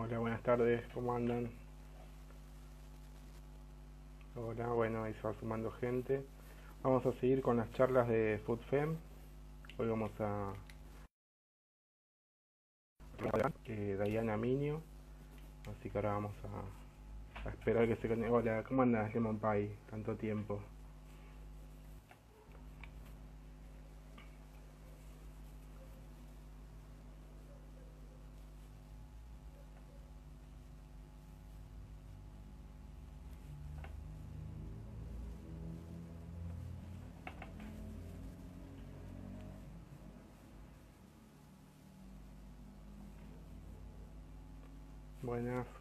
Hola, 0.00 0.20
buenas 0.20 0.42
tardes, 0.44 0.80
¿cómo 0.94 1.12
andan? 1.12 1.50
Hola, 4.36 4.68
bueno, 4.68 5.02
ahí 5.02 5.12
se 5.14 5.22
va 5.22 5.34
sumando 5.34 5.72
gente. 5.72 6.24
Vamos 6.84 7.04
a 7.04 7.12
seguir 7.14 7.42
con 7.42 7.56
las 7.56 7.68
charlas 7.72 8.06
de 8.06 8.40
FoodFem. 8.46 8.96
Hoy 9.76 9.88
vamos 9.88 10.12
a... 10.20 10.52
Eh, 13.64 13.98
Diana 14.00 14.36
Minio. 14.36 14.82
Así 15.68 15.90
que 15.90 15.98
ahora 15.98 16.12
vamos 16.12 16.34
a, 16.44 17.48
a 17.48 17.50
esperar 17.50 17.88
que 17.88 17.96
se 17.96 18.08
conecte. 18.08 18.30
Hola, 18.30 18.62
¿cómo 18.62 18.82
andas, 18.82 19.12
Lemon 19.12 19.40
Pie? 19.40 19.76
Tanto 19.90 20.14
tiempo. 20.14 20.62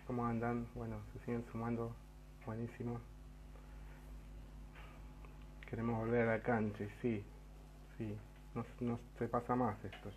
¿Cómo 0.06 0.26
andan? 0.26 0.68
Bueno, 0.76 0.98
se 1.14 1.20
siguen 1.20 1.46
sumando. 1.52 1.96
Buenísimo. 2.46 3.00
Queremos 5.70 6.00
volver 6.00 6.28
a 6.28 6.38
la 6.38 6.42
cancha, 6.44 6.86
sí, 7.02 7.24
sí. 7.98 8.18
No, 8.56 8.66
no 8.82 9.00
se 9.20 9.28
pasa 9.28 9.56
más 9.56 9.78
esto. 9.84 10.10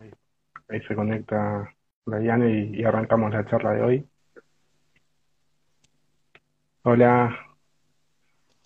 Ahí, 0.00 0.10
ahí 0.68 0.80
se 0.88 0.94
conecta 0.94 1.74
y, 2.06 2.80
y 2.80 2.84
arrancamos 2.84 3.32
la 3.32 3.46
charla 3.46 3.72
de 3.72 3.82
hoy. 3.82 4.10
Hola, 6.82 7.47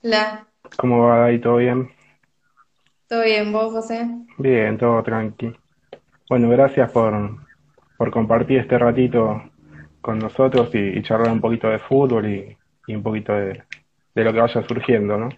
Hola, 0.02 0.46
¿cómo 0.78 1.06
va 1.06 1.24
ahí? 1.26 1.40
¿Todo 1.40 1.56
bien? 1.56 1.90
¿todo 3.06 3.22
bien 3.22 3.52
vos, 3.52 3.72
José? 3.72 4.06
Bien, 4.36 4.76
todo 4.78 5.02
tranqui. 5.02 5.52
Bueno, 6.28 6.48
gracias 6.50 6.90
por, 6.92 7.14
por 7.96 8.10
compartir 8.10 8.58
este 8.60 8.78
ratito 8.78 9.42
con 10.00 10.18
nosotros 10.18 10.74
y, 10.74 10.78
y 10.98 11.02
charlar 11.02 11.32
un 11.32 11.40
poquito 11.40 11.68
de 11.68 11.78
fútbol 11.80 12.26
y, 12.28 12.56
y 12.86 12.94
un 12.94 13.02
poquito 13.02 13.32
de, 13.34 13.64
de 14.14 14.24
lo 14.24 14.32
que 14.32 14.40
vaya 14.40 14.62
surgiendo, 14.62 15.18
¿no? 15.18 15.28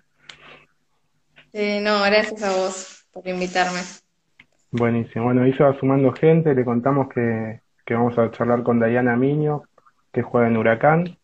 Eh, 1.53 1.81
no, 1.81 2.03
gracias 2.03 2.43
a 2.43 2.53
vos 2.55 3.07
por 3.13 3.27
invitarme. 3.27 3.81
Buenísimo. 4.71 5.27
Bueno, 5.27 5.43
ahí 5.43 5.53
se 5.55 5.63
va 5.65 5.79
sumando 5.79 6.13
gente. 6.13 6.55
Le 6.55 6.65
contamos 6.65 7.09
que, 7.09 7.61
que 7.87 7.95
vamos 7.95 8.19
a 8.19 8.31
charlar 8.31 8.63
con 8.63 8.79
Dayana 8.81 9.17
Miño, 9.17 9.63
que 10.13 10.23
juega 10.23 10.49
en 10.49 10.57
Huracán. 10.57 11.19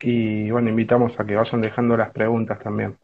Y 0.00 0.50
bueno, 0.50 0.68
invitamos 0.70 1.18
a 1.18 1.24
que 1.24 1.34
vayan 1.36 1.60
dejando 1.60 1.96
las 1.96 2.10
preguntas 2.10 2.58
también. 2.58 2.98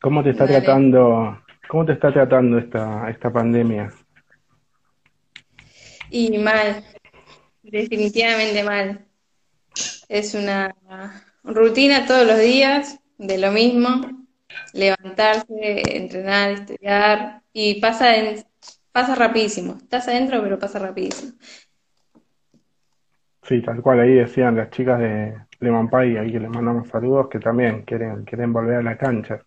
¿Cómo 0.00 0.22
te 0.22 0.30
está 0.30 0.46
Dale. 0.46 0.60
tratando, 0.60 1.42
cómo 1.68 1.86
te 1.86 1.92
está 1.92 2.12
tratando 2.12 2.58
esta, 2.58 3.08
esta 3.10 3.32
pandemia? 3.32 3.90
Y 6.10 6.36
mal, 6.38 6.84
definitivamente 7.62 8.62
mal. 8.64 9.06
Es 10.08 10.34
una 10.34 10.74
rutina 11.44 12.06
todos 12.06 12.26
los 12.26 12.38
días 12.38 13.00
de 13.16 13.38
lo 13.38 13.50
mismo, 13.52 14.26
levantarse, 14.74 15.96
entrenar, 15.96 16.50
estudiar 16.50 17.42
y 17.52 17.80
pasa 17.80 18.16
en- 18.16 18.44
pasa 18.90 19.14
rapidísimo. 19.14 19.78
Estás 19.82 20.08
adentro, 20.08 20.42
pero 20.42 20.58
pasa 20.58 20.78
rapidísimo. 20.78 21.32
Sí, 23.42 23.60
tal 23.62 23.82
cual, 23.82 24.00
ahí 24.00 24.14
decían 24.14 24.56
las 24.56 24.70
chicas 24.70 24.98
de 25.00 25.36
Lemon 25.60 25.88
Pie, 25.90 26.18
ahí 26.18 26.32
que 26.32 26.40
les 26.40 26.50
mandamos 26.50 26.88
saludos, 26.88 27.28
que 27.28 27.38
también 27.40 27.82
quieren, 27.82 28.24
quieren 28.24 28.52
volver 28.52 28.76
a 28.76 28.82
la 28.82 28.96
cancha. 28.96 29.44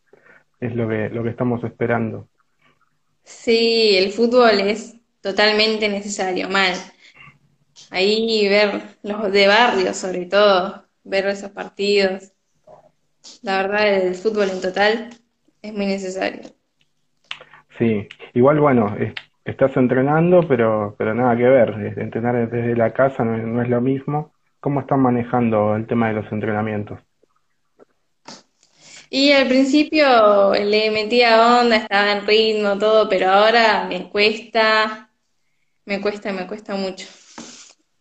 Es 0.60 0.76
lo 0.76 0.88
que, 0.90 1.10
lo 1.10 1.24
que 1.24 1.30
estamos 1.30 1.64
esperando. 1.64 2.30
Sí, 3.26 3.98
el 3.98 4.14
fútbol 4.14 4.62
es 4.62 4.96
totalmente 5.22 5.90
necesario, 5.90 6.48
mal. 6.50 6.74
Ahí 7.90 8.48
ver 8.48 9.00
los 9.02 9.32
de 9.32 9.48
barrio, 9.48 9.92
sobre 9.96 10.28
todo, 10.28 10.88
ver 11.04 11.26
esos 11.28 11.50
partidos. 11.50 12.32
La 13.44 13.62
verdad, 13.62 13.88
el 14.08 14.16
fútbol 14.16 14.50
en 14.50 14.60
total 14.60 15.10
es 15.62 15.74
muy 15.74 15.86
necesario. 15.86 16.54
Sí, 17.78 18.08
igual 18.34 18.60
bueno, 18.60 18.96
es- 18.98 19.14
estás 19.46 19.78
entrenando, 19.78 20.42
pero, 20.48 20.96
pero 20.98 21.14
nada 21.16 21.38
que 21.38 21.44
ver. 21.44 21.70
Entrenar 22.00 22.50
desde 22.50 22.76
la 22.76 22.92
casa 22.94 23.24
no, 23.24 23.36
es- 23.38 23.44
no 23.46 23.62
es 23.62 23.70
lo 23.70 23.82
mismo. 23.82 24.34
¿Cómo 24.60 24.82
están 24.82 25.02
manejando 25.02 25.76
el 25.76 25.88
tema 25.88 26.10
de 26.10 26.16
los 26.16 26.32
entrenamientos? 26.32 27.00
Y 29.10 29.32
al 29.32 29.48
principio 29.48 30.54
le 30.54 30.92
metía 30.92 31.60
onda, 31.62 31.78
estaba 31.78 32.12
en 32.12 32.28
ritmo, 32.28 32.78
todo, 32.78 33.08
pero 33.10 33.30
ahora 33.32 33.86
me 33.88 34.10
cuesta, 34.10 35.12
me 35.86 36.02
cuesta, 36.02 36.34
me 36.34 36.48
cuesta 36.48 36.76
mucho. 36.76 37.08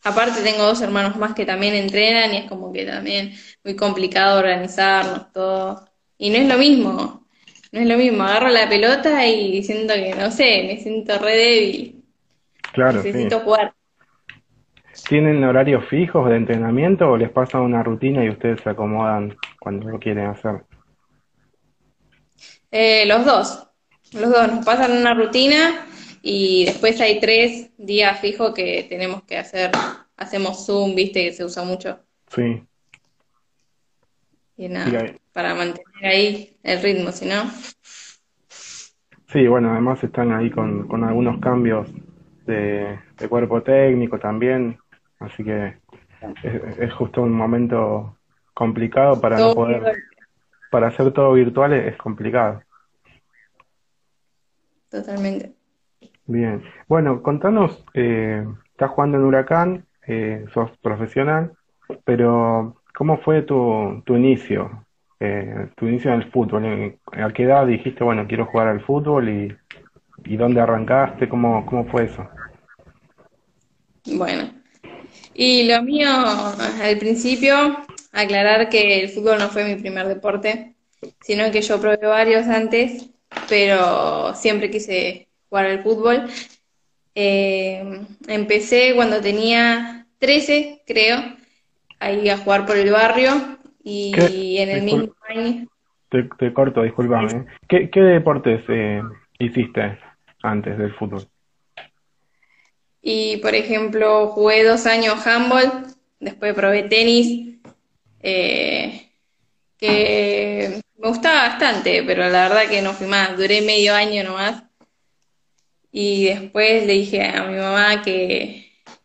Aparte 0.05 0.43
tengo 0.43 0.65
dos 0.65 0.83
hermanos 0.83 1.17
más 1.17 1.35
que 1.35 1.47
también 1.47 1.75
entrenan 1.75 2.35
y 2.35 2.39
es 2.39 2.49
como 2.49 2.73
que 2.73 2.87
también 2.87 3.35
muy 3.65 3.77
complicado 3.77 4.39
organizarnos 4.41 5.33
todo. 5.33 5.89
Y 6.19 6.31
no 6.31 6.37
es 6.39 6.49
lo 6.49 6.59
mismo, 6.59 7.24
no 7.75 7.81
es 7.81 7.89
lo 7.89 7.99
mismo. 7.99 8.23
Agarro 8.23 8.51
la 8.51 8.69
pelota 8.69 9.27
y 9.27 9.61
siento 9.65 9.95
que, 9.95 10.15
no 10.15 10.31
sé, 10.31 10.63
me 10.65 10.77
siento 10.77 11.19
re 11.19 11.37
débil. 11.37 12.05
Claro, 12.73 13.03
sí. 13.03 13.09
Necesito 13.09 13.41
jugar. 13.41 13.75
¿Tienen 15.09 15.43
horarios 15.43 15.85
fijos 15.89 16.31
de 16.31 16.37
entrenamiento 16.37 17.11
o 17.11 17.17
les 17.17 17.31
pasan 17.31 17.63
una 17.63 17.83
rutina 17.83 18.25
y 18.25 18.31
ustedes 18.31 18.61
se 18.61 18.71
acomodan 18.71 19.37
cuando 19.59 19.89
lo 19.89 19.99
quieren 19.99 20.27
hacer? 20.27 20.63
Eh, 22.71 23.07
los 23.07 23.25
dos, 23.25 23.67
los 24.13 24.31
dos 24.31 24.53
nos 24.53 24.65
pasan 24.65 24.93
una 24.93 25.13
rutina 25.13 25.85
y 26.23 26.67
después 26.67 27.01
hay 27.01 27.19
tres 27.19 27.71
días 27.77 28.21
fijos 28.21 28.55
que 28.55 28.87
tenemos 28.89 29.25
que 29.25 29.37
hacer, 29.37 29.73
hacemos 30.17 30.65
Zoom, 30.65 30.95
viste 30.95 31.25
que 31.25 31.33
se 31.33 31.45
usa 31.45 31.65
mucho 31.65 31.99
Sí, 32.29 32.63
y 34.57 34.69
nada, 34.69 34.91
para 35.33 35.55
mantener 35.55 36.05
ahí 36.05 36.57
el 36.63 36.83
ritmo, 36.83 37.13
si 37.13 37.27
no, 37.27 37.45
sí, 39.29 39.47
bueno, 39.49 39.71
además 39.73 40.03
están 40.05 40.33
ahí 40.33 40.51
con, 40.51 40.87
con 40.87 41.05
algunos 41.05 41.41
cambios 41.41 41.89
de, 42.47 42.99
de 43.19 43.29
cuerpo 43.29 43.63
técnico 43.63 44.19
también, 44.19 44.79
así 45.19 45.43
que 45.43 45.77
es, 46.43 46.79
es 46.79 46.93
justo 46.95 47.23
un 47.23 47.33
momento 47.33 48.17
complicado 48.55 49.21
para 49.21 49.39
no 49.39 49.55
poder, 49.55 49.97
para 50.71 50.89
hacer 50.89 51.13
todo 51.13 51.33
virtual 51.33 51.73
es, 51.73 51.93
es 51.93 51.97
complicado. 51.97 52.63
totalmente. 54.89 55.53
Bien, 56.27 56.63
bueno, 56.89 57.23
contanos, 57.23 57.85
eh, 57.93 58.47
estás 58.71 58.91
jugando 58.91 59.19
en 59.19 59.25
Huracán, 59.25 59.87
eh, 60.07 60.45
sos 60.55 60.71
profesional, 60.79 61.53
pero 62.05 62.77
¿cómo 62.95 63.19
fue 63.19 63.43
tu, 63.43 64.03
tu 64.05 64.17
inicio, 64.17 64.87
eh, 65.21 65.69
tu 65.77 65.87
inicio 65.87 66.13
en 66.13 66.23
el 66.23 66.31
fútbol? 66.31 66.65
¿En- 66.65 66.99
¿A 67.23 67.33
qué 67.33 67.45
edad 67.45 67.67
dijiste, 67.67 68.05
bueno, 68.05 68.27
quiero 68.27 68.47
jugar 68.47 68.69
al 68.69 68.81
fútbol 68.85 69.29
y, 69.29 69.57
y 70.25 70.37
dónde 70.37 70.61
arrancaste? 70.61 71.29
¿Cómo, 71.29 71.65
cómo 71.67 71.85
fue 71.87 72.05
eso? 72.05 72.27
Bueno, 74.07 74.51
y 75.35 75.65
lo 75.65 75.83
mío 75.83 76.09
al 76.09 76.99
principio, 76.99 77.55
aclarar 78.13 78.69
que 78.69 79.01
el 79.03 79.09
fútbol 79.09 79.39
no 79.39 79.49
fue 79.49 79.65
mi 79.65 79.77
primer 79.81 80.07
deporte, 80.09 80.75
sino 81.21 81.51
que 81.51 81.63
yo 81.63 81.81
probé 81.81 82.07
varios 82.07 82.47
antes, 82.47 83.11
pero 83.49 84.35
siempre 84.35 84.71
quise 84.71 85.29
jugar 85.49 85.67
al 85.67 85.83
fútbol. 85.83 86.29
Eh, 87.15 88.03
empecé 88.29 88.93
cuando 88.95 89.21
tenía 89.21 90.07
13, 90.19 90.83
creo, 90.87 91.19
ahí 92.05 92.29
a 92.29 92.39
jugar 92.39 92.67
por 92.67 92.77
el 92.77 92.91
barrio 92.91 93.33
y 93.83 94.13
¿Qué? 94.13 94.63
en 94.63 94.69
el 94.71 94.83
Discul- 94.83 95.01
mismo 95.01 95.15
año, 95.29 95.67
te, 96.11 96.23
te 96.39 96.53
corto, 96.53 96.83
discúlpame. 96.83 97.37
¿eh? 97.37 97.45
¿Qué, 97.69 97.91
qué 97.91 98.01
deportes 98.01 98.63
eh, 98.69 99.03
hiciste 99.39 99.99
antes 100.43 100.79
del 100.79 100.95
fútbol? 100.95 101.27
y 103.07 103.37
por 103.39 103.55
ejemplo 103.55 104.29
jugué 104.29 104.65
dos 104.65 104.87
años 104.87 105.27
handball, 105.27 105.71
después 106.21 106.55
probé 106.55 106.85
tenis, 106.85 107.59
eh, 108.21 109.11
que 109.77 110.81
me 110.97 111.09
gustaba 111.09 111.49
bastante, 111.49 112.03
pero 112.03 112.23
la 112.31 112.49
verdad 112.49 112.71
que 112.71 112.81
no 112.81 112.93
fui 112.95 113.07
más, 113.07 113.37
duré 113.37 113.61
medio 113.61 113.95
año 113.95 114.25
nomás 114.25 114.63
y 115.93 116.27
después 116.29 116.87
le 116.87 116.93
dije 116.95 117.23
a 117.27 117.45
mi 117.45 117.59
mamá 117.59 118.01
que, 118.03 118.64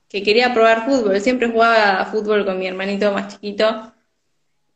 que 0.10 0.24
quería 0.24 0.54
probar 0.54 0.86
fútbol, 0.86 1.22
siempre 1.22 1.50
jugaba 1.50 2.06
fútbol 2.06 2.46
con 2.46 2.58
mi 2.60 2.68
hermanito 2.68 3.12
más 3.12 3.34
chiquito 3.34 3.94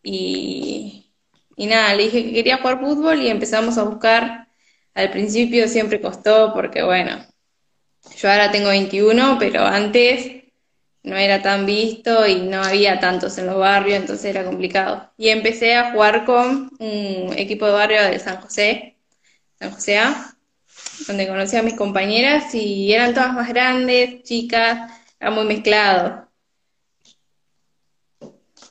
y, 0.04 1.12
y 1.56 1.66
nada, 1.66 1.96
le 1.96 2.04
dije 2.04 2.24
que 2.26 2.34
quería 2.34 2.58
jugar 2.58 2.80
fútbol 2.80 3.22
y 3.22 3.30
empezamos 3.30 3.78
a 3.78 3.84
buscar. 3.84 4.48
Al 4.94 5.10
principio 5.10 5.68
siempre 5.68 6.02
costó 6.02 6.54
porque, 6.54 6.84
bueno, 6.84 7.26
yo 8.18 8.32
ahora 8.32 8.52
tengo 8.52 8.70
21, 8.70 9.38
pero 9.40 9.66
antes 9.66 10.44
no 11.04 11.18
era 11.18 11.42
tan 11.42 11.66
visto 11.66 12.28
y 12.28 12.36
no 12.42 12.62
había 12.64 13.00
tantos 13.00 13.38
en 13.38 13.48
los 13.48 13.58
barrios, 13.58 14.00
entonces 14.00 14.26
era 14.26 14.46
complicado. 14.46 15.12
Y 15.18 15.30
empecé 15.30 15.76
a 15.76 15.92
jugar 15.92 16.26
con 16.26 16.72
un 16.80 17.34
equipo 17.38 17.66
de 17.66 17.72
barrio 17.74 18.04
de 18.04 18.20
San 18.20 18.40
José, 18.40 18.98
San 19.60 19.72
José 19.72 19.98
A, 19.98 20.36
donde 21.08 21.28
conocí 21.28 21.56
a 21.58 21.64
mis 21.64 21.76
compañeras 21.76 22.54
y 22.54 22.94
eran 22.94 23.14
todas 23.14 23.34
más 23.34 23.50
grandes, 23.50 24.24
chicas, 24.24 24.92
era 25.24 25.32
muy 25.32 25.46
mezclado. 25.46 26.28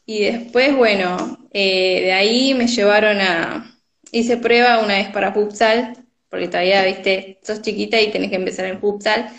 Y 0.04 0.24
después, 0.24 0.76
bueno, 0.76 1.48
eh, 1.50 2.02
de 2.02 2.12
ahí 2.12 2.52
me 2.52 2.66
llevaron 2.66 3.18
a... 3.22 3.74
Hice 4.10 4.36
prueba 4.36 4.80
una 4.80 4.96
vez 4.96 5.08
para 5.08 5.32
futsal, 5.32 5.96
porque 6.28 6.48
todavía, 6.48 6.84
viste, 6.84 7.40
sos 7.42 7.62
chiquita 7.62 7.98
y 7.98 8.10
tenés 8.10 8.28
que 8.28 8.36
empezar 8.36 8.66
en 8.66 8.80
futsal 8.80 9.30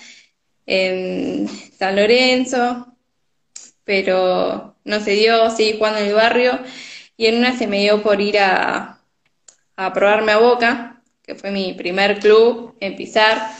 en 0.65 1.48
San 1.77 1.95
Lorenzo, 1.95 2.88
pero 3.83 4.75
no 4.83 5.00
se 5.00 5.12
dio, 5.12 5.51
seguí 5.51 5.77
jugando 5.77 6.00
en 6.00 6.07
el 6.07 6.13
barrio 6.16 6.59
y 7.16 7.27
en 7.27 7.38
una 7.38 7.56
se 7.56 7.68
me 7.68 7.81
dio 7.81 8.01
por 8.01 8.21
ir 8.21 8.39
a, 8.39 9.00
a 9.75 9.94
probarme 9.94 10.31
a 10.31 10.38
Boca, 10.39 11.04
que 11.21 11.36
fue 11.36 11.51
mi 11.51 11.74
primer 11.74 12.18
club 12.18 12.75
en 12.80 12.95
pisar. 12.95 13.51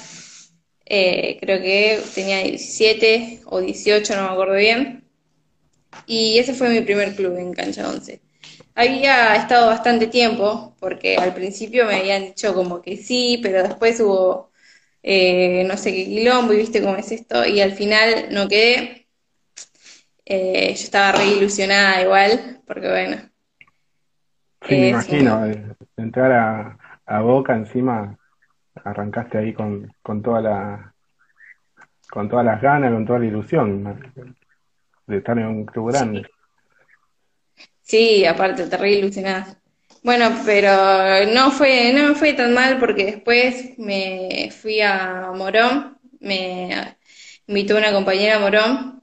Eh, 0.86 1.38
creo 1.42 1.62
que 1.62 2.02
tenía 2.14 2.40
17 2.40 3.42
o 3.46 3.62
18, 3.62 4.16
no 4.16 4.24
me 4.24 4.30
acuerdo 4.30 4.56
bien. 4.56 5.04
Y 6.06 6.38
ese 6.40 6.54
fue 6.54 6.70
mi 6.70 6.82
primer 6.82 7.16
club 7.16 7.38
en 7.38 7.54
Cancha 7.54 7.90
11. 7.90 8.22
Había 8.76 9.36
estado 9.36 9.68
bastante 9.68 10.08
tiempo, 10.08 10.76
porque 10.80 11.18
al 11.18 11.34
principio 11.34 11.86
me 11.86 11.96
habían 11.96 12.26
dicho 12.26 12.54
como 12.54 12.82
que 12.82 12.98
sí, 12.98 13.40
pero 13.42 13.64
después 13.64 14.00
hubo 14.00 14.52
eh, 15.04 15.66
no 15.68 15.78
sé 15.78 15.92
qué 15.94 16.06
quilombo 16.06 16.54
y 16.54 16.58
viste 16.58 16.82
cómo 16.82 16.96
es 16.96 17.12
esto, 17.12 17.46
y 17.46 17.62
al 17.62 17.74
final 17.74 18.28
no 18.32 18.48
quedé. 18.48 19.08
Eh, 20.26 20.74
yo 20.76 20.84
estaba 20.84 21.12
re 21.12 21.26
ilusionada 21.28 22.02
igual, 22.02 22.62
porque 22.66 22.90
bueno. 22.90 23.18
Sí, 24.68 24.76
me 24.76 24.90
imagino, 24.90 25.46
entrar 25.98 26.32
a, 26.32 26.78
a 27.06 27.22
Boca 27.22 27.54
encima, 27.54 28.18
arrancaste 28.84 29.38
ahí 29.38 29.54
con, 29.54 29.94
con 30.02 30.22
toda 30.22 30.42
la 30.42 30.94
con 32.10 32.30
todas 32.30 32.46
las 32.46 32.62
ganas, 32.62 32.92
con 32.92 33.06
toda 33.06 33.20
la 33.20 33.26
ilusión 33.26 34.36
de 35.08 35.18
estar 35.18 35.38
en 35.38 35.48
un 35.48 35.66
club 35.66 35.92
grande. 35.92 36.28
Sí, 37.82 38.26
aparte, 38.26 38.68
te 38.68 38.78
re 38.78 38.92
ilusionada. 38.92 39.58
Bueno, 40.04 40.30
pero 40.46 40.72
no 41.34 41.50
fue, 41.52 41.92
no 41.94 42.14
fue 42.14 42.34
tan 42.34 42.54
mal 42.54 42.78
porque 42.78 43.06
después 43.06 43.78
me 43.80 44.52
fui 44.52 44.82
a 44.82 45.32
Morón, 45.34 45.98
me 46.20 46.98
invitó 47.48 47.78
una 47.78 47.92
compañera 47.92 48.36
a 48.36 48.40
Morón, 48.40 49.02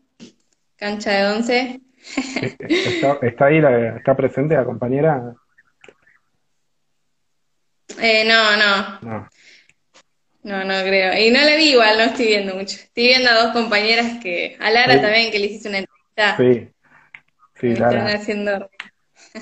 cancha 0.77 1.11
de 1.11 1.37
once. 1.37 1.81
¿Está, 2.61 3.19
está 3.23 3.47
ahí, 3.47 3.61
la, 3.61 3.97
está 3.97 4.15
presente 4.15 4.55
la 4.55 4.65
compañera? 4.65 5.35
Eh, 8.01 8.25
no, 8.25 8.57
no. 8.57 9.01
No. 9.01 9.29
No, 10.43 10.65
no 10.65 10.75
creo. 10.83 11.19
Y 11.19 11.31
no 11.31 11.41
la 11.41 11.57
vi 11.57 11.73
igual, 11.73 11.99
no 11.99 12.05
estoy 12.05 12.27
viendo 12.29 12.55
mucho. 12.55 12.77
Estoy 12.77 13.05
viendo 13.09 13.31
a 13.31 13.45
dos 13.45 13.53
compañeras 13.53 14.19
que, 14.23 14.57
a 14.59 14.71
Lara 14.71 14.95
Sí, 14.95 15.01
también, 15.01 15.31
que 15.31 15.39
le 15.39 15.47
hiciste 15.47 15.69
una 15.69 15.79
entrevista, 15.79 16.37
sí, 16.37 16.69
sí, 17.61 17.77
Lara. 17.77 18.07
haciendo... 18.07 18.71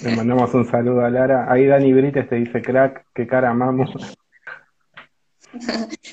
Le 0.03 0.17
mandamos 0.17 0.53
un 0.55 0.69
saludo 0.69 1.05
a 1.05 1.11
Lara. 1.11 1.47
Ahí 1.51 1.67
Dani 1.67 1.93
Brites 1.93 2.29
te 2.29 2.37
dice, 2.37 2.61
crack, 2.61 3.07
qué 3.15 3.27
cara 3.27 3.51
amamos. 3.51 3.91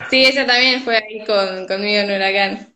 Sí, 0.09 0.25
ella 0.25 0.45
también 0.47 0.81
fue 0.81 0.95
ahí 0.95 1.19
con, 1.25 1.67
conmigo 1.67 2.01
en 2.01 2.11
Huracán. 2.11 2.67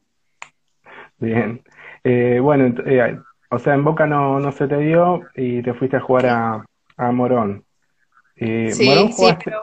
Bien. 1.17 1.63
Eh, 2.03 2.39
bueno, 2.41 2.75
eh, 2.85 3.17
o 3.49 3.59
sea, 3.59 3.73
en 3.75 3.83
Boca 3.83 4.05
no, 4.05 4.39
no 4.39 4.51
se 4.51 4.67
te 4.67 4.77
dio 4.77 5.21
y 5.35 5.61
te 5.63 5.73
fuiste 5.73 5.97
a 5.97 6.01
jugar 6.01 6.25
a, 6.27 6.65
a 6.97 7.11
Morón. 7.11 7.63
Eh, 8.35 8.73
Morón 8.83 9.07
Sí, 9.07 9.13
sí, 9.13 9.13
jugaste, 9.13 9.43
pero... 9.45 9.61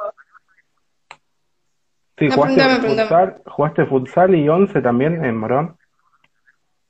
sí, 2.18 2.28
jugaste 2.28 2.80
futsal, 2.80 3.42
jugaste 3.46 3.86
futsal 3.86 4.34
y 4.34 4.48
once 4.48 4.80
también 4.80 5.24
en 5.24 5.36
Morón. 5.36 5.76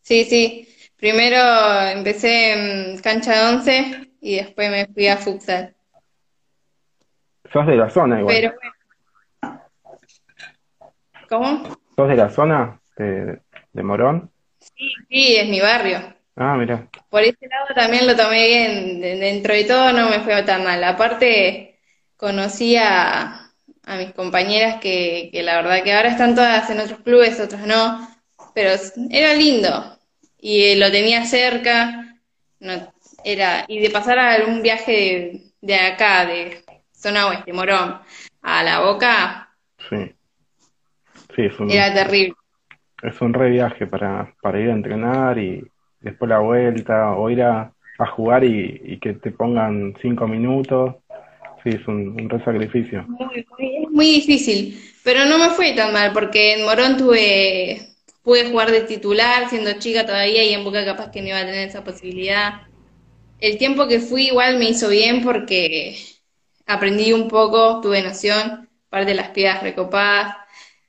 Sí, 0.02 0.24
sí. 0.24 0.68
Primero 0.96 1.36
empecé 1.92 2.52
en 2.92 2.98
cancha 3.00 3.32
de 3.32 3.54
once 3.54 4.10
y 4.20 4.36
después 4.36 4.70
me 4.70 4.86
fui 4.86 5.08
a 5.08 5.16
futsal. 5.16 5.74
Sos 7.52 7.66
de 7.66 7.76
la 7.76 7.90
zona 7.90 8.20
igual. 8.20 8.34
Pero 8.36 8.54
¿cómo? 11.28 11.76
¿Sos 11.96 12.08
de 12.08 12.16
la 12.16 12.30
zona 12.30 12.80
de, 12.96 13.40
de 13.72 13.82
Morón? 13.82 14.30
Sí, 14.60 14.90
sí, 15.08 15.36
es 15.36 15.48
mi 15.48 15.60
barrio. 15.60 15.98
Ah, 16.36 16.56
mira. 16.56 16.88
Por 17.08 17.22
ese 17.22 17.46
lado 17.48 17.66
también 17.74 18.06
lo 18.06 18.16
tomé 18.16 18.46
bien. 18.46 19.00
De- 19.00 19.16
Dentro 19.16 19.54
de 19.54 19.64
todo 19.64 19.92
no 19.92 20.08
me 20.10 20.20
fue 20.20 20.42
tan 20.42 20.64
mal. 20.64 20.82
Aparte, 20.84 21.78
conocí 22.16 22.76
a, 22.76 23.45
a 23.86 23.96
mis 23.96 24.12
compañeras 24.12 24.80
que, 24.80 25.30
que 25.32 25.42
la 25.42 25.56
verdad 25.56 25.82
que 25.82 25.94
ahora 25.94 26.10
están 26.10 26.34
todas 26.34 26.68
en 26.70 26.80
otros 26.80 27.00
clubes, 27.00 27.40
otras 27.40 27.66
no. 27.66 28.08
Pero 28.54 28.70
era 29.10 29.34
lindo. 29.34 29.98
Y 30.38 30.64
eh, 30.64 30.76
lo 30.76 30.90
tenía 30.90 31.24
cerca. 31.24 32.18
No, 32.60 32.92
era, 33.24 33.64
y 33.68 33.80
de 33.80 33.90
pasar 33.90 34.18
a 34.18 34.44
un 34.46 34.62
viaje 34.62 34.92
de, 34.92 35.42
de 35.60 35.74
acá, 35.76 36.26
de 36.26 36.64
zona 36.92 37.28
oeste, 37.28 37.52
Morón, 37.52 38.00
a 38.42 38.62
La 38.62 38.80
Boca, 38.80 39.50
Sí. 39.88 39.96
Sí, 41.34 41.42
es 41.46 41.58
un, 41.60 41.70
era 41.70 41.92
terrible. 41.92 42.34
es 43.02 43.20
un 43.20 43.34
re 43.34 43.50
viaje 43.50 43.86
para, 43.86 44.34
para 44.40 44.60
ir 44.60 44.70
a 44.70 44.74
entrenar 44.74 45.38
y 45.38 45.64
después 46.00 46.28
la 46.28 46.38
vuelta 46.38 47.12
o 47.12 47.30
ir 47.30 47.42
a, 47.42 47.72
a 47.98 48.06
jugar 48.06 48.44
y, 48.44 48.80
y 48.84 48.98
que 48.98 49.14
te 49.14 49.30
pongan 49.32 49.94
cinco 50.00 50.26
minutos. 50.26 50.96
Sí, 51.66 51.72
es 51.74 51.88
un, 51.88 52.10
un 52.20 52.30
re 52.30 52.44
sacrificio. 52.44 53.04
Muy, 53.08 53.44
muy, 53.58 53.86
muy 53.90 54.06
difícil, 54.06 54.80
pero 55.02 55.24
no 55.24 55.36
me 55.36 55.50
fue 55.50 55.72
tan 55.72 55.92
mal 55.92 56.12
porque 56.12 56.52
en 56.52 56.64
Morón 56.64 56.96
tuve, 56.96 57.88
pude 58.22 58.48
jugar 58.48 58.70
de 58.70 58.82
titular 58.82 59.50
siendo 59.50 59.72
chica 59.80 60.06
todavía 60.06 60.44
y 60.44 60.54
en 60.54 60.62
Boca 60.62 60.84
capaz 60.84 61.10
que 61.10 61.22
no 61.22 61.26
iba 61.28 61.38
a 61.38 61.44
tener 61.44 61.68
esa 61.68 61.82
posibilidad. 61.82 62.68
El 63.40 63.58
tiempo 63.58 63.88
que 63.88 63.98
fui 63.98 64.28
igual 64.28 64.60
me 64.60 64.66
hizo 64.70 64.88
bien 64.88 65.24
porque 65.24 65.96
aprendí 66.66 67.12
un 67.12 67.26
poco, 67.26 67.80
tuve 67.80 68.00
noción, 68.00 68.70
parte 68.88 69.08
de 69.10 69.14
las 69.16 69.30
piedras 69.30 69.64
recopadas. 69.64 70.36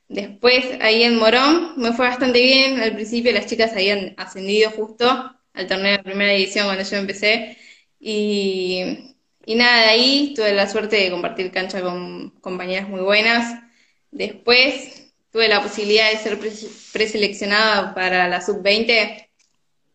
Después 0.07 0.63
ahí 0.79 1.01
en 1.01 1.17
Morón 1.17 1.73
me 1.77 1.91
fue 1.93 2.07
bastante 2.07 2.39
bien. 2.39 2.79
Al 2.81 2.93
principio 2.93 3.31
las 3.31 3.47
chicas 3.47 3.71
habían 3.73 4.13
ascendido 4.17 4.69
justo 4.69 5.07
al 5.53 5.67
torneo 5.67 5.93
de 5.93 6.03
primera 6.03 6.33
división 6.33 6.67
cuando 6.67 6.83
yo 6.83 6.97
empecé. 6.97 7.57
Y, 7.99 9.15
y 9.47 9.55
nada, 9.55 9.83
de 9.83 9.87
ahí 9.89 10.33
tuve 10.35 10.53
la 10.53 10.69
suerte 10.69 10.97
de 10.97 11.09
compartir 11.11 11.51
cancha 11.51 11.81
con 11.81 12.31
compañeras 12.41 12.89
muy 12.89 13.01
buenas. 13.01 13.63
Después 14.11 15.13
tuve 15.31 15.47
la 15.47 15.63
posibilidad 15.63 16.11
de 16.11 16.17
ser 16.19 16.39
pres- 16.39 16.91
preseleccionada 16.93 17.95
para 17.95 18.27
la 18.27 18.41
sub-20. 18.41 19.29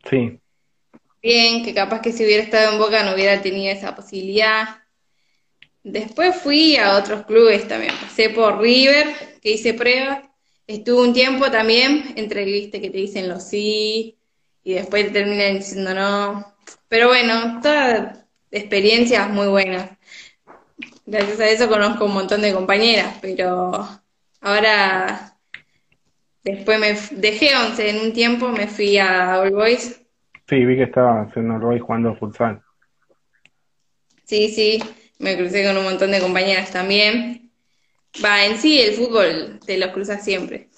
Sí, 0.08 0.40
Bien, 1.22 1.64
que 1.64 1.72
capaz 1.74 2.00
que 2.02 2.12
si 2.12 2.24
hubiera 2.24 2.42
estado 2.42 2.72
en 2.72 2.78
Boca 2.78 3.02
no 3.04 3.14
hubiera 3.14 3.40
tenido 3.42 3.72
esa 3.72 3.94
posibilidad. 3.94 4.82
Después 5.84 6.36
fui 6.36 6.76
a 6.76 6.96
otros 6.96 7.26
clubes 7.26 7.66
también. 7.68 7.94
Pasé 8.00 8.30
por 8.30 8.60
River, 8.60 9.06
que 9.40 9.52
hice 9.52 9.74
pruebas. 9.74 10.20
Estuve 10.66 11.02
un 11.02 11.12
tiempo 11.12 11.50
también, 11.50 12.14
entre 12.16 12.44
viste 12.44 12.80
que 12.80 12.90
te 12.90 12.98
dicen 12.98 13.28
los 13.28 13.48
sí 13.48 14.16
y 14.64 14.74
después 14.74 15.06
te 15.06 15.10
terminan 15.12 15.58
diciendo 15.58 15.92
no. 15.94 16.54
Pero 16.88 17.08
bueno, 17.08 17.60
todas 17.62 18.21
experiencias 18.52 19.28
muy 19.30 19.48
buenas. 19.48 19.90
Gracias 21.06 21.40
a 21.40 21.48
eso 21.48 21.68
conozco 21.68 22.04
un 22.04 22.14
montón 22.14 22.42
de 22.42 22.52
compañeras, 22.52 23.18
pero 23.20 23.88
ahora 24.40 25.36
después 26.44 26.78
me 26.78 26.94
dejé 27.18 27.56
11 27.56 27.90
en 27.90 28.06
un 28.06 28.12
tiempo, 28.12 28.48
me 28.48 28.68
fui 28.68 28.98
a 28.98 29.40
All 29.40 29.50
Boys. 29.50 30.00
sí, 30.48 30.64
vi 30.64 30.76
que 30.76 30.84
estabas 30.84 31.36
en 31.36 31.50
Uruguay 31.50 31.80
jugando 31.80 32.14
futsal. 32.14 32.62
Sí, 34.24 34.48
sí, 34.48 34.82
me 35.18 35.36
crucé 35.36 35.64
con 35.64 35.76
un 35.76 35.84
montón 35.84 36.10
de 36.12 36.20
compañeras 36.20 36.70
también. 36.70 37.50
Va, 38.22 38.44
en 38.44 38.56
sí 38.58 38.80
el 38.80 38.94
fútbol 38.94 39.58
te 39.64 39.78
los 39.78 39.90
cruzas 39.90 40.24
siempre. 40.24 40.68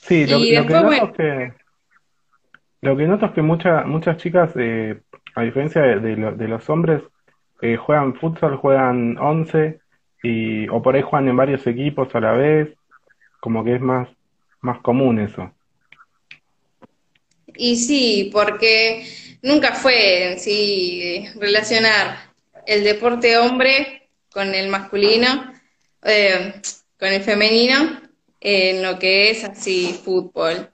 Sí, 0.00 0.26
lo, 0.26 0.38
Y 0.38 0.54
lo 0.54 0.66
que 0.66 0.74
noto 0.74 0.86
bueno, 0.86 1.04
es 1.06 1.16
que, 1.16 1.54
lo 2.80 2.96
que 2.96 3.06
noto 3.06 3.26
es 3.26 3.32
que 3.32 3.42
muchas 3.42 3.86
muchas 3.86 4.16
chicas, 4.16 4.50
eh, 4.56 5.00
a 5.34 5.42
diferencia 5.42 5.82
de, 5.82 6.00
de 6.00 6.32
de 6.32 6.48
los 6.48 6.68
hombres, 6.70 7.02
eh, 7.62 7.76
juegan 7.76 8.14
futsal, 8.16 8.56
juegan 8.56 9.18
once 9.18 9.80
y, 10.22 10.68
o 10.68 10.82
por 10.82 10.94
ahí 10.96 11.02
juegan 11.02 11.28
en 11.28 11.36
varios 11.36 11.66
equipos 11.66 12.14
a 12.14 12.20
la 12.20 12.32
vez, 12.32 12.76
como 13.40 13.64
que 13.64 13.76
es 13.76 13.80
más, 13.80 14.08
más 14.60 14.80
común 14.80 15.18
eso. 15.20 15.52
y 17.54 17.76
sí, 17.76 18.30
porque 18.32 19.06
nunca 19.42 19.74
fue 19.74 20.32
en 20.32 20.40
sí 20.40 21.26
relacionar 21.36 22.32
el 22.66 22.84
deporte 22.84 23.36
hombre 23.38 24.08
con 24.30 24.54
el 24.54 24.68
masculino, 24.68 25.52
eh, 26.04 26.54
con 26.98 27.08
el 27.08 27.22
femenino, 27.22 28.00
en 28.40 28.82
lo 28.82 28.98
que 28.98 29.30
es 29.30 29.44
así 29.44 30.00
fútbol. 30.04 30.70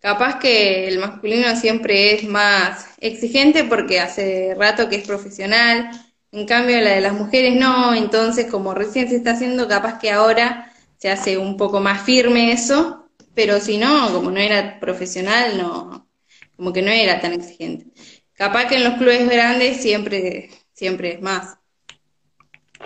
Capaz 0.00 0.38
que 0.38 0.88
el 0.88 0.98
masculino 0.98 1.54
siempre 1.56 2.14
es 2.14 2.24
más 2.24 2.86
exigente 3.00 3.64
porque 3.64 4.00
hace 4.00 4.54
rato 4.58 4.88
que 4.88 4.96
es 4.96 5.06
profesional, 5.06 5.90
en 6.32 6.46
cambio 6.46 6.80
la 6.80 6.92
de 6.92 7.02
las 7.02 7.12
mujeres 7.12 7.54
no, 7.56 7.94
entonces 7.94 8.46
como 8.46 8.72
recién 8.72 9.10
se 9.10 9.16
está 9.16 9.32
haciendo, 9.32 9.68
capaz 9.68 9.98
que 9.98 10.10
ahora 10.10 10.72
se 10.96 11.10
hace 11.10 11.36
un 11.36 11.58
poco 11.58 11.80
más 11.80 12.02
firme 12.02 12.52
eso, 12.52 13.10
pero 13.34 13.60
si 13.60 13.76
no, 13.76 14.10
como 14.12 14.30
no 14.30 14.40
era 14.40 14.80
profesional, 14.80 15.58
no, 15.58 16.08
como 16.56 16.72
que 16.72 16.82
no 16.82 16.90
era 16.90 17.20
tan 17.20 17.34
exigente. 17.34 17.86
Capaz 18.32 18.68
que 18.68 18.76
en 18.76 18.84
los 18.84 18.94
clubes 18.94 19.28
grandes 19.28 19.82
siempre, 19.82 20.48
siempre 20.72 21.12
es 21.12 21.20
más. 21.20 21.58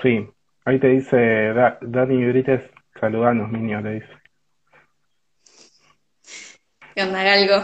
Sí, 0.03 0.27
ahí 0.65 0.81
te 0.81 0.89
dice 0.89 1.53
Dani 1.81 2.25
Brites, 2.27 2.63
saludanos, 2.99 3.53
niños, 3.53 3.85
le 3.85 3.95
dice. 3.95 4.24
¿Qué 6.95 7.03
onda, 7.03 7.25
Galgo? 7.25 7.63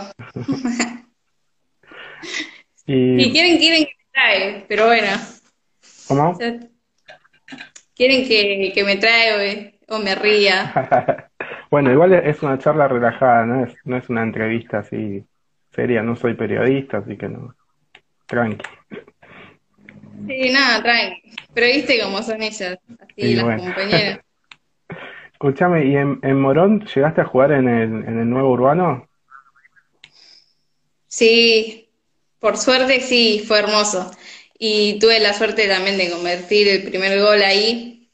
y... 2.86 3.30
quieren, 3.30 3.58
quieren 3.58 3.84
que 3.84 3.94
me 3.96 4.10
trae, 4.12 4.64
pero 4.68 4.86
bueno. 4.86 5.08
¿Cómo? 6.08 6.36
quieren 7.94 8.26
que, 8.26 8.72
que 8.74 8.84
me 8.84 8.96
trae 8.96 9.72
o, 9.88 9.96
o 9.96 9.98
me 10.00 10.14
ría. 10.16 11.28
bueno, 11.70 11.92
igual 11.92 12.14
es 12.14 12.42
una 12.42 12.58
charla 12.58 12.88
relajada, 12.88 13.46
no 13.46 13.64
es, 13.64 13.74
no 13.84 13.96
es 13.96 14.08
una 14.08 14.22
entrevista 14.22 14.78
así 14.78 15.24
seria, 15.70 16.02
no 16.02 16.16
soy 16.16 16.34
periodista, 16.34 16.98
así 16.98 17.16
que 17.16 17.28
no. 17.28 17.54
Tranqui. 18.26 18.66
Sí, 20.26 20.50
nada, 20.50 20.82
tranqui. 20.82 21.34
Pero 21.54 21.66
viste 21.66 22.00
cómo 22.02 22.22
son 22.22 22.42
ellas, 22.42 22.78
así 22.98 23.34
las 23.34 23.60
compañeras. 23.60 24.20
Escúchame, 25.32 25.86
¿y 25.86 25.96
en, 25.96 26.18
en, 26.22 26.40
Morón 26.40 26.84
llegaste 26.84 27.20
a 27.20 27.24
jugar 27.24 27.52
en 27.52 27.68
el, 27.68 28.04
en 28.06 28.18
el 28.18 28.28
nuevo 28.28 28.50
urbano? 28.50 29.09
Sí, 31.10 31.88
por 32.38 32.56
suerte 32.56 33.00
sí, 33.00 33.44
fue 33.46 33.58
hermoso. 33.58 34.12
Y 34.56 34.98
tuve 35.00 35.18
la 35.18 35.32
suerte 35.32 35.66
también 35.66 35.98
de 35.98 36.10
convertir 36.10 36.68
el 36.68 36.84
primer 36.84 37.20
gol 37.20 37.42
ahí. 37.42 38.08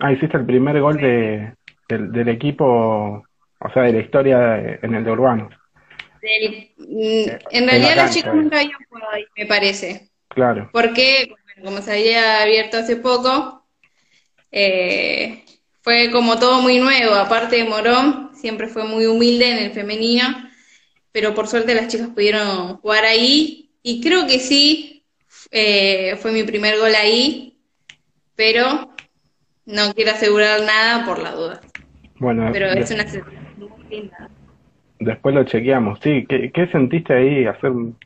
Ah, 0.00 0.12
hiciste 0.12 0.36
el 0.36 0.44
primer 0.44 0.80
gol 0.80 0.96
de, 0.96 1.54
del, 1.88 2.28
equipo, 2.28 3.24
o 3.60 3.72
sea, 3.72 3.84
de 3.84 3.92
la 3.92 4.00
historia 4.00 4.78
en 4.82 4.94
el 4.94 5.04
de 5.04 5.10
Urbano. 5.10 5.48
Mm, 6.78 7.30
en 7.52 7.68
realidad 7.68 7.96
los 7.96 8.14
chicos 8.14 8.34
nunca 8.34 8.58
habían 8.58 8.78
jugado 8.88 9.12
ahí, 9.12 9.24
me 9.36 9.46
parece. 9.46 10.10
Claro. 10.28 10.68
Porque, 10.72 11.32
como 11.62 11.80
se 11.80 11.92
había 11.92 12.42
abierto 12.42 12.78
hace 12.78 12.96
poco, 12.96 13.64
eh, 14.50 15.44
fue 15.82 16.10
como 16.10 16.40
todo 16.40 16.60
muy 16.60 16.78
nuevo. 16.78 17.14
Aparte 17.14 17.56
de 17.56 17.64
Morón, 17.64 18.30
siempre 18.34 18.66
fue 18.66 18.82
muy 18.82 19.06
humilde 19.06 19.48
en 19.48 19.58
el 19.58 19.70
femenino 19.70 20.47
pero 21.12 21.34
por 21.34 21.46
suerte 21.46 21.74
las 21.74 21.88
chicas 21.88 22.08
pudieron 22.08 22.76
jugar 22.78 23.04
ahí 23.04 23.70
y 23.82 24.00
creo 24.00 24.26
que 24.26 24.38
sí, 24.38 25.04
eh, 25.50 26.16
fue 26.16 26.32
mi 26.32 26.42
primer 26.42 26.78
gol 26.78 26.94
ahí, 26.94 27.58
pero 28.36 28.90
no 29.66 29.94
quiero 29.94 30.12
asegurar 30.12 30.60
nada 30.62 31.04
por 31.04 31.18
la 31.18 31.32
duda. 31.32 31.60
Bueno, 32.18 32.50
pero 32.52 32.66
es 32.66 32.90
una 32.90 33.04
muy 33.56 33.70
linda. 33.90 34.28
Después 34.98 35.34
lo 35.34 35.44
chequeamos, 35.44 36.00
sí. 36.02 36.26
¿Qué, 36.26 36.68
sentiste 36.72 37.14
ahí 37.14 37.46
hacer 37.46 37.70
un, 37.70 37.96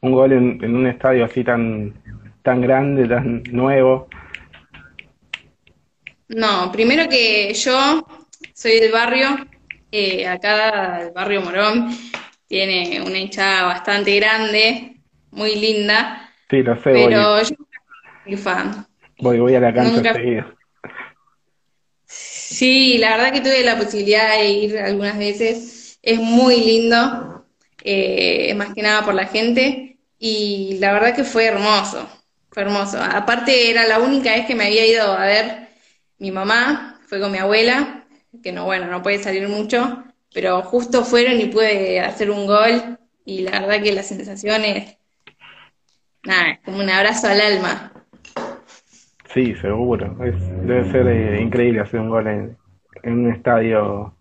gol 0.00 0.32
en, 0.32 0.74
un 0.74 0.86
estadio 0.86 1.24
así 1.24 1.42
tan, 1.42 1.94
tan 2.42 2.60
grande, 2.60 3.08
tan 3.08 3.42
nuevo? 3.50 4.08
No, 6.28 6.70
primero 6.70 7.08
que 7.08 7.52
yo 7.54 8.06
soy 8.52 8.80
del 8.80 8.92
barrio, 8.92 9.28
eh, 9.90 10.26
acá 10.26 10.98
del 11.04 11.12
barrio 11.12 11.42
Morón, 11.42 11.90
tiene 12.52 13.00
una 13.00 13.18
hinchada 13.18 13.62
bastante 13.62 14.14
grande, 14.16 15.00
muy 15.30 15.56
linda. 15.56 16.30
Sí, 16.50 16.62
lo 16.62 16.74
sé. 16.74 16.82
Pero 16.92 17.40
yo 17.40 17.44
soy 18.26 18.36
fan. 18.36 18.86
Voy, 19.20 19.38
voy 19.40 19.54
a 19.54 19.60
la 19.60 19.72
cancha 19.72 20.12
seguido. 20.12 20.54
Sí, 22.04 22.98
la 22.98 23.16
verdad 23.16 23.32
que 23.32 23.40
tuve 23.40 23.62
la 23.64 23.78
posibilidad 23.78 24.36
de 24.36 24.50
ir 24.50 24.78
algunas 24.78 25.16
veces. 25.16 25.98
Es 26.02 26.18
muy 26.18 26.60
lindo, 26.60 27.46
eh, 27.82 28.52
más 28.54 28.74
que 28.74 28.82
nada 28.82 29.02
por 29.02 29.14
la 29.14 29.24
gente. 29.24 29.96
Y 30.18 30.76
la 30.78 30.92
verdad 30.92 31.16
que 31.16 31.24
fue 31.24 31.46
hermoso, 31.46 32.06
fue 32.50 32.64
hermoso. 32.64 33.02
Aparte 33.02 33.70
era 33.70 33.86
la 33.86 33.98
única 33.98 34.32
vez 34.32 34.44
que 34.44 34.54
me 34.54 34.66
había 34.66 34.86
ido 34.86 35.10
a 35.10 35.24
ver 35.24 35.68
mi 36.18 36.30
mamá, 36.30 37.00
fue 37.06 37.18
con 37.18 37.32
mi 37.32 37.38
abuela, 37.38 38.04
que 38.42 38.52
no, 38.52 38.66
bueno, 38.66 38.88
no 38.88 39.02
puede 39.02 39.22
salir 39.22 39.48
mucho, 39.48 40.04
pero 40.34 40.62
justo 40.62 41.04
fueron 41.04 41.40
y 41.40 41.46
pude 41.46 42.00
hacer 42.00 42.30
un 42.30 42.46
gol 42.46 42.98
y 43.24 43.42
la 43.42 43.60
verdad 43.60 43.82
que 43.82 43.92
la 43.92 44.02
sensación 44.02 44.62
es, 44.64 44.98
nada, 46.24 46.50
es 46.50 46.60
como 46.60 46.78
un 46.78 46.90
abrazo 46.90 47.28
al 47.28 47.40
alma. 47.40 47.92
Sí, 49.32 49.54
seguro. 49.56 50.14
debe 50.18 50.90
ser 50.90 51.06
eh, 51.08 51.40
increíble 51.40 51.80
hacer 51.80 52.00
un 52.00 52.10
gol 52.10 52.26
en, 52.26 52.58
un 53.04 53.32
estadio, 53.32 54.14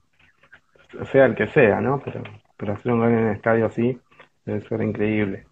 sea 1.12 1.25
el 1.25 1.36
que 1.36 1.48
sea, 1.48 1.82
¿no? 1.82 2.01
Pero, 2.03 2.24
pero 2.58 2.74
hacer 2.74 2.91
un 2.91 3.00
gol 3.00 3.10
en 3.10 3.18
un 3.18 3.32
estadio 3.32 3.65
así 3.65 4.00
debe 4.46 4.62
ser 4.62 4.82
increíble. 4.82 5.46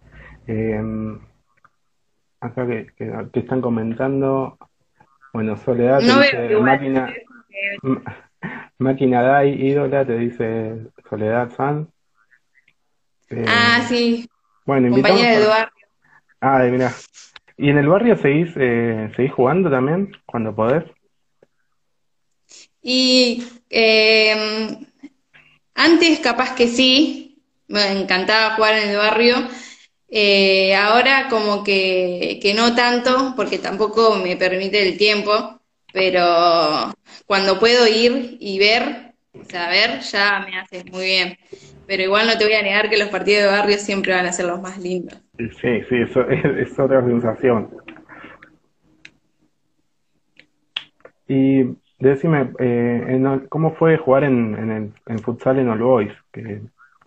Em, 0.46 1.20
acá 2.40 2.66
que, 2.66 2.86
que, 2.96 3.40
están 3.40 3.60
comentando, 3.60 4.56
bueno, 5.32 5.56
Soledad, 5.58 6.00
máquina, 6.60 7.12
Máquina 8.78 9.22
Dai, 9.22 9.50
ídola, 9.50 10.06
te 10.06 10.16
dice 10.16 10.86
Soledad 11.08 11.50
San. 11.56 11.88
Eh, 13.28 13.44
ah, 13.46 13.84
sí. 13.88 14.28
Bueno, 14.64 14.90
Compañera 14.90 15.38
de 15.38 15.46
barrio. 15.46 15.86
Ah, 16.40 16.66
mira. 16.70 16.94
¿Y 17.56 17.68
en 17.68 17.78
el 17.78 17.88
barrio 17.88 18.16
seguís, 18.16 18.50
eh, 18.56 19.12
seguís 19.14 19.32
jugando 19.32 19.70
también 19.70 20.12
cuando 20.24 20.54
podés? 20.54 20.84
Y 22.82 23.44
eh, 23.68 24.78
antes 25.74 26.20
capaz 26.20 26.54
que 26.54 26.68
sí, 26.68 27.42
me 27.68 28.00
encantaba 28.00 28.56
jugar 28.56 28.78
en 28.78 28.88
el 28.90 28.96
barrio. 28.96 29.36
Eh, 30.08 30.74
ahora 30.74 31.28
como 31.28 31.62
que, 31.62 32.40
que 32.42 32.54
no 32.54 32.74
tanto, 32.74 33.34
porque 33.36 33.58
tampoco 33.58 34.16
me 34.16 34.36
permite 34.36 34.88
el 34.88 34.96
tiempo, 34.96 35.59
pero 35.92 36.92
cuando 37.26 37.58
puedo 37.58 37.86
ir 37.86 38.36
y 38.40 38.58
ver, 38.58 39.14
o 39.32 39.44
sea, 39.44 39.68
ver, 39.68 40.00
ya 40.00 40.44
me 40.48 40.58
hace 40.58 40.84
muy 40.90 41.04
bien. 41.04 41.38
Pero 41.86 42.02
igual 42.02 42.26
no 42.26 42.38
te 42.38 42.44
voy 42.44 42.54
a 42.54 42.62
negar 42.62 42.88
que 42.88 42.98
los 42.98 43.08
partidos 43.08 43.44
de 43.44 43.50
barrio 43.50 43.78
siempre 43.78 44.12
van 44.12 44.26
a 44.26 44.32
ser 44.32 44.46
los 44.46 44.60
más 44.60 44.78
lindos. 44.78 45.20
Sí, 45.38 45.82
sí, 45.88 45.96
eso 45.96 46.28
es, 46.30 46.78
otra 46.78 47.04
sensación. 47.04 47.70
Y 51.26 51.64
decime, 51.98 52.50
eh, 52.58 53.40
¿cómo 53.48 53.74
fue 53.74 53.96
jugar 53.96 54.24
en, 54.24 54.92
el, 55.06 55.18
futsal 55.20 55.58
en 55.58 55.68
All 55.68 55.78
Boys? 55.78 56.12
Que 56.32 56.60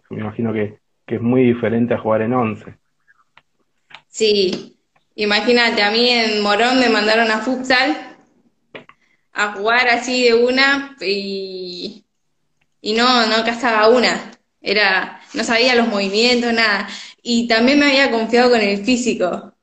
me 0.10 0.20
imagino 0.20 0.54
que, 0.54 0.80
que 1.06 1.16
es 1.16 1.22
muy 1.22 1.44
diferente 1.44 1.94
a 1.94 2.00
jugar 2.00 2.22
en 2.22 2.34
once. 2.34 2.76
Sí, 4.08 4.78
imagínate, 5.16 5.82
a 5.82 5.92
mí 5.92 6.10
en 6.10 6.42
Morón 6.42 6.80
me 6.80 6.90
mandaron 6.90 7.32
a 7.32 7.40
futsal 7.40 8.13
a 9.34 9.54
jugar 9.54 9.88
así 9.90 10.26
de 10.26 10.36
una 10.36 10.96
y, 11.02 12.06
y 12.82 12.94
no, 12.94 13.26
no 13.28 13.44
cazaba 13.44 13.90
una. 13.90 14.32
Era, 14.62 15.20
no 15.34 15.44
sabía 15.44 15.76
los 15.76 15.88
movimientos, 15.88 16.54
nada. 16.54 16.88
Y 17.22 17.48
también 17.48 17.80
me 17.80 17.88
había 17.88 18.12
confiado 18.12 18.52
con 18.52 18.62
el 18.62 18.86
físico. 18.86 19.54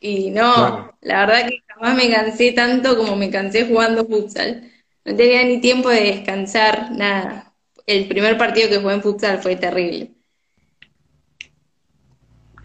Y 0.00 0.30
no, 0.30 0.92
la 1.00 1.26
verdad 1.26 1.48
que 1.48 1.62
jamás 1.66 1.96
me 1.96 2.10
cansé 2.10 2.52
tanto 2.52 2.96
como 2.96 3.16
me 3.16 3.30
cansé 3.30 3.66
jugando 3.66 4.06
futsal. 4.06 4.70
No 5.04 5.16
tenía 5.16 5.44
ni 5.44 5.60
tiempo 5.60 5.88
de 5.88 6.00
descansar, 6.00 6.90
nada. 6.92 7.52
El 7.86 8.06
primer 8.08 8.36
partido 8.36 8.68
que 8.68 8.78
jugué 8.78 8.94
en 8.94 9.02
futsal 9.02 9.38
fue 9.38 9.56
terrible. 9.56 10.12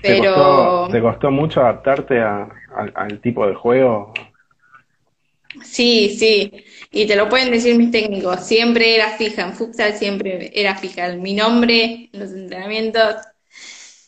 Pero... 0.01 0.89
¿Te 0.91 1.01
costó, 1.01 1.31
mucho 1.31 1.61
adaptarte 1.61 2.21
al 2.21 3.19
tipo 3.21 3.47
de 3.47 3.55
juego? 3.55 4.13
Sí, 5.63 6.15
sí, 6.19 6.51
y 6.91 7.07
te 7.07 7.15
lo 7.15 7.29
pueden 7.29 7.51
decir 7.51 7.75
mis 7.75 7.91
técnicos, 7.91 8.45
siempre 8.45 8.95
era 8.95 9.17
fija, 9.17 9.43
en 9.43 9.53
futsal 9.53 9.95
siempre 9.97 10.51
era 10.53 10.75
fija 10.75 11.07
mi 11.15 11.33
nombre 11.33 12.09
en 12.11 12.19
los 12.19 12.31
entrenamientos, 12.31 13.15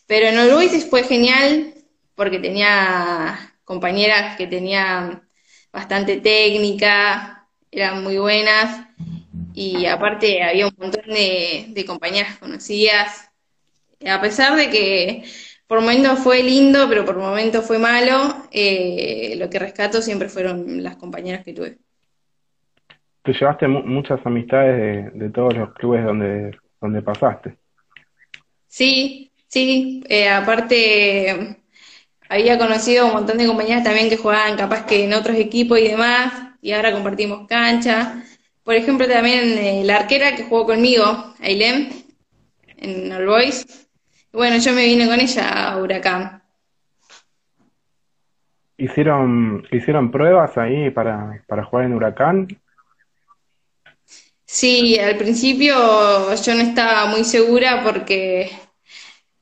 pero 0.08 0.28
en 0.28 0.40
Uruguay 0.40 0.70
fue 0.90 1.04
genial 1.04 1.74
porque 2.16 2.40
tenía 2.40 3.56
compañeras 3.64 4.38
que 4.38 4.48
tenían 4.48 5.28
bastante 5.72 6.18
técnica, 6.18 7.48
eran 7.72 8.04
muy 8.04 8.18
buenas. 8.18 8.88
Y 9.54 9.86
aparte 9.86 10.44
había 10.44 10.68
un 10.68 10.76
montón 10.78 11.08
de, 11.08 11.84
compañeras 11.88 12.38
conocidas, 12.38 13.30
A 14.08 14.22
pesar 14.22 14.56
de 14.56 14.70
que 14.70 15.24
por 15.68 15.82
momentos 15.82 16.20
fue 16.20 16.44
lindo, 16.44 16.88
pero 16.88 17.06
por 17.06 17.18
momentos 17.18 17.66
fue 17.66 17.80
malo, 17.80 18.36
eh, 18.52 19.36
lo 19.38 19.50
que 19.50 19.60
rescato 19.60 20.02
siempre 20.02 20.30
fueron 20.30 20.84
las 20.84 20.96
compañeras 20.98 21.44
que 21.44 21.54
tuve. 21.54 21.78
Te 23.24 23.34
llevaste 23.34 23.68
muchas 23.68 24.24
amistades 24.24 25.12
de, 25.14 25.30
todos 25.30 25.58
los 25.58 25.74
clubes 25.74 26.06
donde, 26.06 26.56
donde 26.80 27.02
pasaste. 27.02 27.58
Sí, 28.68 29.32
sí, 29.48 30.04
eh, 30.08 30.30
aparte 30.30 31.58
había 32.30 32.58
conocido 32.60 33.08
un 33.08 33.14
montón 33.14 33.38
de 33.38 33.48
compañeras 33.48 33.84
también 33.84 34.10
que 34.10 34.18
jugaban 34.18 34.58
capaz 34.58 34.86
que 34.86 35.06
en 35.06 35.14
otros 35.14 35.38
equipos 35.38 35.80
y 35.80 35.88
demás, 35.88 36.34
y 36.62 36.72
ahora 36.74 36.92
compartimos 36.92 37.48
cancha. 37.48 38.24
Por 38.64 38.76
ejemplo, 38.76 39.08
también 39.08 39.58
eh, 39.58 39.84
la 39.84 39.98
arquera 39.98 40.36
que 40.36 40.44
jugó 40.44 40.66
conmigo, 40.66 41.34
Ailem, 41.40 41.90
en 42.78 43.12
All 43.12 43.26
Boys. 43.26 43.85
Bueno, 44.36 44.58
yo 44.58 44.74
me 44.74 44.84
vine 44.84 45.08
con 45.08 45.18
ella 45.18 45.70
a 45.70 45.78
Huracán. 45.78 46.44
¿Hicieron, 48.78 49.66
¿hicieron 49.72 50.12
pruebas 50.12 50.58
ahí 50.58 50.90
para, 50.90 51.42
para 51.48 51.64
jugar 51.64 51.86
en 51.86 51.94
Huracán? 51.94 52.48
Sí, 54.46 55.00
al 55.00 55.16
principio 55.16 55.74
yo 56.36 56.54
no 56.54 56.62
estaba 56.62 57.06
muy 57.06 57.24
segura 57.24 57.82
porque 57.82 58.52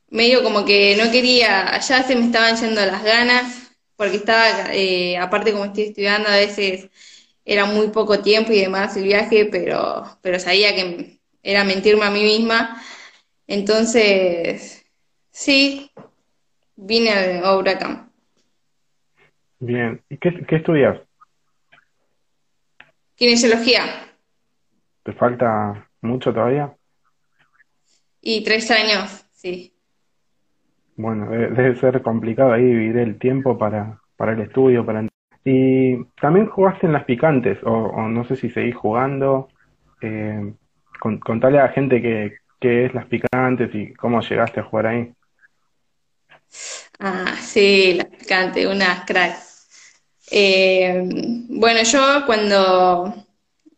medio 0.10 0.44
como 0.44 0.64
que 0.64 0.96
no 0.96 1.12
quería, 1.12 1.80
ya 1.80 2.04
se 2.04 2.16
me 2.16 2.26
estaban 2.28 2.56
yendo 2.56 2.86
las 2.86 3.04
ganas, 3.04 3.72
porque 3.96 4.18
estaba, 4.18 4.76
eh, 4.76 5.18
aparte 5.18 5.54
como 5.54 5.66
estoy 5.66 5.86
estudiando, 5.86 6.30
a 6.30 6.36
veces 6.36 6.88
era 7.44 7.66
muy 7.66 7.88
poco 7.88 8.20
tiempo 8.20 8.52
y 8.52 8.62
demás 8.62 8.96
el 8.96 9.06
viaje, 9.06 9.46
pero, 9.52 10.20
pero 10.22 10.40
sabía 10.40 10.76
que 10.76 11.20
era 11.42 11.64
mentirme 11.64 12.06
a 12.06 12.12
mí 12.12 12.22
misma. 12.22 12.80
Entonces, 13.48 14.83
sí, 15.34 15.92
vine 16.78 17.42
a 17.44 17.58
Huracán. 17.58 18.10
Bien, 19.60 20.02
¿y 20.10 20.18
qué, 20.18 20.46
qué 20.46 20.56
estudias? 20.58 21.02
Kinesiología. 23.16 23.84
¿Te 25.04 25.12
falta 25.14 25.90
mucho 26.02 26.34
todavía? 26.34 26.74
Y 28.22 28.44
tres 28.44 28.72
años, 28.72 29.26
sí. 29.32 29.74
Bueno, 30.96 31.30
debe, 31.30 31.76
ser 31.76 32.02
complicado 32.02 32.54
ahí 32.54 32.64
dividir 32.64 32.98
el 32.98 33.20
tiempo 33.20 33.58
para, 33.58 34.00
para 34.16 34.34
el 34.34 34.42
estudio, 34.42 34.86
para... 34.86 35.06
Y 35.44 36.02
también 36.22 36.48
jugaste 36.48 36.86
en 36.86 36.94
las 36.94 37.04
picantes, 37.04 37.58
o, 37.64 38.08
no 38.08 38.24
sé 38.26 38.38
si 38.38 38.50
seguís 38.50 38.76
jugando. 38.76 39.50
Eh, 40.02 40.54
contale 41.00 41.60
a 41.60 41.64
la 41.64 41.70
gente 41.70 42.02
qué, 42.02 42.38
qué 42.62 42.86
es 42.86 42.94
las 42.94 43.08
picantes 43.08 43.74
y 43.76 43.94
cómo 43.94 44.22
llegaste 44.22 44.62
a 44.62 44.64
jugar 44.64 44.88
ahí. 44.88 45.14
Ah, 47.00 47.36
sí, 47.42 47.94
las 47.94 48.08
picantes, 48.08 48.66
unas 48.66 49.06
cracks. 49.06 49.68
Eh, 50.32 51.04
bueno, 51.50 51.84
yo 51.84 52.26
cuando 52.26 53.14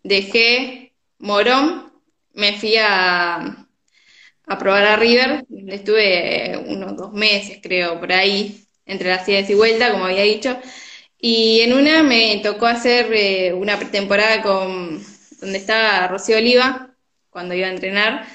dejé 0.03 0.93
Morón, 1.19 1.91
me 2.34 2.53
fui 2.60 2.75
a, 2.77 3.67
a 4.48 4.60
probar 4.60 4.86
a 4.86 4.95
River. 4.98 5.45
Estuve 5.69 6.57
unos 6.67 6.98
dos 6.98 7.13
meses, 7.13 7.60
creo, 7.63 8.00
por 8.00 8.13
ahí, 8.13 8.65
entre 8.86 9.10
las 9.10 9.28
idas 9.30 9.49
y 9.49 9.56
vueltas, 9.56 9.91
como 9.91 10.06
había 10.06 10.23
dicho. 10.23 10.58
Y 11.19 11.62
en 11.62 11.73
una 11.73 12.04
me 12.04 12.39
tocó 12.43 12.67
hacer 12.67 13.12
eh, 13.13 13.54
una 13.54 13.78
pretemporada 13.80 14.41
con 14.43 15.01
donde 15.41 15.58
estaba 15.60 16.08
Rocío 16.08 16.38
Oliva, 16.38 16.95
cuando 17.30 17.54
iba 17.56 17.67
a 17.67 17.71
entrenar. 17.71 18.28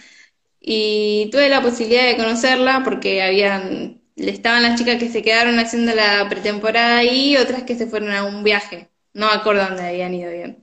Y 0.61 1.29
tuve 1.33 1.49
la 1.49 1.63
posibilidad 1.63 2.07
de 2.07 2.17
conocerla 2.17 2.83
porque 2.85 3.23
habían, 3.23 4.00
estaban 4.17 4.63
las 4.63 4.79
chicas 4.79 4.99
que 4.99 5.09
se 5.09 5.23
quedaron 5.23 5.59
haciendo 5.59 5.95
la 5.95 6.29
pretemporada 6.29 7.05
y 7.05 7.37
otras 7.37 7.65
que 7.65 7.77
se 7.77 7.87
fueron 7.87 8.13
a 8.13 8.25
un 8.25 8.43
viaje. 8.45 8.89
No 9.13 9.27
me 9.27 9.33
acuerdo 9.33 9.65
dónde 9.65 9.87
habían 9.87 10.15
ido 10.15 10.31
bien. 10.31 10.59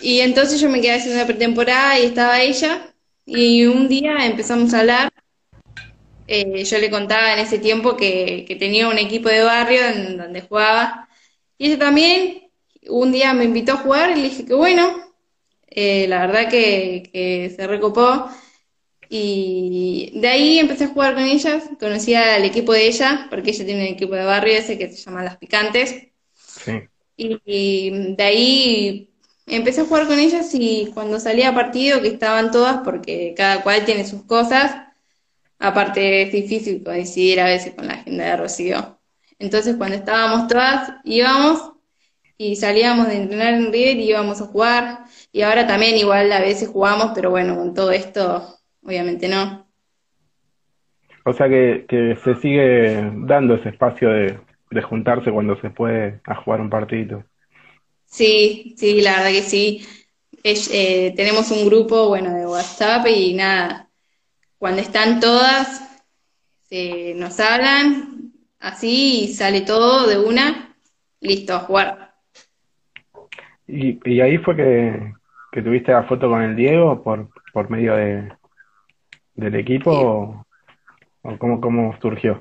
Y 0.00 0.20
entonces 0.20 0.60
yo 0.60 0.68
me 0.68 0.80
quedé 0.80 0.94
haciendo 0.94 1.20
la 1.20 1.26
pretemporada 1.26 1.98
y 1.98 2.06
estaba 2.06 2.40
ella 2.40 2.94
y 3.24 3.66
un 3.66 3.88
día 3.88 4.26
empezamos 4.26 4.72
a 4.74 4.80
hablar. 4.80 5.12
Eh, 6.28 6.64
yo 6.64 6.78
le 6.78 6.90
contaba 6.90 7.32
en 7.32 7.38
ese 7.40 7.58
tiempo 7.58 7.96
que, 7.96 8.56
tenía 8.58 8.88
un 8.88 8.98
equipo 8.98 9.28
de 9.28 9.42
barrio 9.42 9.84
en 9.84 10.16
donde 10.16 10.42
jugaba. 10.42 11.08
Y 11.58 11.66
ella 11.66 11.78
también 11.78 12.50
un 12.88 13.12
día 13.12 13.32
me 13.34 13.44
invitó 13.44 13.72
a 13.72 13.76
jugar 13.78 14.10
y 14.10 14.16
le 14.16 14.28
dije 14.28 14.46
que 14.46 14.54
bueno. 14.54 15.06
Eh, 15.68 16.06
la 16.08 16.26
verdad 16.26 16.48
que, 16.48 17.52
se 17.56 17.66
recopó. 17.66 18.28
Y 19.08 20.12
de 20.20 20.28
ahí 20.28 20.58
empecé 20.58 20.84
a 20.84 20.88
jugar 20.88 21.14
con 21.14 21.24
ellas. 21.24 21.64
Conocí 21.80 22.14
al 22.14 22.44
equipo 22.44 22.72
de 22.72 22.86
ella, 22.88 23.26
porque 23.30 23.50
ella 23.50 23.64
tiene 23.64 23.80
un 23.88 23.94
equipo 23.94 24.14
de 24.14 24.24
barrio 24.24 24.54
ese 24.54 24.78
que 24.78 24.90
se 24.90 24.96
llama 24.98 25.24
Las 25.24 25.38
Picantes. 25.38 26.08
y 27.16 27.90
de 28.16 28.22
ahí 28.22 29.10
empecé 29.46 29.82
a 29.82 29.84
jugar 29.86 30.06
con 30.06 30.18
ellas 30.18 30.50
y 30.54 30.90
cuando 30.94 31.20
salía 31.20 31.50
a 31.50 31.54
partido, 31.54 32.02
que 32.02 32.08
estaban 32.08 32.50
todas, 32.50 32.78
porque 32.84 33.34
cada 33.36 33.62
cual 33.62 33.84
tiene 33.84 34.06
sus 34.06 34.24
cosas, 34.24 34.74
aparte 35.58 36.22
es 36.22 36.32
difícil 36.32 36.82
coincidir 36.84 37.40
a 37.40 37.46
veces 37.46 37.74
con 37.74 37.86
la 37.88 37.94
agenda 37.94 38.24
de 38.24 38.36
Rocío. 38.36 39.00
Entonces 39.38 39.76
cuando 39.76 39.96
estábamos 39.96 40.48
todas, 40.48 40.92
íbamos 41.04 41.72
y 42.38 42.56
salíamos 42.56 43.08
de 43.08 43.16
entrenar 43.16 43.54
en 43.54 43.72
River 43.72 43.96
y 43.98 44.10
íbamos 44.10 44.40
a 44.40 44.46
jugar. 44.46 45.04
Y 45.32 45.42
ahora 45.42 45.66
también 45.66 45.96
igual 45.96 46.32
a 46.32 46.40
veces 46.40 46.68
jugamos, 46.68 47.12
pero 47.14 47.30
bueno, 47.30 47.56
con 47.56 47.74
todo 47.74 47.92
esto, 47.92 48.55
obviamente 48.86 49.28
no. 49.28 49.66
O 51.24 51.32
sea 51.32 51.48
que, 51.48 51.86
que 51.88 52.16
se 52.22 52.36
sigue 52.36 53.10
dando 53.14 53.56
ese 53.56 53.70
espacio 53.70 54.10
de, 54.10 54.38
de 54.70 54.82
juntarse 54.82 55.32
cuando 55.32 55.60
se 55.60 55.70
puede 55.70 56.20
a 56.24 56.36
jugar 56.36 56.60
un 56.60 56.70
partidito. 56.70 57.24
Sí, 58.04 58.74
sí, 58.76 59.00
la 59.02 59.16
verdad 59.16 59.30
que 59.30 59.42
sí. 59.42 59.86
Eh, 60.44 61.12
tenemos 61.16 61.50
un 61.50 61.66
grupo, 61.66 62.08
bueno, 62.08 62.32
de 62.32 62.46
WhatsApp 62.46 63.04
y 63.08 63.34
nada, 63.34 63.88
cuando 64.58 64.80
están 64.80 65.18
todas, 65.18 65.82
nos 67.16 67.40
hablan, 67.40 68.32
así 68.60 69.24
y 69.24 69.34
sale 69.34 69.62
todo 69.62 70.06
de 70.06 70.18
una, 70.18 70.76
listo, 71.20 71.54
a 71.54 71.60
jugar. 71.60 72.14
¿Y, 73.66 73.98
y 74.08 74.20
ahí 74.20 74.38
fue 74.38 74.54
que, 74.54 75.12
que, 75.50 75.62
tuviste 75.62 75.90
la 75.90 76.04
foto 76.04 76.28
con 76.28 76.40
el 76.40 76.54
Diego 76.54 77.02
por, 77.02 77.28
por 77.52 77.68
medio 77.68 77.96
de, 77.96 78.28
del 79.36 79.54
equipo 79.56 79.90
o, 79.92 80.46
o 81.22 81.38
cómo, 81.38 81.60
cómo 81.60 81.98
surgió? 82.00 82.40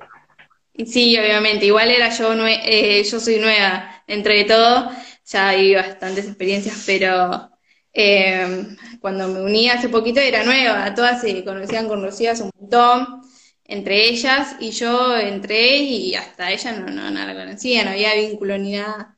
Sí, 0.86 1.18
obviamente, 1.18 1.66
igual 1.66 1.90
era 1.90 2.10
yo, 2.10 2.34
eh, 2.48 3.04
yo 3.04 3.20
soy 3.20 3.40
nueva 3.40 4.04
entre 4.08 4.44
todo. 4.46 4.92
Ya 5.26 5.50
hay 5.50 5.74
bastantes 5.74 6.28
experiencias, 6.28 6.84
pero 6.86 7.50
eh, 7.94 8.68
cuando 9.00 9.28
me 9.30 9.42
uní 9.42 9.70
hace 9.70 9.90
poquito 9.90 10.20
era 10.20 10.44
nueva, 10.44 10.94
todas 10.94 11.22
se 11.22 11.44
conocían 11.46 11.88
con 11.88 12.04
Rocío 12.04 12.32
un 12.34 12.52
montón, 12.60 13.22
entre 13.64 14.04
ellas, 14.10 14.56
y 14.60 14.72
yo 14.72 15.18
entré 15.18 15.78
y 15.78 16.14
hasta 16.16 16.52
ella 16.52 16.74
no, 16.74 16.88
no, 16.88 17.10
no 17.10 17.26
la 17.26 17.34
conocía, 17.34 17.84
no 17.86 17.92
había 17.92 18.14
vínculo 18.16 18.58
ni 18.58 18.74
nada. 18.74 19.18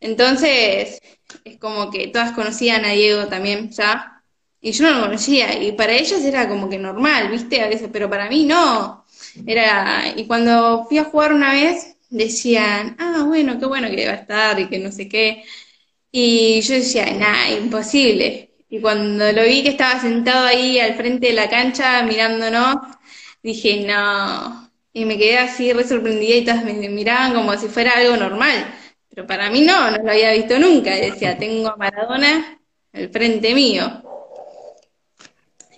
Entonces, 0.00 1.00
es 1.44 1.58
como 1.58 1.90
que 1.90 2.08
todas 2.08 2.32
conocían 2.32 2.84
a 2.84 2.90
Diego 2.92 3.28
también 3.28 3.70
ya, 3.70 4.15
y 4.66 4.72
yo 4.72 4.84
no 4.84 4.98
lo 4.98 5.00
conocía, 5.06 5.62
y 5.62 5.72
para 5.72 5.92
ellas 5.92 6.24
era 6.24 6.48
como 6.48 6.68
que 6.68 6.76
normal, 6.76 7.30
¿viste? 7.30 7.60
A 7.62 7.68
veces, 7.68 7.88
pero 7.92 8.10
para 8.10 8.28
mí 8.28 8.44
no. 8.46 9.04
Era, 9.46 10.12
y 10.16 10.26
cuando 10.26 10.84
fui 10.88 10.98
a 10.98 11.04
jugar 11.04 11.32
una 11.32 11.52
vez, 11.52 11.96
decían, 12.10 12.96
ah, 12.98 13.24
bueno, 13.28 13.60
qué 13.60 13.66
bueno 13.66 13.88
que 13.88 14.06
va 14.06 14.12
a 14.14 14.16
estar 14.16 14.58
y 14.58 14.68
que 14.68 14.80
no 14.80 14.90
sé 14.90 15.08
qué. 15.08 15.44
Y 16.10 16.60
yo 16.62 16.74
decía, 16.74 17.06
nada, 17.12 17.50
imposible. 17.50 18.50
Y 18.68 18.80
cuando 18.80 19.30
lo 19.32 19.44
vi 19.44 19.62
que 19.62 19.68
estaba 19.70 20.00
sentado 20.00 20.46
ahí 20.46 20.80
al 20.80 20.94
frente 20.96 21.28
de 21.28 21.34
la 21.34 21.48
cancha 21.48 22.02
mirándonos, 22.02 22.76
dije, 23.44 23.84
no. 23.86 24.70
Y 24.92 25.04
me 25.04 25.16
quedé 25.18 25.38
así 25.38 25.72
re 25.72 25.84
sorprendida 25.86 26.36
y 26.36 26.44
todas 26.44 26.64
me 26.64 26.72
miraban 26.88 27.34
como 27.34 27.56
si 27.56 27.68
fuera 27.68 27.92
algo 27.92 28.16
normal. 28.16 28.66
Pero 29.10 29.26
para 29.28 29.48
mí 29.50 29.60
no, 29.60 29.90
no 29.92 29.98
lo 29.98 30.10
había 30.10 30.32
visto 30.32 30.58
nunca. 30.58 30.96
Y 30.98 31.10
decía, 31.12 31.38
tengo 31.38 31.68
a 31.68 31.76
Maradona 31.76 32.60
al 32.92 33.10
frente 33.10 33.54
mío. 33.54 34.02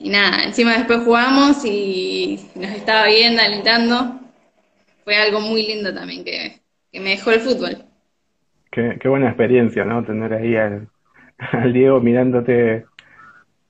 Y 0.00 0.10
nada, 0.10 0.44
encima 0.44 0.76
después 0.76 1.00
jugamos 1.00 1.64
y 1.64 2.38
nos 2.54 2.70
estaba 2.70 3.06
viendo, 3.06 3.42
alentando 3.42 4.18
fue 5.08 5.16
algo 5.16 5.40
muy 5.40 5.66
lindo 5.66 5.94
también 5.94 6.22
que, 6.22 6.60
me 7.00 7.10
dejó 7.10 7.30
el 7.30 7.40
fútbol. 7.40 7.78
Qué, 8.70 9.08
buena 9.08 9.28
experiencia, 9.28 9.82
¿no? 9.86 10.04
Tener 10.04 10.34
ahí 10.34 10.54
al, 10.56 11.72
Diego 11.72 12.00
mirándote 12.00 12.84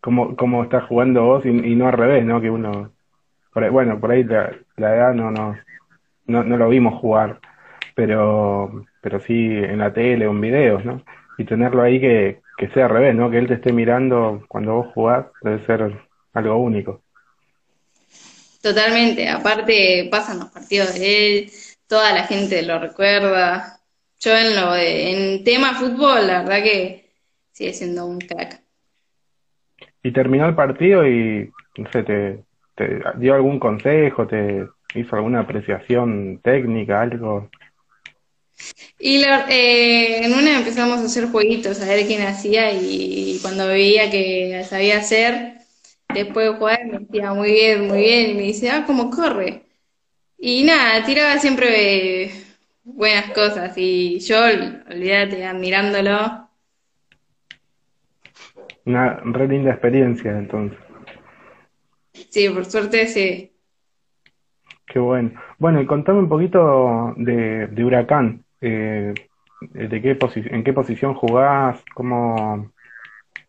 cómo, 0.00 0.34
cómo 0.34 0.64
estás 0.64 0.82
jugando 0.84 1.22
vos 1.22 1.46
y, 1.46 1.52
no 1.52 1.86
al 1.86 1.92
revés, 1.92 2.24
¿no? 2.24 2.40
Que 2.40 2.50
uno, 2.50 2.90
bueno, 3.70 4.00
por 4.00 4.10
ahí 4.10 4.24
la, 4.24 4.50
edad 4.76 5.14
no, 5.14 5.30
no, 5.30 5.56
no, 6.26 6.42
no 6.42 6.56
lo 6.56 6.68
vimos 6.68 7.00
jugar, 7.00 7.38
pero, 7.94 8.84
pero 9.00 9.20
sí 9.20 9.58
en 9.58 9.78
la 9.78 9.92
tele 9.92 10.26
o 10.26 10.32
en 10.32 10.40
videos, 10.40 10.84
¿no? 10.84 11.02
Y 11.38 11.44
tenerlo 11.44 11.82
ahí 11.82 12.00
que, 12.00 12.40
que 12.56 12.68
sea 12.70 12.86
al 12.86 12.90
revés, 12.90 13.14
¿no? 13.14 13.30
Que 13.30 13.38
él 13.38 13.46
te 13.46 13.54
esté 13.54 13.72
mirando 13.72 14.42
cuando 14.48 14.74
vos 14.74 14.88
jugás 14.92 15.26
debe 15.42 15.64
ser 15.66 16.07
algo 16.32 16.56
único. 16.56 17.02
Totalmente, 18.62 19.28
aparte 19.28 20.08
pasan 20.10 20.40
los 20.40 20.50
partidos 20.50 20.94
de 20.94 21.38
él, 21.38 21.50
toda 21.86 22.12
la 22.12 22.24
gente 22.24 22.62
lo 22.62 22.78
recuerda. 22.78 23.80
Yo 24.20 24.36
en 24.36 24.56
lo 24.56 24.72
de, 24.72 25.10
en 25.12 25.44
tema 25.44 25.74
fútbol, 25.74 26.26
la 26.26 26.42
verdad 26.42 26.62
que 26.62 27.10
sigue 27.52 27.72
siendo 27.72 28.06
un 28.06 28.18
crack. 28.18 28.60
Y 30.02 30.12
terminó 30.12 30.46
el 30.46 30.54
partido 30.54 31.06
y, 31.06 31.50
no 31.76 31.90
sé, 31.92 32.02
te, 32.02 32.44
te 32.74 33.00
dio 33.18 33.34
algún 33.34 33.58
consejo, 33.58 34.26
te 34.26 34.66
hizo 34.94 35.16
alguna 35.16 35.40
apreciación 35.40 36.40
técnica, 36.42 37.00
algo. 37.00 37.50
Y 38.98 39.22
eh, 39.22 40.24
en 40.24 40.32
una 40.32 40.58
empezamos 40.58 40.98
a 40.98 41.04
hacer 41.04 41.28
jueguitos, 41.28 41.80
a 41.80 41.86
ver 41.86 42.06
quién 42.06 42.22
hacía 42.22 42.72
y, 42.72 43.38
cuando 43.42 43.66
veía 43.68 44.10
que 44.10 44.64
sabía 44.68 44.98
hacer, 44.98 45.57
después 46.12 46.50
de 46.50 46.58
jugar 46.58 46.86
me 46.86 46.98
decía 47.00 47.32
muy 47.34 47.52
bien, 47.52 47.86
muy 47.88 47.98
bien, 47.98 48.30
y 48.30 48.34
me 48.34 48.42
dice, 48.42 48.70
ah, 48.70 48.84
¿cómo 48.86 49.10
corre? 49.10 49.62
Y 50.38 50.64
nada, 50.64 51.04
tiraba 51.04 51.38
siempre 51.38 52.30
buenas 52.84 53.30
cosas 53.32 53.72
y 53.76 54.18
yo, 54.20 54.38
olvídate, 54.90 55.44
admirándolo. 55.44 56.48
Una 58.84 59.16
re 59.16 59.48
linda 59.48 59.72
experiencia 59.72 60.30
entonces. 60.38 60.78
Sí, 62.30 62.48
por 62.48 62.64
suerte 62.64 63.06
sí. 63.06 63.52
Qué 64.86 64.98
bueno. 64.98 65.32
Bueno, 65.58 65.80
y 65.80 65.86
contame 65.86 66.20
un 66.20 66.28
poquito 66.28 67.14
de, 67.16 67.66
de 67.66 67.84
Huracán. 67.84 68.44
Eh, 68.60 69.12
de 69.60 70.02
qué 70.02 70.16
¿En 70.50 70.64
qué 70.64 70.72
posición 70.72 71.14
jugás? 71.14 71.82
¿Cómo, 71.94 72.72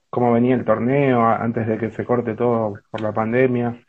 ¿Cómo 0.10 0.34
venía 0.34 0.56
el 0.56 0.66
torneo 0.66 1.24
antes 1.24 1.68
de 1.68 1.78
que 1.78 1.92
se 1.92 2.04
corte 2.04 2.34
todo 2.34 2.80
por 2.90 3.02
la 3.02 3.14
pandemia? 3.14 3.86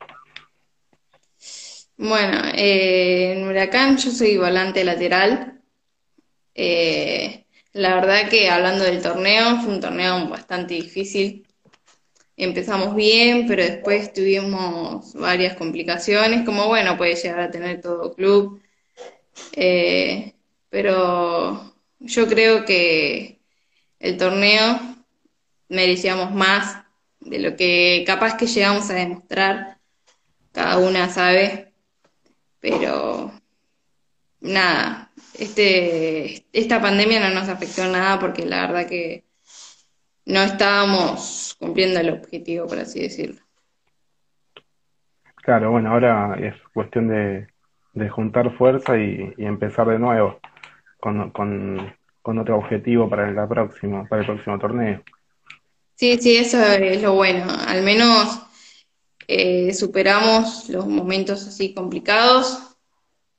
Bueno, 1.96 2.42
eh, 2.54 3.34
en 3.36 3.48
Huracán 3.48 3.96
yo 3.96 4.10
soy 4.10 4.36
volante 4.36 4.84
lateral. 4.84 5.60
Eh, 6.54 7.46
la 7.72 7.94
verdad 7.94 8.28
que 8.28 8.50
hablando 8.50 8.84
del 8.84 9.02
torneo, 9.02 9.60
fue 9.62 9.74
un 9.74 9.80
torneo 9.80 10.28
bastante 10.28 10.74
difícil. 10.74 11.46
Empezamos 12.36 12.94
bien, 12.94 13.46
pero 13.46 13.62
después 13.62 14.12
tuvimos 14.12 15.14
varias 15.14 15.56
complicaciones, 15.56 16.44
como 16.44 16.68
bueno, 16.68 16.96
puede 16.96 17.14
llegar 17.14 17.40
a 17.40 17.50
tener 17.50 17.80
todo 17.80 18.14
club. 18.14 18.62
Eh, 19.52 20.34
pero 20.70 21.74
yo 21.98 22.26
creo 22.26 22.64
que 22.64 23.40
el 23.98 24.16
torneo 24.16 24.89
merecíamos 25.70 26.32
más 26.32 26.84
de 27.20 27.38
lo 27.38 27.56
que 27.56 28.04
capaz 28.06 28.36
que 28.36 28.46
llegamos 28.46 28.90
a 28.90 28.94
demostrar. 28.94 29.78
Cada 30.52 30.78
una 30.78 31.08
sabe, 31.08 31.72
pero 32.60 33.32
nada, 34.40 35.10
este, 35.38 36.44
esta 36.52 36.80
pandemia 36.80 37.20
no 37.20 37.34
nos 37.34 37.48
afectó 37.48 37.86
nada 37.86 38.18
porque 38.18 38.44
la 38.44 38.66
verdad 38.66 38.86
que 38.86 39.24
no 40.26 40.42
estábamos 40.42 41.56
cumpliendo 41.58 42.00
el 42.00 42.10
objetivo, 42.10 42.66
por 42.66 42.78
así 42.78 43.00
decirlo. 43.00 43.40
Claro, 45.36 45.70
bueno, 45.70 45.90
ahora 45.90 46.36
es 46.38 46.54
cuestión 46.74 47.08
de, 47.08 47.46
juntar 48.10 48.56
fuerza 48.56 48.98
y, 48.98 49.34
empezar 49.38 49.88
de 49.88 49.98
nuevo 49.98 50.38
con, 50.98 51.30
con, 51.30 52.38
otro 52.38 52.56
objetivo 52.58 53.08
para 53.08 53.30
la 53.30 53.48
próxima, 53.48 54.04
para 54.06 54.22
el 54.22 54.26
próximo 54.26 54.58
torneo. 54.58 55.02
Sí, 56.00 56.16
sí, 56.16 56.38
eso 56.38 56.56
es 56.62 57.02
lo 57.02 57.12
bueno. 57.12 57.44
Al 57.68 57.82
menos 57.82 58.40
eh, 59.28 59.74
superamos 59.74 60.70
los 60.70 60.86
momentos 60.86 61.46
así 61.46 61.74
complicados 61.74 62.74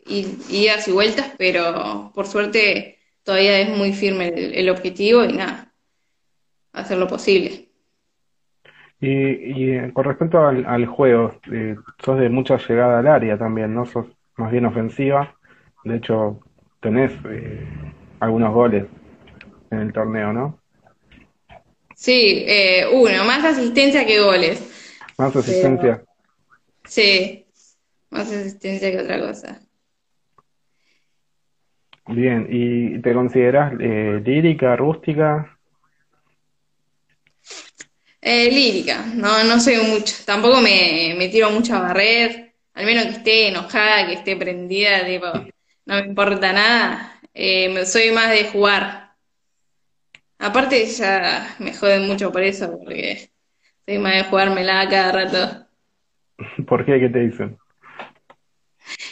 y 0.05 0.27
idas 0.47 0.87
y 0.87 0.91
vueltas, 0.91 1.33
pero 1.39 2.11
por 2.13 2.27
suerte 2.27 2.99
todavía 3.23 3.61
es 3.61 3.75
muy 3.75 3.93
firme 3.93 4.27
el 4.27 4.69
objetivo 4.69 5.25
y 5.25 5.33
nada, 5.33 5.73
hacer 6.71 6.99
lo 6.99 7.07
posible. 7.07 7.71
Y, 8.99 9.09
y 9.09 9.71
eh, 9.71 9.91
con 9.91 10.05
respecto 10.05 10.45
al, 10.45 10.85
juego, 10.85 11.33
eh, 11.51 11.75
sos 12.05 12.19
de 12.19 12.29
mucha 12.29 12.57
llegada 12.57 12.99
al 12.99 13.07
área 13.07 13.39
también, 13.39 13.73
¿no? 13.73 13.87
Sos 13.87 14.05
más 14.37 14.51
bien 14.51 14.67
ofensiva. 14.67 15.35
De 15.83 15.95
hecho, 15.95 16.41
tenés 16.79 17.11
eh, 17.25 17.67
algunos 18.19 18.53
goles 18.53 18.85
en 19.71 19.79
el 19.79 19.91
torneo, 19.91 20.31
¿no? 20.31 20.60
Sí, 22.01 22.47
uno, 22.93 23.23
más 23.25 23.45
asistencia 23.45 24.07
que 24.07 24.19
goles. 24.19 24.59
Más 25.19 25.35
asistencia. 25.35 26.03
sí, 26.83 27.45
más 28.09 28.27
asistencia 28.31 28.89
que 28.89 28.97
otra 29.01 29.19
cosa. 29.19 29.61
Bien, 32.07 32.47
¿y 32.49 32.99
te 33.03 33.13
consideras 33.13 33.73
lírica, 33.75 34.75
rústica? 34.75 35.59
Eh, 38.19 38.49
lírica, 38.51 39.05
no, 39.13 39.43
no 39.43 39.59
soy 39.59 39.77
mucho, 39.77 40.15
tampoco 40.25 40.59
me, 40.59 41.13
me 41.15 41.29
tiro 41.29 41.51
mucho 41.51 41.75
a 41.75 41.81
barrer, 41.81 42.55
al 42.73 42.85
menos 42.87 43.05
que 43.05 43.11
esté 43.11 43.47
enojada, 43.49 44.07
que 44.07 44.13
esté 44.13 44.35
prendida, 44.35 45.05
tipo, 45.05 45.27
no 45.85 45.95
me 45.95 46.07
importa 46.07 46.51
nada, 46.51 47.19
eh, 47.35 47.85
soy 47.85 48.09
más 48.09 48.31
de 48.31 48.45
jugar. 48.45 49.00
Aparte 50.41 50.83
ya 50.87 51.55
me 51.59 51.71
joden 51.71 52.07
mucho 52.07 52.31
por 52.31 52.41
eso, 52.41 52.71
porque 52.71 53.29
soy 53.85 53.99
más 53.99 54.15
de 54.15 54.23
jugármela 54.23 54.89
cada 54.89 55.11
rato. 55.11 55.67
¿Por 56.67 56.83
qué? 56.83 56.99
¿Qué 56.99 57.09
te 57.09 57.19
dicen? 57.19 57.57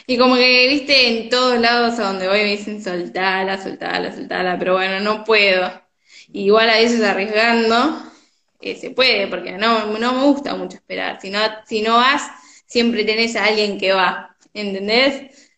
Y 0.07 0.17
como 0.17 0.35
que, 0.35 0.67
viste, 0.67 1.07
en 1.07 1.29
todos 1.29 1.59
lados 1.59 1.99
a 1.99 2.07
donde 2.07 2.27
voy 2.27 2.39
me 2.39 2.57
dicen 2.57 2.83
soltala, 2.83 3.61
soltala, 3.61 4.11
soltala, 4.11 4.57
pero 4.57 4.73
bueno, 4.73 4.99
no 5.01 5.23
puedo. 5.23 5.71
Igual 6.33 6.67
a 6.71 6.77
veces 6.77 7.03
arriesgando, 7.03 8.01
eh, 8.59 8.75
se 8.75 8.89
puede, 8.89 9.27
porque 9.27 9.51
no, 9.51 9.99
no 9.99 10.13
me 10.13 10.23
gusta 10.23 10.55
mucho 10.55 10.77
esperar. 10.77 11.21
Si 11.21 11.29
no, 11.29 11.39
si 11.67 11.83
no 11.83 11.97
vas, 11.97 12.23
siempre 12.65 13.03
tenés 13.03 13.35
a 13.35 13.45
alguien 13.45 13.77
que 13.77 13.91
va, 13.91 14.35
¿entendés? 14.55 15.51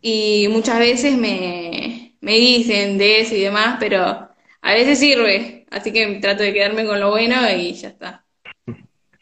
Y 0.00 0.46
muchas 0.50 0.78
veces 0.78 1.16
me, 1.16 2.14
me 2.20 2.32
dicen 2.34 2.96
de 2.96 3.22
eso 3.22 3.34
y 3.34 3.40
demás, 3.40 3.76
pero 3.80 4.29
a 4.62 4.74
veces 4.74 4.98
sirve, 4.98 5.66
así 5.70 5.92
que 5.92 6.18
trato 6.20 6.42
de 6.42 6.52
quedarme 6.52 6.86
con 6.86 7.00
lo 7.00 7.10
bueno 7.10 7.36
y 7.56 7.72
ya 7.72 7.88
está. 7.88 8.24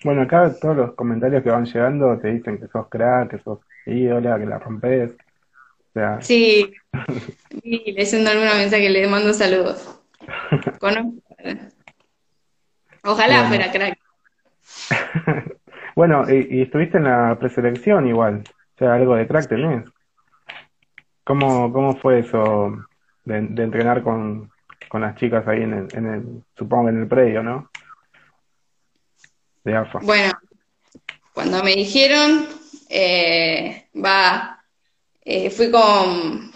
Bueno, 0.05 0.23
acá 0.23 0.55
todos 0.61 0.77
los 0.77 0.95
comentarios 0.95 1.43
que 1.43 1.51
van 1.51 1.65
llegando 1.65 2.19
te 2.19 2.29
dicen 2.29 2.59
que 2.59 2.69
sos 2.69 2.89
crack, 2.89 3.31
que 3.31 3.39
sos 3.39 3.59
ídola, 3.87 4.39
que 4.39 4.47
la 4.47 4.59
rompes. 4.59 5.11
O 5.11 5.93
sea... 5.93 6.21
Sí, 6.21 6.73
y 7.63 7.93
leyendo 7.93 8.31
alguna 8.31 8.55
mensaje 8.55 8.89
le 8.91 9.09
mando 9.09 9.33
saludos. 9.33 10.01
Conozco. 10.79 11.13
Ojalá 13.05 13.49
fuera 13.49 13.73
crack. 13.73 13.99
bueno, 15.97 16.25
y, 16.29 16.63
estuviste 16.63 16.99
en 16.99 17.05
la 17.05 17.37
preselección 17.39 18.07
igual, 18.07 18.45
o 18.75 18.79
sea, 18.79 18.95
algo 18.95 19.17
de 19.17 19.27
crack 19.27 19.49
tenés. 19.49 19.85
¿Cómo, 21.25 21.73
cómo 21.73 21.97
fue 21.97 22.21
eso 22.21 22.77
de, 23.25 23.39
entrenar 23.39 24.03
con, 24.03 24.51
con, 24.89 25.01
las 25.01 25.17
chicas 25.17 25.47
ahí 25.47 25.63
en 25.63 25.73
el, 25.73 25.89
en 25.93 26.07
el, 26.07 26.43
supongo 26.57 26.89
en 26.89 27.03
el 27.03 27.09
predio, 27.09 27.43
¿no? 27.43 27.71
De 29.65 29.77
AFA. 29.77 30.01
Bueno, 30.03 30.33
cuando 31.33 31.63
me 31.63 31.75
dijeron, 31.75 32.47
eh, 32.89 33.89
va, 33.95 34.65
eh, 35.25 35.51
fui 35.51 35.71
con 35.71 36.53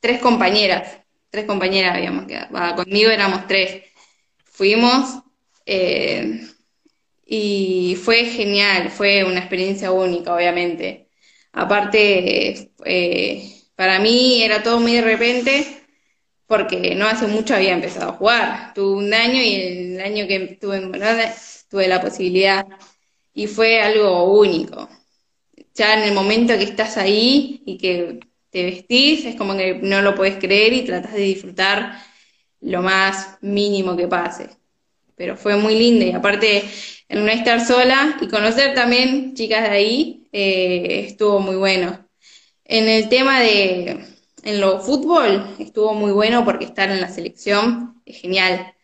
tres 0.00 0.20
compañeras, 0.20 0.98
tres 1.30 1.46
compañeras 1.46 1.96
habíamos 1.96 2.26
quedado, 2.26 2.76
conmigo 2.76 3.10
éramos 3.10 3.46
tres. 3.46 3.84
Fuimos 4.44 5.22
eh, 5.66 6.46
y 7.24 7.96
fue 8.02 8.24
genial, 8.24 8.90
fue 8.90 9.24
una 9.24 9.38
experiencia 9.38 9.92
única, 9.92 10.34
obviamente. 10.34 11.08
Aparte, 11.52 12.72
eh, 12.84 13.62
para 13.76 13.98
mí 14.00 14.42
era 14.42 14.62
todo 14.62 14.80
muy 14.80 14.92
de 14.92 15.02
repente, 15.02 15.79
porque 16.50 16.96
no 16.96 17.06
hace 17.06 17.28
mucho 17.28 17.54
había 17.54 17.74
empezado 17.74 18.10
a 18.10 18.14
jugar. 18.14 18.74
Tuve 18.74 19.04
un 19.04 19.14
año 19.14 19.40
y 19.40 19.54
el 19.54 20.00
año 20.00 20.26
que 20.26 20.34
estuve 20.36 20.78
en 20.78 20.90
Granada 20.90 21.32
tuve 21.70 21.86
la 21.86 22.00
posibilidad 22.00 22.66
y 23.32 23.46
fue 23.46 23.80
algo 23.80 24.24
único. 24.24 24.88
Ya 25.76 25.94
en 25.94 26.08
el 26.08 26.12
momento 26.12 26.58
que 26.58 26.64
estás 26.64 26.96
ahí 26.96 27.62
y 27.64 27.78
que 27.78 28.18
te 28.50 28.64
vestís, 28.64 29.26
es 29.26 29.36
como 29.36 29.56
que 29.56 29.74
no 29.74 30.02
lo 30.02 30.16
puedes 30.16 30.38
creer 30.38 30.72
y 30.72 30.84
tratas 30.84 31.12
de 31.12 31.20
disfrutar 31.20 32.02
lo 32.60 32.82
más 32.82 33.38
mínimo 33.42 33.96
que 33.96 34.08
pase 34.08 34.48
pero 35.20 35.36
fue 35.36 35.54
muy 35.54 35.74
linda 35.78 36.06
y 36.06 36.12
aparte 36.12 36.64
en 37.06 37.26
no 37.26 37.30
estar 37.30 37.62
sola 37.62 38.16
y 38.22 38.26
conocer 38.26 38.74
también 38.74 39.34
chicas 39.34 39.64
de 39.64 39.68
ahí 39.68 40.28
eh, 40.32 41.04
estuvo 41.06 41.40
muy 41.40 41.56
bueno. 41.56 42.08
En 42.64 42.88
el 42.88 43.10
tema 43.10 43.38
de, 43.38 43.98
en 44.44 44.60
lo 44.60 44.80
fútbol 44.80 45.56
estuvo 45.58 45.94
muy 45.94 46.12
bueno 46.12 46.44
porque 46.44 46.64
estar 46.64 46.90
en 46.90 47.00
la 47.00 47.08
selección 47.08 48.00
es 48.04 48.20
genial. 48.20 48.74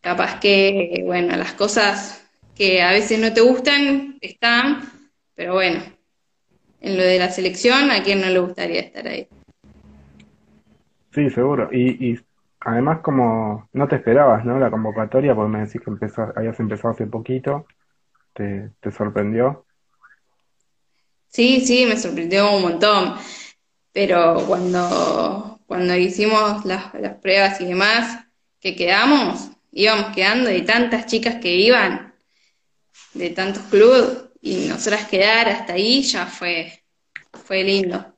Capaz 0.00 0.40
que, 0.40 1.02
bueno, 1.04 1.36
las 1.36 1.52
cosas 1.54 2.24
que 2.54 2.82
a 2.82 2.92
veces 2.92 3.18
no 3.18 3.32
te 3.32 3.40
gustan 3.40 4.18
están, 4.20 4.88
pero 5.34 5.54
bueno, 5.54 5.82
en 6.80 6.96
lo 6.96 7.02
de 7.02 7.18
la 7.18 7.30
selección, 7.30 7.90
¿a 7.90 8.02
quién 8.02 8.20
no 8.20 8.28
le 8.28 8.38
gustaría 8.38 8.80
estar 8.80 9.06
ahí? 9.06 9.28
Sí, 11.12 11.30
seguro. 11.30 11.68
Y, 11.72 12.12
y 12.12 12.20
además 12.60 13.00
como 13.00 13.68
no 13.72 13.88
te 13.88 13.96
esperabas, 13.96 14.44
¿no? 14.44 14.58
La 14.58 14.70
convocatoria, 14.70 15.34
porque 15.34 15.50
me 15.52 15.60
decís 15.66 15.80
que 15.80 15.90
empezó, 15.90 16.32
habías 16.36 16.58
empezado 16.60 16.94
hace 16.94 17.06
poquito, 17.06 17.66
¿te, 18.34 18.70
te 18.80 18.90
sorprendió? 18.90 19.66
Sí, 21.28 21.60
sí, 21.64 21.86
me 21.86 21.96
sorprendió 21.96 22.54
un 22.56 22.62
montón, 22.62 23.14
pero 23.92 24.44
cuando, 24.46 25.60
cuando 25.66 25.96
hicimos 25.96 26.64
las, 26.64 26.94
las 26.94 27.16
pruebas 27.16 27.60
y 27.60 27.66
demás, 27.66 28.24
que 28.60 28.76
quedamos, 28.76 29.48
íbamos 29.72 30.14
quedando 30.14 30.48
de 30.48 30.62
tantas 30.62 31.06
chicas 31.06 31.36
que 31.36 31.54
iban, 31.54 32.14
de 33.14 33.30
tantos 33.30 33.62
clubes, 33.64 34.30
y 34.42 34.66
nosotras 34.68 35.06
quedar 35.06 35.48
hasta 35.48 35.74
ahí 35.74 36.02
ya 36.02 36.26
fue, 36.26 36.82
fue 37.44 37.62
lindo. 37.62 38.14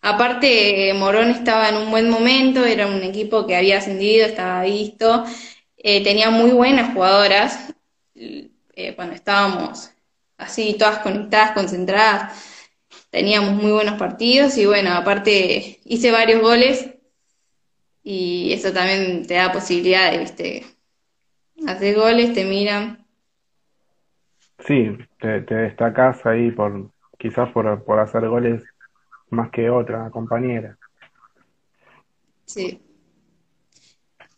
Aparte, 0.00 0.92
Morón 0.94 1.30
estaba 1.30 1.68
en 1.68 1.76
un 1.76 1.90
buen 1.90 2.10
momento, 2.10 2.64
era 2.64 2.86
un 2.86 3.02
equipo 3.02 3.46
que 3.46 3.56
había 3.56 3.78
ascendido, 3.78 4.26
estaba 4.26 4.62
visto, 4.64 5.24
eh, 5.76 6.02
tenía 6.02 6.30
muy 6.30 6.50
buenas 6.50 6.92
jugadoras, 6.92 7.74
eh, 8.14 8.94
cuando 8.96 9.14
estábamos 9.14 9.90
así, 10.36 10.74
todas 10.78 10.98
conectadas, 10.98 11.52
concentradas, 11.52 12.32
teníamos 13.14 13.52
muy 13.54 13.70
buenos 13.70 13.94
partidos 13.94 14.58
y 14.58 14.66
bueno, 14.66 14.90
aparte 14.92 15.78
hice 15.84 16.10
varios 16.10 16.40
goles 16.42 16.90
y 18.02 18.52
eso 18.52 18.72
también 18.72 19.24
te 19.24 19.34
da 19.34 19.52
posibilidades, 19.52 20.18
¿viste? 20.18 20.64
Haces 21.64 21.96
goles, 21.96 22.34
te 22.34 22.44
miran. 22.44 23.06
Sí, 24.66 24.98
te, 25.20 25.42
te 25.42 25.54
destacás 25.54 26.26
ahí 26.26 26.50
por 26.50 26.90
quizás 27.16 27.50
por, 27.50 27.84
por 27.84 28.00
hacer 28.00 28.28
goles 28.28 28.64
más 29.30 29.50
que 29.50 29.70
otra 29.70 30.10
compañera. 30.10 30.76
Sí. 32.46 32.80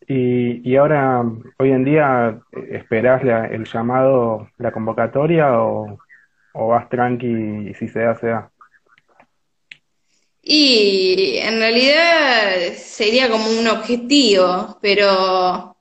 Y, 0.07 0.69
y 0.71 0.77
ahora, 0.77 1.25
hoy 1.59 1.71
en 1.73 1.85
día, 1.85 2.39
¿esperás 2.71 3.25
la- 3.25 3.47
el 3.47 3.65
llamado, 3.65 4.49
la 4.59 4.71
convocatoria 4.71 5.61
o, 5.63 5.99
o 6.53 6.69
vas 6.69 6.89
tranqui 6.89 7.27
y 7.71 7.75
si 7.75 7.89
se 7.89 8.01
da, 8.01 8.15
se 8.17 8.29
da? 8.29 8.51
Y 10.49 11.39
en 11.39 11.59
realidad 11.59 12.75
sería 12.77 13.29
como 13.29 13.51
un 13.51 13.67
objetivo, 13.67 14.79
pero 14.81 15.77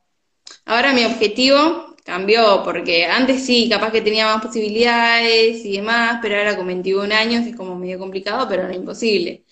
ahora 0.65 0.91
mi 0.91 1.06
objetivo 1.06 1.95
cambió 2.04 2.63
porque 2.63 3.06
antes 3.06 3.45
sí, 3.45 3.69
capaz 3.69 3.91
que 3.91 4.01
tenía 4.01 4.25
más 4.25 4.41
posibilidades 4.43 5.63
y 5.65 5.78
demás, 5.78 6.17
pero 6.21 6.38
ahora 6.38 6.58
con 6.58 6.65
21 6.67 7.13
años 7.13 7.45
es 7.45 7.56
como 7.56 7.75
medio 7.75 7.99
complicado, 7.99 8.47
pero 8.49 8.67
no 8.67 8.73
imposible. 8.73 9.43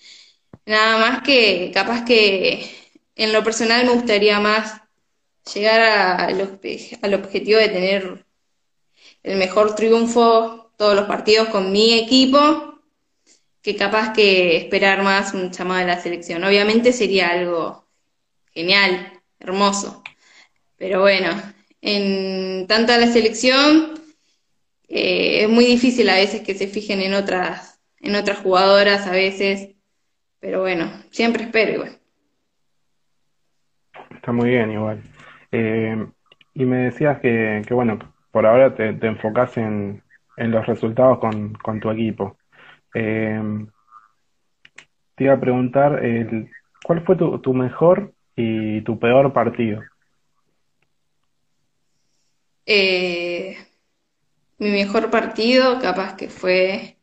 Nada 0.66 0.98
más 0.98 1.22
que 1.22 1.70
capaz 1.72 2.04
que 2.04 2.68
en 3.14 3.32
lo 3.32 3.44
personal 3.44 3.86
me 3.86 3.92
gustaría 3.92 4.40
más 4.40 4.80
llegar 5.54 5.80
al 7.02 7.14
objetivo 7.14 7.60
de 7.60 7.68
tener 7.68 8.26
el 9.22 9.38
mejor 9.38 9.76
triunfo 9.76 10.72
todos 10.76 10.96
los 10.96 11.06
partidos 11.06 11.48
con 11.50 11.70
mi 11.72 11.94
equipo 11.98 12.73
que 13.64 13.76
capaz 13.76 14.12
que 14.12 14.58
esperar 14.58 15.02
más 15.02 15.32
un 15.32 15.50
llamado 15.50 15.80
de 15.80 15.86
la 15.86 15.98
selección. 15.98 16.44
Obviamente 16.44 16.92
sería 16.92 17.30
algo 17.30 17.88
genial, 18.52 19.22
hermoso, 19.40 20.02
pero 20.76 21.00
bueno, 21.00 21.30
en 21.80 22.66
tanto 22.66 22.92
a 22.92 22.98
la 22.98 23.06
selección 23.06 23.94
eh, 24.86 25.44
es 25.44 25.48
muy 25.48 25.64
difícil 25.64 26.10
a 26.10 26.16
veces 26.16 26.42
que 26.42 26.54
se 26.54 26.66
fijen 26.66 27.00
en 27.00 27.14
otras, 27.14 27.80
en 28.00 28.14
otras 28.16 28.40
jugadoras 28.40 29.06
a 29.06 29.12
veces, 29.12 29.70
pero 30.40 30.60
bueno, 30.60 30.92
siempre 31.10 31.44
espero 31.44 31.72
igual. 31.72 31.98
Está 34.14 34.30
muy 34.30 34.50
bien 34.50 34.72
igual. 34.72 35.02
Eh, 35.52 36.06
y 36.52 36.64
me 36.66 36.76
decías 36.84 37.18
que, 37.20 37.62
que 37.66 37.72
bueno, 37.72 37.98
por 38.30 38.44
ahora 38.44 38.74
te, 38.74 38.90
enfocás 39.06 39.56
en, 39.56 40.02
los 40.36 40.66
resultados 40.66 41.18
con 41.18 41.80
tu 41.80 41.90
equipo. 41.90 42.36
Eh, 42.94 43.66
te 45.16 45.24
iba 45.24 45.34
a 45.34 45.40
preguntar, 45.40 46.04
el, 46.04 46.50
¿cuál 46.84 47.04
fue 47.04 47.16
tu, 47.16 47.38
tu 47.40 47.54
mejor 47.54 48.12
y 48.36 48.80
tu 48.82 48.98
peor 48.98 49.32
partido? 49.32 49.82
Eh, 52.66 53.56
mi 54.58 54.70
mejor 54.70 55.10
partido 55.10 55.78
capaz 55.80 56.16
que 56.16 56.28
fue 56.28 56.96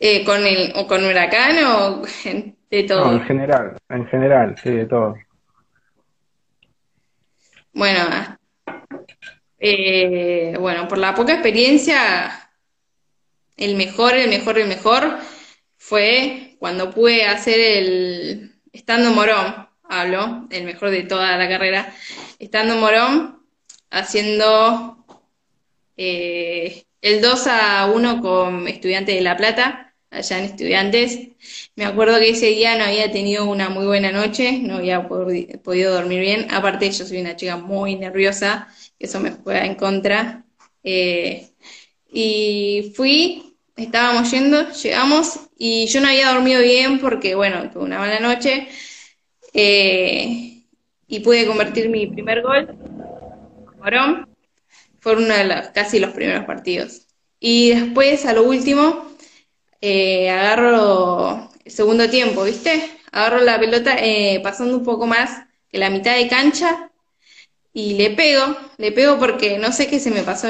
eh, 0.00 0.24
con 0.24 0.44
el, 0.46 0.72
o 0.76 0.86
con 0.86 1.04
Huracán 1.04 1.56
o 1.64 2.02
de 2.02 2.48
No, 2.70 2.78
en 2.78 2.86
todo. 2.86 3.20
general, 3.20 3.76
en 3.88 4.06
general, 4.06 4.56
sí, 4.62 4.70
de 4.70 4.86
todo. 4.86 5.14
Bueno, 7.72 8.00
eh, 9.58 10.56
bueno, 10.60 10.86
por 10.86 10.98
la 10.98 11.14
poca 11.14 11.32
experiencia, 11.32 12.43
el 13.56 13.76
mejor, 13.76 14.14
el 14.14 14.28
mejor, 14.30 14.58
el 14.58 14.68
mejor 14.68 15.18
fue 15.76 16.56
cuando 16.58 16.90
pude 16.92 17.24
hacer 17.26 17.58
el, 17.60 18.54
estando 18.72 19.10
Morón, 19.12 19.68
hablo, 19.84 20.46
el 20.50 20.64
mejor 20.64 20.90
de 20.90 21.02
toda 21.04 21.36
la 21.36 21.48
carrera, 21.48 21.94
estando 22.38 22.76
Morón, 22.76 23.42
haciendo 23.90 25.04
eh, 25.96 26.84
el 27.00 27.20
2 27.20 27.46
a 27.46 27.86
1 27.94 28.20
con 28.20 28.66
Estudiantes 28.68 29.14
de 29.14 29.20
La 29.20 29.36
Plata, 29.36 29.94
allá 30.10 30.38
en 30.38 30.44
Estudiantes. 30.46 31.28
Me 31.76 31.84
acuerdo 31.84 32.18
que 32.18 32.30
ese 32.30 32.46
día 32.46 32.76
no 32.78 32.84
había 32.84 33.10
tenido 33.12 33.46
una 33.46 33.68
muy 33.68 33.86
buena 33.86 34.12
noche, 34.12 34.58
no 34.62 34.76
había 34.76 35.08
pod- 35.08 35.60
podido 35.62 35.92
dormir 35.94 36.20
bien. 36.20 36.46
Aparte, 36.52 36.90
yo 36.90 37.04
soy 37.04 37.20
una 37.20 37.36
chica 37.36 37.56
muy 37.56 37.96
nerviosa, 37.96 38.68
eso 38.98 39.20
me 39.20 39.30
juega 39.32 39.64
en 39.66 39.74
contra. 39.74 40.44
Eh, 40.82 41.48
y 42.14 42.92
fui, 42.96 43.56
estábamos 43.76 44.30
yendo, 44.30 44.70
llegamos 44.70 45.40
y 45.58 45.86
yo 45.88 46.00
no 46.00 46.08
había 46.08 46.32
dormido 46.32 46.62
bien 46.62 47.00
porque, 47.00 47.34
bueno, 47.34 47.70
tuve 47.72 47.84
una 47.84 47.98
mala 47.98 48.20
noche. 48.20 48.68
eh, 49.52 50.62
y 51.08 51.20
pude 51.20 51.46
convertir 51.46 51.88
mi 51.90 52.06
primer 52.06 52.42
gol, 52.42 52.68
Morón. 53.78 54.28
Fue 55.00 55.16
uno 55.16 55.34
de 55.34 55.44
los, 55.44 55.68
casi 55.68 55.98
los 55.98 56.12
primeros 56.12 56.44
partidos. 56.44 57.06
Y 57.40 57.70
después, 57.70 58.24
a 58.26 58.32
lo 58.32 58.44
último, 58.44 59.06
eh, 59.80 60.30
agarro 60.30 61.50
el 61.64 61.72
segundo 61.72 62.08
tiempo, 62.10 62.44
¿viste? 62.44 62.90
Agarro 63.12 63.40
la 63.42 63.58
pelota 63.60 63.96
eh, 63.98 64.40
pasando 64.42 64.76
un 64.76 64.84
poco 64.84 65.06
más 65.06 65.46
que 65.70 65.78
la 65.78 65.90
mitad 65.90 66.16
de 66.16 66.28
cancha 66.28 66.90
y 67.72 67.94
le 67.94 68.10
pego, 68.10 68.56
le 68.78 68.92
pego 68.92 69.18
porque 69.18 69.58
no 69.58 69.72
sé 69.72 69.88
qué 69.88 70.00
se 70.00 70.10
me 70.10 70.22
pasó 70.22 70.48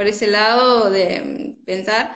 por, 0.00 0.08
ese 0.08 0.28
lado 0.28 0.90
de 0.90 1.58
pensar. 1.66 2.14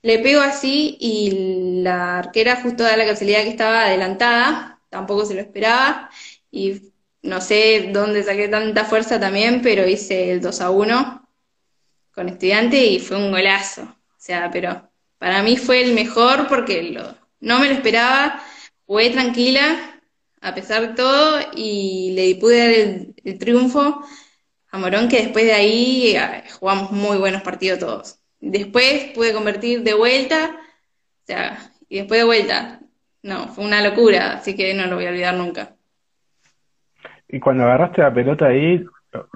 Le 0.00 0.18
pego 0.20 0.40
así 0.40 0.96
y 0.98 1.82
la 1.82 2.20
arquera 2.20 2.62
justo 2.62 2.84
da 2.84 2.96
la 2.96 3.04
casualidad 3.04 3.42
que 3.42 3.50
estaba 3.50 3.84
adelantada, 3.84 4.80
tampoco 4.88 5.26
se 5.26 5.34
lo 5.34 5.40
esperaba 5.42 6.08
y 6.50 6.80
no 7.20 7.42
sé 7.42 7.90
dónde 7.92 8.22
saqué 8.22 8.48
tanta 8.48 8.86
fuerza 8.86 9.20
también, 9.20 9.60
pero 9.60 9.86
hice 9.86 10.32
el 10.32 10.40
2 10.40 10.60
a 10.62 10.70
1 10.70 11.28
con 12.14 12.28
estudiante 12.30 12.86
y 12.86 12.98
fue 12.98 13.18
un 13.18 13.30
golazo. 13.30 13.82
O 13.82 14.16
sea, 14.16 14.50
pero 14.50 14.90
para 15.18 15.42
mí 15.42 15.58
fue 15.58 15.82
el 15.82 15.92
mejor 15.92 16.48
porque 16.48 16.82
lo, 16.82 17.14
no 17.40 17.58
me 17.58 17.68
lo 17.68 17.74
esperaba, 17.74 18.42
jugué 18.86 19.10
tranquila 19.10 20.00
a 20.40 20.54
pesar 20.54 20.88
de 20.88 20.94
todo 20.94 21.40
y 21.54 22.12
le 22.14 22.36
pude 22.36 22.58
dar 22.58 22.70
el 23.24 23.38
triunfo 23.38 24.02
a 24.70 24.78
Morón 24.78 25.08
que 25.08 25.22
después 25.22 25.44
de 25.44 25.52
ahí 25.52 26.16
eh, 26.16 26.44
jugamos 26.58 26.90
muy 26.92 27.18
buenos 27.18 27.42
partidos 27.42 27.78
todos. 27.80 28.20
Después 28.40 29.12
pude 29.14 29.32
convertir 29.32 29.82
de 29.82 29.94
vuelta, 29.94 30.56
o 30.56 31.26
sea, 31.26 31.72
y 31.88 31.98
después 31.98 32.20
de 32.20 32.26
vuelta. 32.26 32.80
No, 33.22 33.48
fue 33.48 33.64
una 33.64 33.82
locura, 33.82 34.34
así 34.34 34.54
que 34.56 34.74
no 34.74 34.86
lo 34.86 34.96
voy 34.96 35.06
a 35.06 35.10
olvidar 35.10 35.34
nunca. 35.34 35.76
Y 37.28 37.40
cuando 37.40 37.64
agarraste 37.64 38.02
la 38.02 38.12
pelota 38.12 38.46
ahí, 38.46 38.84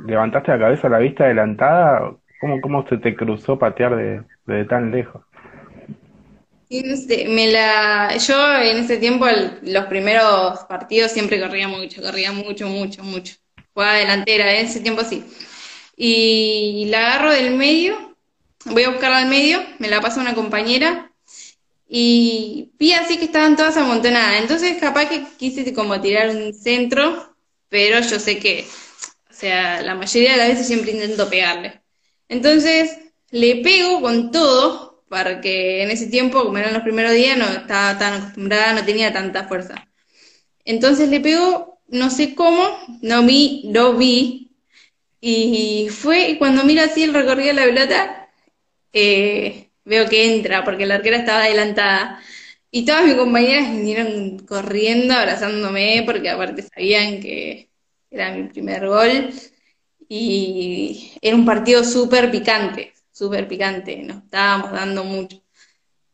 levantaste 0.07 0.53
la 0.53 0.59
cabeza 0.59 0.87
a 0.87 0.91
la 0.91 0.99
vista 0.99 1.25
adelantada, 1.25 2.13
¿cómo, 2.41 2.61
cómo 2.61 2.87
se 2.89 2.99
te 2.99 3.15
cruzó 3.15 3.59
patear 3.59 3.97
de, 3.97 4.23
de 4.47 4.65
tan 4.65 4.91
lejos? 4.91 5.23
Me 7.29 7.49
la, 7.53 8.17
yo 8.17 8.57
en 8.59 8.79
ese 8.79 8.97
tiempo, 8.97 9.27
el- 9.29 9.59
los 9.63 9.85
primeros 9.87 10.61
partidos 10.65 11.13
siempre 11.13 11.39
corría 11.41 11.69
mucho, 11.69 12.01
corría 12.03 12.33
mucho, 12.33 12.67
mucho, 12.67 13.03
mucho. 13.05 13.35
Jugaba 13.75 13.95
delantera, 13.95 14.55
en 14.59 14.67
ese 14.67 14.81
tiempo 14.81 15.03
sí. 15.05 15.25
Y 15.97 16.87
la 16.91 17.07
agarro 17.07 17.33
del 17.33 17.55
medio, 17.55 18.17
voy 18.67 18.85
a 18.85 18.91
buscarla 18.91 19.19
al 19.19 19.29
medio, 19.29 19.63
me 19.79 19.89
la 19.89 20.01
pasa 20.01 20.21
una 20.21 20.35
compañera 20.35 21.13
y 21.89 22.73
vi 22.79 22.93
así 22.93 23.19
que 23.19 23.27
estaban 23.27 23.57
todas 23.57 23.77
amontonadas. 23.77 24.41
Entonces 24.41 24.79
capaz 24.79 25.07
que 25.09 25.25
quise 25.37 25.73
como 25.75 26.01
tirar 26.01 26.31
un 26.31 26.55
centro, 26.55 27.37
pero 27.69 28.01
yo 28.01 28.19
sé 28.19 28.39
que, 28.39 28.67
o 29.31 29.35
sea, 29.35 29.83
la 29.83 29.95
mayoría 29.95 30.33
de 30.33 30.39
las 30.39 30.49
veces 30.49 30.67
siempre 30.67 30.93
intento 30.93 31.29
pegarle. 31.29 31.83
Entonces 32.29 32.99
le 33.31 33.57
pego 33.57 34.01
con 34.01 34.31
todo 34.31 34.93
porque 35.09 35.83
en 35.83 35.91
ese 35.91 36.07
tiempo, 36.07 36.43
como 36.43 36.57
eran 36.57 36.73
los 36.73 36.83
primeros 36.83 37.13
días, 37.13 37.37
no 37.37 37.45
estaba 37.45 37.99
tan 37.99 38.15
acostumbrada, 38.15 38.73
no 38.73 38.85
tenía 38.85 39.13
tanta 39.13 39.47
fuerza. 39.47 39.87
Entonces 40.65 41.11
le 41.11 41.21
pegó, 41.21 41.82
no 41.93 42.11
sé 42.11 42.35
cómo, 42.35 42.63
no 43.03 43.25
vi, 43.25 43.71
lo 43.73 43.95
vi, 43.97 44.43
y 45.21 45.89
fue, 45.91 46.31
y 46.31 46.39
cuando 46.39 46.65
miro 46.65 46.83
así 46.83 47.05
el 47.05 47.15
recorrido 47.15 47.49
de 47.49 47.55
la 47.55 47.65
pelota, 47.65 48.29
eh, 48.93 49.71
veo 49.85 50.09
que 50.09 50.35
entra, 50.35 50.65
porque 50.65 50.87
la 50.87 50.97
arquera 50.97 51.19
estaba 51.19 51.45
adelantada. 51.45 52.21
Y 52.73 52.85
todas 52.85 53.05
mis 53.05 53.15
compañeras 53.15 53.71
vinieron 53.71 54.41
corriendo, 54.41 55.15
abrazándome, 55.15 56.03
porque 56.07 56.31
aparte 56.31 56.63
sabían 56.63 57.21
que 57.21 57.71
era 58.11 58.33
mi 58.35 58.45
primer 58.49 58.87
gol. 58.89 59.31
Y 60.09 61.13
era 61.23 61.37
un 61.37 61.47
partido 61.47 61.85
súper 61.85 62.31
picante, 62.31 62.93
súper 63.13 63.49
picante, 63.49 63.97
nos 63.99 64.25
estábamos 64.25 64.73
dando 64.73 65.05
mucho. 65.05 65.43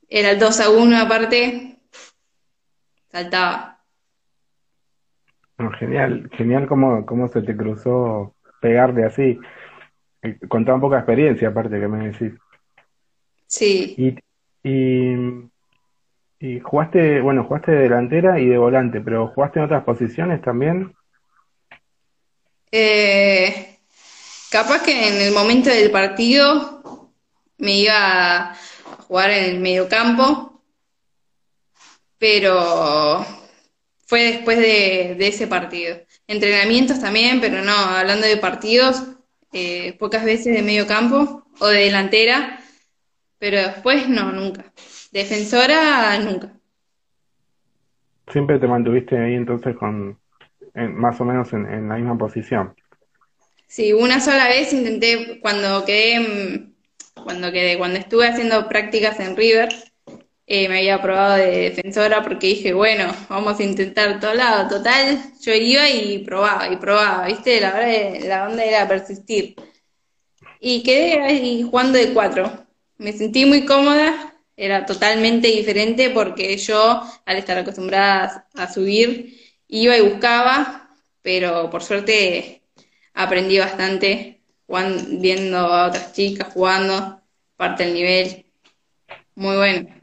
Era 0.09 0.33
el 0.33 0.39
2 0.39 0.61
a 0.61 0.71
1 0.71 0.99
aparte, 0.99 1.79
saltaba. 3.11 3.78
Genial, 5.79 6.31
genial 6.33 6.67
cómo, 6.67 7.05
cómo 7.05 7.29
se 7.29 7.43
te 7.43 7.57
cruzó 7.57 8.35
pegarle 8.61 9.05
así. 9.05 9.39
Eh, 10.23 10.39
con 10.49 10.65
tan 10.65 10.81
poca 10.81 10.99
experiencia, 10.99 11.49
aparte 11.49 11.79
que 11.79 11.89
me 11.89 12.09
decís. 12.11 12.33
Sí. 13.47 13.95
Y, 13.97 14.69
y, 14.69 15.51
y 16.41 16.61
jugaste, 16.61 17.21
bueno, 17.21 17.45
jugaste 17.45 17.73
de 17.73 17.83
delantera 17.83 18.41
y 18.41 18.47
de 18.47 18.59
volante, 18.59 19.01
pero 19.01 19.29
¿jugaste 19.29 19.59
en 19.59 19.65
otras 19.65 19.85
posiciones 19.85 20.43
también? 20.43 20.95
Eh, 22.71 23.79
capaz 24.51 24.83
que 24.83 25.09
en 25.09 25.23
el 25.23 25.33
momento 25.33 25.71
del 25.71 25.91
partido 25.91 27.13
me 27.59 27.73
iba 27.73 28.51
a 28.51 28.55
jugar 29.07 29.31
en 29.31 29.45
el 29.45 29.61
mediocampo, 29.61 30.63
pero 32.19 33.25
fue 34.09 34.33
después 34.33 34.57
de, 34.57 35.17
ese 35.21 35.47
partido. 35.47 35.99
Entrenamientos 36.27 36.99
también, 36.99 37.43
pero 37.43 37.63
no, 37.63 37.75
hablando 37.75 38.27
de 38.27 38.39
partidos, 38.39 39.03
eh, 39.53 39.97
pocas 39.99 40.25
veces 40.25 40.55
de 40.55 40.63
medio 40.63 40.87
campo 40.87 41.45
o 41.61 41.67
de 41.67 41.81
delantera, 41.81 42.59
pero 43.39 43.59
después 43.59 44.09
no, 44.09 44.33
nunca. 44.33 44.73
Defensora, 45.13 46.19
nunca. 46.21 46.55
Siempre 48.33 48.59
te 48.59 48.67
mantuviste 48.67 49.19
ahí 49.19 49.35
entonces 49.35 49.77
con 49.77 50.19
más 50.75 51.21
o 51.21 51.27
menos 51.27 51.53
en, 51.53 51.89
la 51.89 51.97
misma 51.97 52.17
posición. 52.17 52.75
Sí, 53.67 53.93
una 53.93 54.21
sola 54.21 54.49
vez 54.49 54.73
intenté 54.73 55.39
cuando 55.43 55.85
quedé, 55.85 56.71
cuando 57.15 57.53
quedé, 57.53 57.77
cuando 57.77 57.99
estuve 57.99 58.27
haciendo 58.27 58.69
prácticas 58.69 59.21
en 59.21 59.37
River, 59.37 59.69
eh, 60.51 60.67
me 60.67 60.79
había 60.79 61.03
probado 61.03 61.37
de 61.37 61.71
defensora 61.71 62.23
porque 62.23 62.47
dije, 62.49 62.73
bueno, 62.73 63.15
vamos 63.29 63.61
a 63.61 63.63
intentar 63.63 64.19
todo 64.19 64.33
lado. 64.33 64.67
Total, 64.79 65.21
yo 65.43 65.53
iba 65.53 65.91
y 65.91 66.19
probaba 66.21 66.73
y 66.73 66.77
probaba, 66.77 67.27
¿viste? 67.27 67.61
La 67.61 67.73
verdad, 67.73 68.27
la 68.27 68.49
onda 68.49 68.65
era 68.65 68.89
persistir. 68.89 69.57
Y 70.59 70.83
quedé 70.83 71.21
ahí 71.23 71.63
jugando 71.63 71.99
de 71.99 72.15
cuatro. 72.15 72.67
Me 72.97 73.13
sentí 73.13 73.45
muy 73.45 73.67
cómoda, 73.67 74.35
era 74.57 74.87
totalmente 74.87 75.49
diferente 75.49 76.09
porque 76.11 76.57
yo, 76.57 77.03
al 77.27 77.37
estar 77.37 77.59
acostumbrada 77.59 78.49
a 78.55 78.73
subir, 78.73 79.39
iba 79.69 79.99
y 79.99 80.01
buscaba, 80.01 80.91
pero 81.21 81.69
por 81.69 81.83
suerte 81.83 82.63
aprendí 83.13 83.59
bastante 83.59 84.41
viendo 85.11 85.59
a 85.59 85.89
otras 85.89 86.15
chicas 86.15 86.53
jugando, 86.55 87.21
parte 87.57 87.85
del 87.85 87.95
nivel. 87.95 88.47
Muy 89.35 89.57
bueno. 89.57 89.98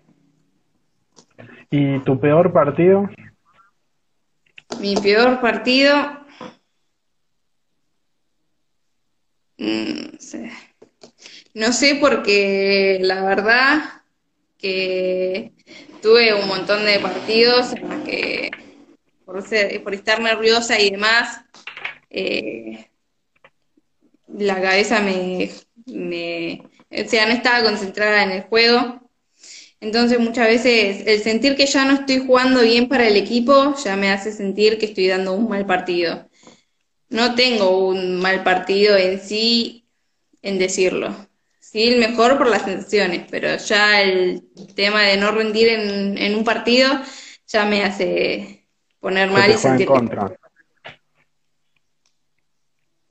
¿Y 1.77 1.99
tu 2.05 2.17
peor 2.17 2.53
partido? 2.53 3.09
Mi 4.79 4.95
peor 4.95 5.41
partido. 5.41 5.93
Mm, 9.57 10.13
no 10.13 10.19
sé. 10.19 10.51
No 11.53 11.73
sé 11.73 11.97
porque 11.99 12.99
la 13.01 13.25
verdad 13.25 14.03
que 14.57 15.51
tuve 16.01 16.33
un 16.33 16.47
montón 16.47 16.85
de 16.85 16.97
partidos 17.01 17.73
en 17.73 17.89
los 17.89 18.05
que 18.05 18.51
por, 19.25 19.43
por 19.83 19.93
estar 19.93 20.21
nerviosa 20.21 20.79
y 20.79 20.91
demás, 20.91 21.41
eh, 22.09 22.89
la 24.29 24.61
cabeza 24.61 25.01
me, 25.01 25.51
me, 25.87 26.61
o 26.89 27.09
sea, 27.09 27.25
no 27.25 27.33
estaba 27.33 27.63
concentrada 27.63 28.23
en 28.23 28.31
el 28.31 28.43
juego. 28.43 29.04
Entonces 29.79 30.19
muchas 30.19 30.47
veces 30.47 31.03
el 31.05 31.21
sentir 31.21 31.55
que 31.55 31.65
ya 31.65 31.85
no 31.85 31.93
estoy 31.93 32.25
jugando 32.25 32.61
bien 32.61 32.87
para 32.87 33.07
el 33.07 33.17
equipo 33.17 33.75
ya 33.83 33.95
me 33.95 34.09
hace 34.09 34.31
sentir 34.31 34.77
que 34.77 34.87
estoy 34.87 35.07
dando 35.07 35.33
un 35.33 35.49
mal 35.49 35.65
partido. 35.65 36.27
No 37.09 37.35
tengo 37.35 37.87
un 37.87 38.19
mal 38.19 38.43
partido 38.43 38.97
en 38.97 39.19
sí 39.19 39.87
en 40.41 40.59
decirlo 40.59 41.15
sí, 41.75 41.89
el 41.89 41.99
mejor 41.99 42.37
por 42.37 42.47
las 42.47 42.61
sensaciones, 42.61 43.27
pero 43.29 43.57
ya 43.57 44.01
el 44.01 44.43
tema 44.75 45.01
de 45.01 45.17
no 45.17 45.31
rendir 45.31 45.67
en, 45.67 46.35
un 46.35 46.43
partido 46.45 46.89
ya 47.47 47.65
me 47.65 47.83
hace 47.83 48.65
poner 49.01 49.29
mal 49.29 49.51
y 49.51 49.57
sentir. 49.57 49.85
contra. 49.85 50.31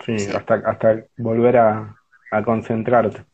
Sí, 0.07 0.16
Hasta, 0.35 0.55
hasta 0.66 1.05
volver 1.18 1.59
a, 1.59 1.96
concentrarte. 2.44 3.24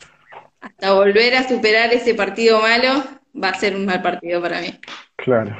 Hasta 0.60 0.92
volver 0.92 1.36
a 1.36 1.48
superar 1.48 1.92
ese 1.94 2.14
partido 2.14 2.60
malo 2.60 3.04
va 3.34 3.50
a 3.50 3.54
ser 3.54 3.76
un 3.76 3.86
mal 3.86 4.02
partido 4.02 4.40
para 4.40 4.60
mí. 4.60 4.68
Claro. 5.16 5.56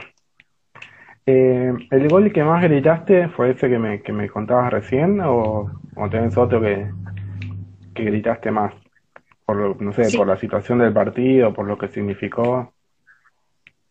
Eh, 1.26 1.72
¿El 1.90 2.08
gol 2.08 2.32
que 2.32 2.42
más 2.42 2.62
gritaste 2.62 3.28
fue 3.28 3.50
ese 3.50 3.68
que 3.68 3.78
me, 3.78 4.02
que 4.02 4.12
me 4.12 4.28
contabas 4.28 4.72
recién 4.72 5.20
o, 5.20 5.70
o 5.96 6.10
tenés 6.10 6.36
otro 6.36 6.60
que, 6.60 6.90
que 7.94 8.04
gritaste 8.04 8.50
más? 8.50 8.72
por, 9.50 9.82
no 9.82 9.92
sé, 9.92 10.16
por 10.16 10.26
la 10.26 10.36
situación 10.36 10.78
del 10.78 10.92
partido, 10.92 11.52
por 11.52 11.66
lo 11.66 11.76
que 11.76 11.88
significó. 11.88 12.72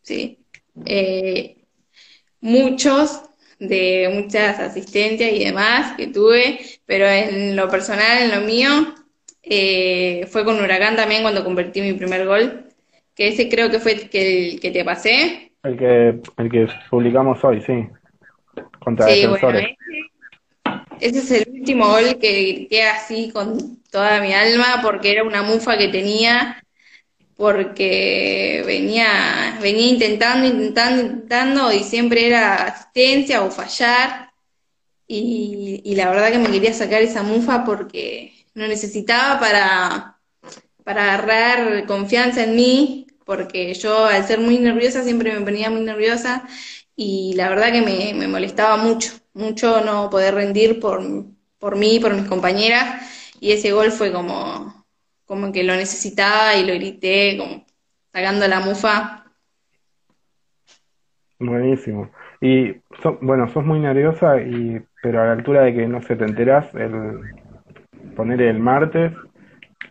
Sí. 0.02 0.40
Eh, 0.86 1.58
muchos 2.40 3.24
de 3.60 4.10
muchas 4.14 4.60
asistencias 4.60 5.32
y 5.34 5.44
demás 5.44 5.98
que 5.98 6.08
tuve, 6.08 6.60
pero 6.86 7.06
en 7.08 7.58
lo 7.58 7.68
personal, 7.68 8.24
en 8.24 8.32
lo 8.32 8.48
mío, 8.48 8.70
eh, 9.44 10.26
fue 10.32 10.46
con 10.46 10.62
Huracán 10.64 10.96
también 10.96 11.24
cuando 11.24 11.44
convertí 11.44 11.82
mi 11.82 11.94
primer 11.94 12.26
gol, 12.26 12.69
que 13.20 13.28
ese 13.28 13.50
creo 13.50 13.70
que 13.70 13.80
fue 13.80 13.92
el 13.92 14.10
que, 14.10 14.58
que 14.62 14.72
te 14.72 14.86
pasé. 14.86 15.52
El 15.62 15.78
que, 15.78 16.22
el 16.38 16.50
que 16.50 16.70
publicamos 16.90 17.44
hoy, 17.44 17.62
sí. 17.62 17.86
Contra 18.80 19.10
sí, 19.10 19.24
defensores. 19.24 19.76
ese 21.02 21.20
es 21.20 21.32
el 21.32 21.54
último 21.54 21.90
gol 21.90 22.18
que 22.18 22.68
queda 22.70 22.96
así 22.96 23.30
con 23.32 23.84
toda 23.92 24.22
mi 24.22 24.32
alma 24.32 24.80
porque 24.82 25.12
era 25.12 25.26
una 25.26 25.42
mufa 25.42 25.78
que 25.78 25.90
tenía, 25.90 26.64
porque 27.36 28.64
venía, 28.66 29.60
venía 29.62 29.90
intentando, 29.90 30.48
intentando, 30.48 31.02
intentando 31.02 31.74
y 31.74 31.80
siempre 31.80 32.26
era 32.26 32.68
asistencia 32.68 33.44
o 33.44 33.52
fallar. 33.52 34.30
Y, 35.08 35.82
y 35.84 35.96
la 35.96 36.10
verdad 36.10 36.32
que 36.32 36.38
me 36.38 36.52
quería 36.52 36.74
sacar 36.74 37.02
esa 37.02 37.22
mufa 37.22 37.66
porque 37.66 38.32
no 38.54 38.66
necesitaba 38.66 39.42
para, 39.42 40.20
para 40.86 41.16
agarrar 41.16 41.86
confianza 41.86 42.46
en 42.46 42.56
mí, 42.56 43.08
porque 43.30 43.76
yo 43.76 44.08
al 44.08 44.24
ser 44.24 44.40
muy 44.40 44.58
nerviosa 44.58 45.04
siempre 45.04 45.32
me 45.32 45.46
ponía 45.46 45.70
muy 45.70 45.82
nerviosa 45.82 46.48
y 46.96 47.34
la 47.36 47.48
verdad 47.48 47.72
que 47.72 47.84
me, 47.84 48.16
me 48.16 48.28
molestaba 48.28 48.76
mucho, 48.76 49.12
mucho 49.36 49.86
no 49.86 50.10
poder 50.10 50.34
rendir 50.34 50.80
por, 50.80 51.00
por 51.60 51.76
mí, 51.76 52.00
por 52.00 52.16
mis 52.16 52.28
compañeras 52.28 53.36
y 53.40 53.52
ese 53.52 53.72
gol 53.72 53.92
fue 53.92 54.12
como, 54.12 54.84
como 55.26 55.52
que 55.52 55.64
lo 55.64 55.76
necesitaba 55.76 56.56
y 56.56 56.66
lo 56.66 56.74
grité, 56.74 57.38
como 57.38 57.66
sacando 58.12 58.48
la 58.48 58.62
mufa. 58.62 59.26
Buenísimo. 61.38 62.10
Y 62.42 62.78
bueno, 63.22 63.48
sos 63.50 63.64
muy 63.64 63.80
nerviosa, 63.80 64.42
y, 64.42 64.82
pero 65.04 65.22
a 65.22 65.26
la 65.26 65.34
altura 65.34 65.62
de 65.62 65.76
que 65.76 65.88
no 65.88 66.02
se 66.02 66.16
te 66.16 66.26
enterás, 66.26 66.74
el 66.74 67.20
poner 68.16 68.42
el 68.42 68.58
martes, 68.58 69.14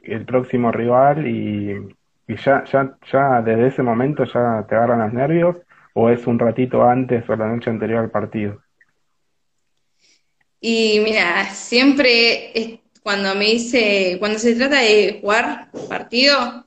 el 0.02 0.24
próximo 0.24 0.72
rival, 0.72 1.24
y, 1.28 1.96
y 2.28 2.36
ya, 2.36 2.62
ya, 2.70 2.96
ya 3.10 3.42
desde 3.42 3.68
ese 3.68 3.82
momento 3.82 4.24
ya 4.24 4.64
te 4.68 4.74
agarran 4.76 5.00
los 5.00 5.12
nervios, 5.12 5.56
o 5.94 6.10
es 6.10 6.26
un 6.26 6.38
ratito 6.38 6.84
antes 6.84 7.28
o 7.28 7.34
la 7.34 7.48
noche 7.48 7.70
anterior 7.70 8.00
al 8.00 8.10
partido. 8.10 8.62
Y 10.60 11.00
mira, 11.02 11.46
siempre 11.46 12.80
cuando 13.02 13.34
me 13.34 13.46
dice, 13.46 14.16
cuando 14.18 14.38
se 14.38 14.54
trata 14.54 14.80
de 14.80 15.18
jugar 15.20 15.70
partido, 15.88 16.66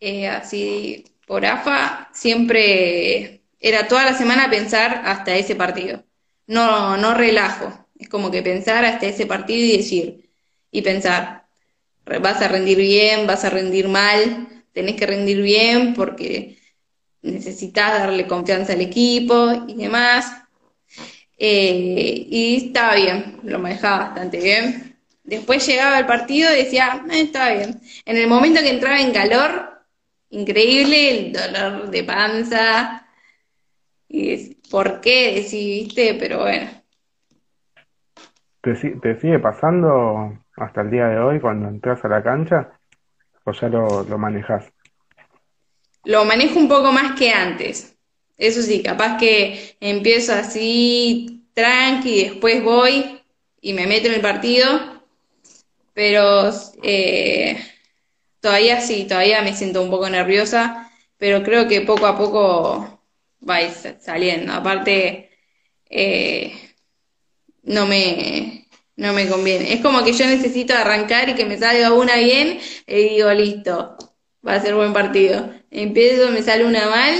eh, 0.00 0.26
así 0.28 1.04
por 1.26 1.46
AFA, 1.46 2.08
siempre 2.12 3.42
era 3.60 3.86
toda 3.86 4.04
la 4.04 4.14
semana 4.14 4.50
pensar 4.50 5.02
hasta 5.04 5.36
ese 5.36 5.54
partido. 5.54 6.04
No, 6.46 6.96
no 6.96 7.14
relajo. 7.14 7.86
Es 7.98 8.08
como 8.08 8.30
que 8.30 8.42
pensar 8.42 8.84
hasta 8.84 9.06
ese 9.06 9.26
partido 9.26 9.64
y 9.64 9.76
decir, 9.76 10.30
y 10.70 10.82
pensar, 10.82 11.46
vas 12.04 12.42
a 12.42 12.48
rendir 12.48 12.78
bien, 12.78 13.26
vas 13.26 13.44
a 13.44 13.50
rendir 13.50 13.88
mal, 13.88 14.57
tenés 14.72 14.96
que 14.96 15.06
rendir 15.06 15.42
bien 15.42 15.94
porque 15.94 16.58
necesitas 17.22 17.98
darle 17.98 18.26
confianza 18.26 18.72
al 18.72 18.80
equipo 18.80 19.64
y 19.66 19.74
demás. 19.74 20.44
Eh, 21.36 22.26
y 22.28 22.66
estaba 22.66 22.96
bien, 22.96 23.40
lo 23.44 23.58
manejaba 23.58 24.06
bastante 24.06 24.40
bien. 24.40 24.96
Después 25.22 25.66
llegaba 25.66 25.98
el 25.98 26.06
partido 26.06 26.52
y 26.52 26.64
decía, 26.64 27.04
eh, 27.10 27.20
estaba 27.20 27.52
bien. 27.52 27.80
En 28.04 28.16
el 28.16 28.26
momento 28.26 28.60
que 28.60 28.70
entraba 28.70 29.00
en 29.00 29.12
calor, 29.12 29.84
increíble, 30.30 31.26
el 31.26 31.32
dolor 31.32 31.90
de 31.90 32.04
panza. 32.04 33.06
Y 34.08 34.54
por 34.70 35.00
qué, 35.00 35.34
decidiste, 35.34 36.14
pero 36.18 36.40
bueno. 36.40 36.70
¿Te, 38.62 38.74
¿Te, 38.74 39.20
sigue 39.20 39.38
pasando 39.38 40.38
hasta 40.56 40.80
el 40.80 40.90
día 40.90 41.06
de 41.08 41.18
hoy 41.18 41.40
cuando 41.40 41.68
entras 41.68 42.04
a 42.04 42.08
la 42.08 42.22
cancha? 42.22 42.77
¿O 43.48 43.52
ya 43.52 43.68
lo, 43.68 44.02
lo 44.02 44.18
manejas? 44.18 44.70
Lo 46.04 46.26
manejo 46.26 46.58
un 46.58 46.68
poco 46.68 46.92
más 46.92 47.18
que 47.18 47.30
antes. 47.30 47.96
Eso 48.36 48.60
sí, 48.60 48.82
capaz 48.82 49.16
que 49.16 49.74
empiezo 49.80 50.34
así 50.34 51.46
tranqui 51.54 52.24
después 52.24 52.62
voy 52.62 53.22
y 53.62 53.72
me 53.72 53.86
meto 53.86 54.08
en 54.08 54.14
el 54.14 54.20
partido. 54.20 55.02
Pero 55.94 56.50
eh, 56.82 57.56
todavía 58.40 58.82
sí, 58.82 59.06
todavía 59.08 59.40
me 59.40 59.56
siento 59.56 59.82
un 59.82 59.90
poco 59.90 60.10
nerviosa, 60.10 60.92
pero 61.16 61.42
creo 61.42 61.66
que 61.68 61.80
poco 61.80 62.06
a 62.06 62.18
poco 62.18 63.02
va 63.48 63.54
a 63.56 63.62
ir 63.62 63.72
saliendo. 63.98 64.52
Aparte, 64.52 65.30
eh, 65.88 66.52
no 67.62 67.86
me, 67.86 68.67
no 68.98 69.12
me 69.12 69.28
conviene. 69.28 69.72
Es 69.72 69.80
como 69.80 70.04
que 70.04 70.12
yo 70.12 70.26
necesito 70.26 70.74
arrancar 70.74 71.28
y 71.28 71.34
que 71.34 71.46
me 71.46 71.56
salga 71.56 71.92
una 71.92 72.16
bien 72.16 72.58
y 72.86 73.08
digo, 73.10 73.30
listo, 73.32 73.96
va 74.46 74.54
a 74.54 74.60
ser 74.60 74.74
buen 74.74 74.92
partido. 74.92 75.48
Empiezo, 75.70 76.30
me 76.32 76.42
sale 76.42 76.66
una 76.66 76.90
mal 76.90 77.14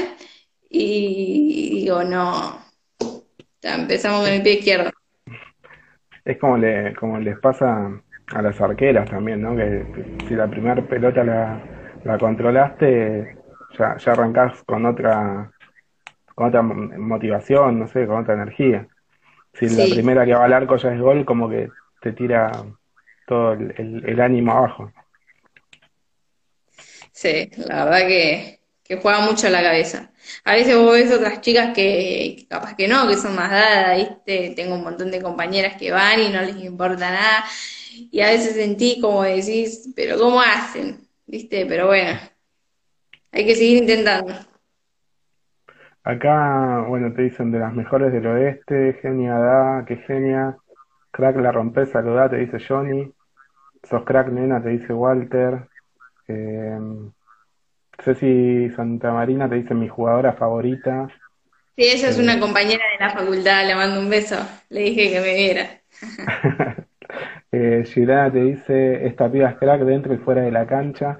y 0.68 1.80
digo, 1.82 2.02
no, 2.02 2.58
empezamos 3.62 4.22
con 4.22 4.30
el 4.30 4.42
pie 4.42 4.54
izquierdo. 4.54 4.90
Es 6.24 6.36
como, 6.38 6.58
le, 6.58 6.94
como 6.96 7.18
les 7.20 7.38
pasa 7.38 8.02
a 8.26 8.42
las 8.42 8.60
arqueras 8.60 9.08
también, 9.08 9.40
¿no? 9.40 9.56
Que, 9.56 9.86
si 10.26 10.34
la 10.34 10.48
primera 10.48 10.82
pelota 10.82 11.22
la, 11.22 11.62
la 12.04 12.18
controlaste, 12.18 13.36
ya, 13.78 13.96
ya 13.96 14.12
arrancás 14.12 14.64
con 14.64 14.84
otra, 14.84 15.52
con 16.34 16.48
otra 16.48 16.60
motivación, 16.60 17.78
no 17.78 17.86
sé, 17.86 18.04
con 18.04 18.18
otra 18.18 18.34
energía. 18.34 18.88
Si 19.58 19.68
la 19.68 19.86
primera 19.86 20.24
que 20.24 20.34
va 20.34 20.44
al 20.44 20.52
arco 20.52 20.76
ya 20.76 20.92
es 20.92 21.00
gol, 21.00 21.24
como 21.24 21.48
que 21.48 21.68
te 22.00 22.12
tira 22.12 22.52
todo 23.26 23.52
el, 23.54 24.04
el 24.06 24.20
ánimo 24.20 24.52
abajo. 24.52 24.92
Sí, 27.12 27.50
la 27.66 27.84
verdad 27.84 28.06
que, 28.06 28.60
que 28.84 28.96
juega 28.96 29.20
mucho 29.20 29.48
la 29.50 29.60
cabeza. 29.60 30.12
A 30.44 30.52
veces 30.52 30.76
vos 30.76 30.92
ves 30.92 31.12
otras 31.12 31.40
chicas 31.40 31.74
que, 31.74 32.46
capaz 32.48 32.76
que 32.76 32.86
no, 32.86 33.08
que 33.08 33.16
son 33.16 33.34
más 33.34 33.50
dadas, 33.50 33.96
¿viste? 33.96 34.52
Tengo 34.54 34.76
un 34.76 34.84
montón 34.84 35.10
de 35.10 35.20
compañeras 35.20 35.76
que 35.76 35.90
van 35.90 36.20
y 36.20 36.28
no 36.28 36.40
les 36.42 36.56
importa 36.56 37.10
nada. 37.10 37.44
Y 37.92 38.20
a 38.20 38.28
veces 38.28 38.54
sentí 38.54 39.00
como 39.00 39.24
decís, 39.24 39.88
pero 39.96 40.16
¿cómo 40.16 40.40
hacen? 40.40 41.08
¿Viste? 41.26 41.66
Pero 41.66 41.88
bueno, 41.88 42.18
hay 43.32 43.44
que 43.44 43.56
seguir 43.56 43.78
intentando. 43.78 44.34
Acá, 46.08 46.86
bueno, 46.88 47.12
te 47.12 47.20
dicen 47.20 47.50
de 47.50 47.58
las 47.58 47.74
mejores 47.74 48.10
del 48.14 48.26
oeste, 48.26 48.98
genia 49.02 49.34
da, 49.34 49.84
qué 49.86 49.98
genia. 49.98 50.56
Crack 51.10 51.36
la 51.36 51.52
rompés, 51.52 51.90
saludá, 51.90 52.30
te 52.30 52.38
dice 52.38 52.56
Johnny. 52.66 53.12
Sos 53.82 54.04
crack, 54.04 54.28
nena, 54.28 54.62
te 54.62 54.70
dice 54.70 54.94
Walter. 54.94 55.68
Eh, 56.26 56.78
Ceci 58.02 58.70
Santa 58.70 59.12
Marina 59.12 59.50
te 59.50 59.56
dice 59.56 59.74
mi 59.74 59.86
jugadora 59.86 60.32
favorita. 60.32 61.08
Sí, 61.76 61.84
ella 61.84 62.08
es 62.08 62.18
una 62.18 62.36
eh, 62.36 62.40
compañera 62.40 62.84
de 62.90 63.04
la 63.04 63.10
facultad, 63.10 63.66
le 63.66 63.74
mando 63.74 64.00
un 64.00 64.08
beso. 64.08 64.38
Le 64.70 64.80
dije 64.80 65.10
que 65.10 65.20
me 65.20 65.34
viera. 65.34 65.66
eh, 67.52 67.84
te 68.32 68.40
dice, 68.44 69.06
esta 69.06 69.30
piba 69.30 69.50
es 69.50 69.58
crack 69.58 69.82
dentro 69.82 70.14
y 70.14 70.16
fuera 70.16 70.40
de 70.40 70.52
la 70.52 70.66
cancha. 70.66 71.18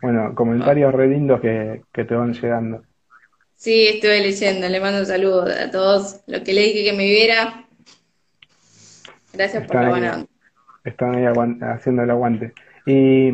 Bueno, 0.00 0.32
comentarios 0.36 0.94
re 0.94 1.08
lindos 1.08 1.40
que, 1.40 1.82
que 1.92 2.04
te 2.04 2.14
van 2.14 2.34
llegando. 2.34 2.84
Sí, 3.58 3.88
estuve 3.88 4.20
leyendo, 4.20 4.68
le 4.68 4.80
mando 4.80 5.00
un 5.00 5.06
saludo 5.06 5.42
a 5.42 5.70
todos. 5.70 6.22
Lo 6.26 6.42
que 6.42 6.54
le 6.54 6.62
dije 6.62 6.84
que 6.84 6.92
me 6.96 7.04
viera. 7.04 7.66
Gracias 9.32 9.66
por 9.66 9.76
la 9.76 9.88
buena 9.90 10.26
Están 10.84 11.16
ahí 11.16 11.26
haciendo 11.60 12.02
el 12.02 12.10
aguante. 12.10 12.54
Y 12.86 13.32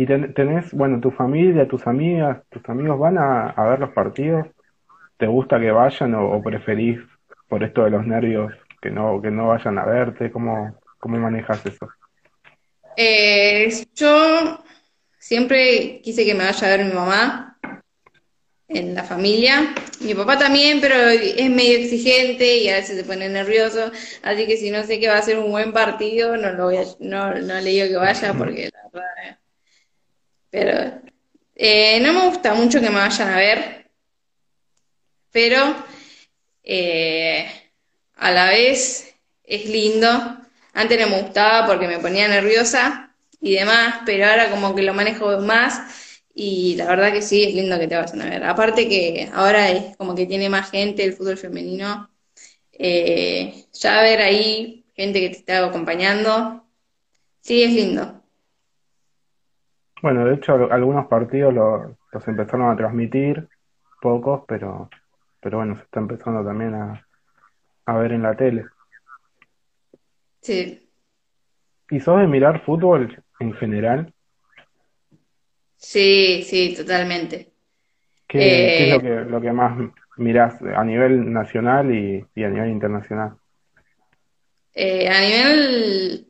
y 0.00 0.06
tenés, 0.06 0.72
bueno, 0.72 0.98
tu 0.98 1.10
familia, 1.10 1.68
tus 1.68 1.86
amigas, 1.86 2.38
tus 2.48 2.66
amigos 2.70 2.98
van 2.98 3.18
a, 3.18 3.52
ver 3.68 3.80
los 3.80 3.90
partidos. 3.90 4.46
¿Te 5.18 5.26
gusta 5.26 5.60
que 5.60 5.70
vayan 5.70 6.14
o, 6.14 6.40
preferís 6.42 7.00
por 7.48 7.62
esto 7.62 7.84
de 7.84 7.90
los 7.90 8.06
nervios 8.06 8.50
que 8.80 8.90
no 8.90 9.20
que 9.20 9.30
no 9.30 9.48
vayan 9.48 9.78
a 9.78 9.84
verte? 9.84 10.30
¿Cómo, 10.30 10.74
cómo 10.98 11.18
manejas 11.18 11.66
eso? 11.66 11.86
Eh, 12.96 13.68
yo 13.94 14.64
siempre 15.18 16.00
quise 16.02 16.24
que 16.24 16.34
me 16.34 16.44
vaya 16.44 16.66
a 16.66 16.76
ver 16.76 16.86
mi 16.86 16.92
mamá 16.94 17.49
en 18.70 18.94
la 18.94 19.04
familia. 19.04 19.74
Mi 20.00 20.14
papá 20.14 20.38
también, 20.38 20.80
pero 20.80 20.96
es 21.10 21.50
medio 21.50 21.78
exigente 21.78 22.58
y 22.58 22.68
a 22.68 22.76
veces 22.76 22.96
se 22.96 23.04
pone 23.04 23.28
nervioso. 23.28 23.90
Así 24.22 24.46
que 24.46 24.56
si 24.56 24.70
no 24.70 24.84
sé 24.84 24.98
que 24.98 25.08
va 25.08 25.18
a 25.18 25.22
ser 25.22 25.38
un 25.38 25.50
buen 25.50 25.72
partido, 25.72 26.36
no 26.36 26.52
lo 26.52 26.64
voy 26.64 26.76
a, 26.78 26.84
no, 27.00 27.34
no 27.34 27.60
le 27.60 27.70
digo 27.70 27.88
que 27.88 27.96
vaya 27.96 28.32
porque 28.34 28.70
la 28.72 28.80
verdad 28.92 29.40
pero 30.50 31.00
eh, 31.54 32.00
no 32.00 32.12
me 32.12 32.26
gusta 32.28 32.54
mucho 32.54 32.80
que 32.80 32.90
me 32.90 32.96
vayan 32.96 33.28
a 33.28 33.36
ver, 33.36 33.90
pero 35.30 35.76
eh, 36.64 37.48
a 38.16 38.30
la 38.30 38.48
vez 38.48 39.14
es 39.44 39.66
lindo. 39.66 40.08
Antes 40.72 41.00
no 41.00 41.08
me 41.08 41.22
gustaba 41.22 41.66
porque 41.66 41.88
me 41.88 41.98
ponía 41.98 42.28
nerviosa 42.28 43.14
y 43.40 43.54
demás, 43.54 44.00
pero 44.04 44.26
ahora 44.26 44.50
como 44.50 44.74
que 44.74 44.82
lo 44.82 44.94
manejo 44.94 45.38
más 45.40 45.99
y 46.34 46.76
la 46.76 46.86
verdad 46.86 47.12
que 47.12 47.22
sí, 47.22 47.44
es 47.44 47.54
lindo 47.54 47.78
que 47.78 47.88
te 47.88 47.96
vayan 47.96 48.22
a 48.22 48.30
ver. 48.30 48.44
Aparte 48.44 48.88
que 48.88 49.28
ahora 49.34 49.70
es 49.70 49.96
como 49.96 50.14
que 50.14 50.26
tiene 50.26 50.48
más 50.48 50.70
gente 50.70 51.04
el 51.04 51.12
fútbol 51.12 51.36
femenino. 51.36 52.08
Eh, 52.72 53.66
ya 53.72 54.00
ver 54.02 54.20
ahí 54.20 54.86
gente 54.94 55.20
que 55.20 55.30
te 55.30 55.36
está 55.36 55.66
acompañando, 55.66 56.64
sí, 57.40 57.62
es 57.62 57.72
lindo. 57.72 58.22
Bueno, 60.02 60.24
de 60.24 60.34
hecho 60.34 60.54
algunos 60.70 61.06
partidos 61.06 61.52
los 61.52 62.28
empezaron 62.28 62.70
a 62.70 62.76
transmitir, 62.76 63.48
pocos, 64.00 64.42
pero, 64.46 64.88
pero 65.40 65.58
bueno, 65.58 65.76
se 65.76 65.82
está 65.82 66.00
empezando 66.00 66.44
también 66.44 66.74
a, 66.74 67.06
a 67.86 67.98
ver 67.98 68.12
en 68.12 68.22
la 68.22 68.34
tele. 68.34 68.66
Sí. 70.40 70.88
¿Y 71.90 72.00
sos 72.00 72.20
de 72.20 72.26
mirar 72.26 72.64
fútbol 72.64 73.22
en 73.40 73.52
general? 73.54 74.14
Sí, 75.80 76.44
sí, 76.46 76.74
totalmente. 76.76 77.52
¿Qué, 78.28 78.84
es 78.84 78.90
lo 78.90 78.96
eh, 78.96 79.00
que, 79.00 79.30
lo 79.30 79.40
que 79.40 79.52
más 79.52 79.78
mirás 80.18 80.60
a 80.62 80.84
nivel 80.84 81.32
nacional 81.32 81.92
y, 81.92 82.24
y 82.34 82.44
a 82.44 82.50
nivel 82.50 82.70
internacional? 82.70 83.32
Eh, 84.74 85.08
a 85.08 85.20
nivel 85.20 86.28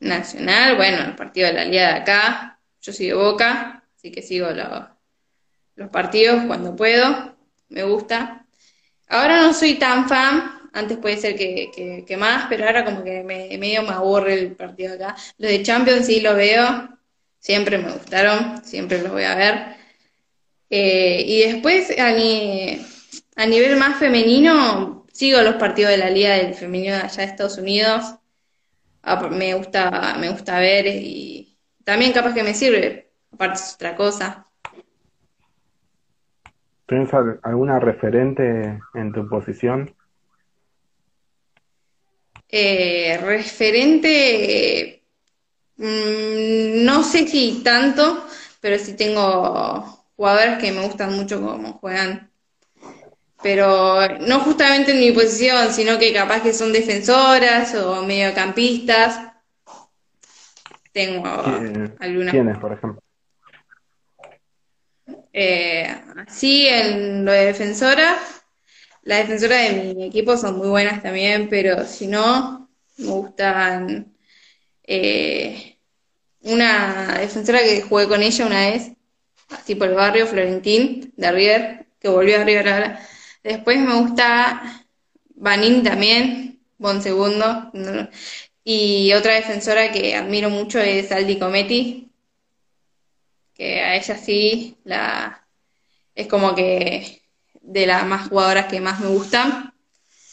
nacional, 0.00 0.76
bueno, 0.76 0.98
el 1.04 1.16
partido 1.16 1.48
de 1.48 1.54
la 1.54 1.64
Liga 1.64 1.88
de 1.88 2.00
acá, 2.00 2.60
yo 2.80 2.92
soy 2.92 3.06
de 3.08 3.14
Boca, 3.14 3.84
así 3.96 4.12
que 4.12 4.22
sigo 4.22 4.46
los 5.74 5.88
partidos 5.90 6.44
cuando 6.46 6.76
puedo, 6.76 7.36
me 7.68 7.82
gusta. 7.82 8.46
Ahora 9.08 9.42
no 9.42 9.52
soy 9.52 9.74
tan 9.74 10.08
fan, 10.08 10.70
antes 10.72 10.96
puede 10.98 11.16
ser 11.16 11.34
que, 11.36 12.04
que, 12.06 12.16
más, 12.16 12.46
pero 12.48 12.66
ahora 12.66 12.84
como 12.84 13.02
que 13.02 13.24
me, 13.24 13.58
medio 13.58 13.82
me 13.82 13.90
aburre 13.90 14.34
el 14.34 14.52
partido 14.54 14.94
acá. 14.94 15.16
Los 15.38 15.50
de 15.50 15.62
Champions 15.62 16.06
sí 16.06 16.20
lo 16.20 16.34
veo, 16.34 16.88
siempre 17.42 17.76
me 17.76 17.90
gustaron, 17.90 18.64
siempre 18.64 19.02
los 19.02 19.10
voy 19.10 19.24
a 19.24 19.34
ver. 19.34 19.76
Eh, 20.70 21.24
y 21.26 21.42
después 21.52 21.90
a, 21.98 22.06
a 22.06 23.46
nivel 23.46 23.76
más 23.76 23.98
femenino, 23.98 25.04
sigo 25.12 25.42
los 25.42 25.56
partidos 25.56 25.90
de 25.90 25.98
la 25.98 26.08
Liga 26.08 26.36
del 26.36 26.54
Femenino 26.54 26.94
de 26.94 27.02
allá 27.02 27.16
de 27.16 27.24
Estados 27.24 27.58
Unidos. 27.58 28.14
Ah, 29.02 29.28
me 29.28 29.54
gusta, 29.54 30.16
me 30.20 30.30
gusta 30.30 30.60
ver 30.60 30.86
y 30.86 31.58
también 31.84 32.12
capaz 32.12 32.32
que 32.32 32.44
me 32.44 32.54
sirve, 32.54 33.10
aparte 33.32 33.58
es 33.58 33.74
otra 33.74 33.96
cosa. 33.96 34.46
¿Tienes 36.86 37.10
alguna 37.42 37.80
referente 37.80 38.80
en 38.94 39.12
tu 39.12 39.28
posición? 39.28 39.92
Eh, 42.48 43.18
referente, 43.20 45.01
mm, 45.76 46.84
no 46.84 47.02
sé 47.02 47.26
si 47.26 47.62
tanto, 47.64 48.26
pero 48.60 48.78
sí 48.78 48.94
tengo 48.94 50.06
jugadores 50.16 50.58
que 50.58 50.72
me 50.72 50.86
gustan 50.86 51.14
mucho 51.16 51.40
cómo 51.40 51.74
juegan. 51.74 52.30
Pero 53.42 54.18
no 54.20 54.40
justamente 54.40 54.92
en 54.92 55.00
mi 55.00 55.10
posición, 55.10 55.72
sino 55.72 55.98
que 55.98 56.12
capaz 56.12 56.42
que 56.42 56.54
son 56.54 56.72
defensoras 56.72 57.74
o 57.74 58.02
mediocampistas 58.04 59.32
tengo 60.92 61.24
algunas. 61.98 62.30
¿Quiénes, 62.30 62.58
por 62.58 62.72
ejemplo? 62.72 63.02
Eh, 65.32 65.88
así 66.26 66.66
en 66.68 67.24
lo 67.24 67.32
de 67.32 67.46
defensora, 67.46 68.18
las 69.02 69.20
defensoras 69.20 69.74
de 69.74 69.94
mi 69.94 70.04
equipo 70.04 70.36
son 70.36 70.58
muy 70.58 70.68
buenas 70.68 71.02
también, 71.02 71.48
pero 71.48 71.86
si 71.86 72.06
no, 72.06 72.68
me 72.98 73.06
gustan 73.06 74.11
eh, 74.84 75.78
una 76.42 77.18
defensora 77.18 77.60
que 77.60 77.82
jugué 77.82 78.08
con 78.08 78.22
ella 78.22 78.46
una 78.46 78.70
vez, 78.70 78.92
así 79.50 79.74
por 79.74 79.88
el 79.88 79.94
barrio, 79.94 80.26
Florentín, 80.26 81.12
de 81.16 81.32
River, 81.32 81.86
que 82.00 82.08
volvió 82.08 82.40
a 82.40 82.44
River 82.44 82.68
ahora. 82.68 83.08
Después 83.42 83.78
me 83.78 83.94
gusta 83.94 84.84
Vanin 85.34 85.82
también, 85.82 86.60
Bon 86.78 87.02
Segundo. 87.02 87.70
Y 88.64 89.12
otra 89.14 89.34
defensora 89.34 89.90
que 89.90 90.14
admiro 90.14 90.50
mucho 90.50 90.78
es 90.78 91.10
Aldi 91.10 91.38
Cometti, 91.38 92.10
que 93.54 93.80
a 93.80 93.96
ella 93.96 94.16
sí 94.16 94.76
la 94.84 95.46
es 96.14 96.26
como 96.26 96.54
que 96.54 97.22
de 97.60 97.86
las 97.86 98.06
más 98.06 98.28
jugadoras 98.28 98.66
que 98.66 98.80
más 98.80 99.00
me 99.00 99.08
gustan. 99.08 99.71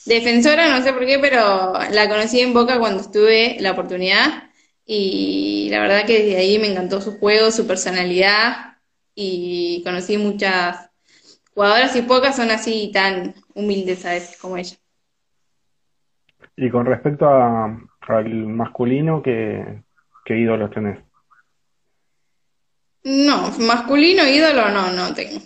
Defensora, 0.10 0.76
no 0.76 0.84
sé 0.84 0.92
por 0.92 1.06
qué, 1.06 1.20
pero 1.20 1.74
la 1.92 2.10
conocí 2.10 2.40
en 2.40 2.52
Boca 2.52 2.80
cuando 2.80 3.00
estuve 3.00 3.58
la 3.60 3.74
oportunidad 3.74 4.50
y 4.84 5.68
la 5.70 5.82
verdad 5.82 6.08
que 6.08 6.24
desde 6.24 6.38
ahí 6.38 6.58
me 6.58 6.66
encantó 6.66 7.00
su 7.00 7.20
juego, 7.20 7.52
su 7.52 7.68
personalidad 7.68 8.78
y 9.14 9.84
conocí 9.84 10.18
muchas 10.18 10.90
jugadoras 11.54 11.96
y 11.96 12.02
pocas 12.02 12.36
son 12.36 12.50
así 12.50 12.90
tan 12.92 13.36
humildes 13.54 14.04
a 14.04 14.14
veces 14.14 14.36
como 14.38 14.58
ella. 14.58 14.78
Y 16.58 16.72
con 16.72 16.88
respecto 16.88 17.28
a, 17.28 17.66
al 18.08 18.30
masculino, 18.48 19.22
¿qué, 19.22 19.84
qué 20.26 20.40
ídolos 20.40 20.72
tenés? 20.72 20.98
No, 23.04 23.52
masculino 23.60 24.28
ídolo 24.28 24.70
no, 24.70 24.92
no 24.92 25.14
tengo. 25.14 25.40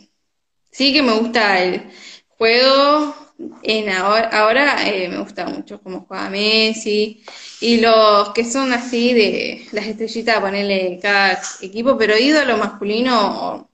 Sí 0.72 0.94
que 0.94 1.04
me 1.04 1.20
gusta 1.20 1.62
el 1.62 1.92
juego, 2.30 3.23
en 3.64 3.90
ahora, 3.90 4.30
ahora 4.30 4.88
eh, 4.88 5.10
me 5.10 5.18
gusta 5.20 5.46
mucho 5.48 5.82
cómo 5.82 6.06
juega 6.08 6.30
Messi 6.30 7.24
y 7.62 7.82
los 7.82 8.30
que 8.30 8.46
son 8.46 8.72
así 8.74 9.14
de 9.14 9.66
las 9.72 9.88
estrellitas, 9.88 10.40
ponerle 10.40 11.00
cada 11.02 11.40
equipo, 11.62 11.98
pero 11.98 12.18
ídolo 12.18 12.58
masculino 12.58 13.70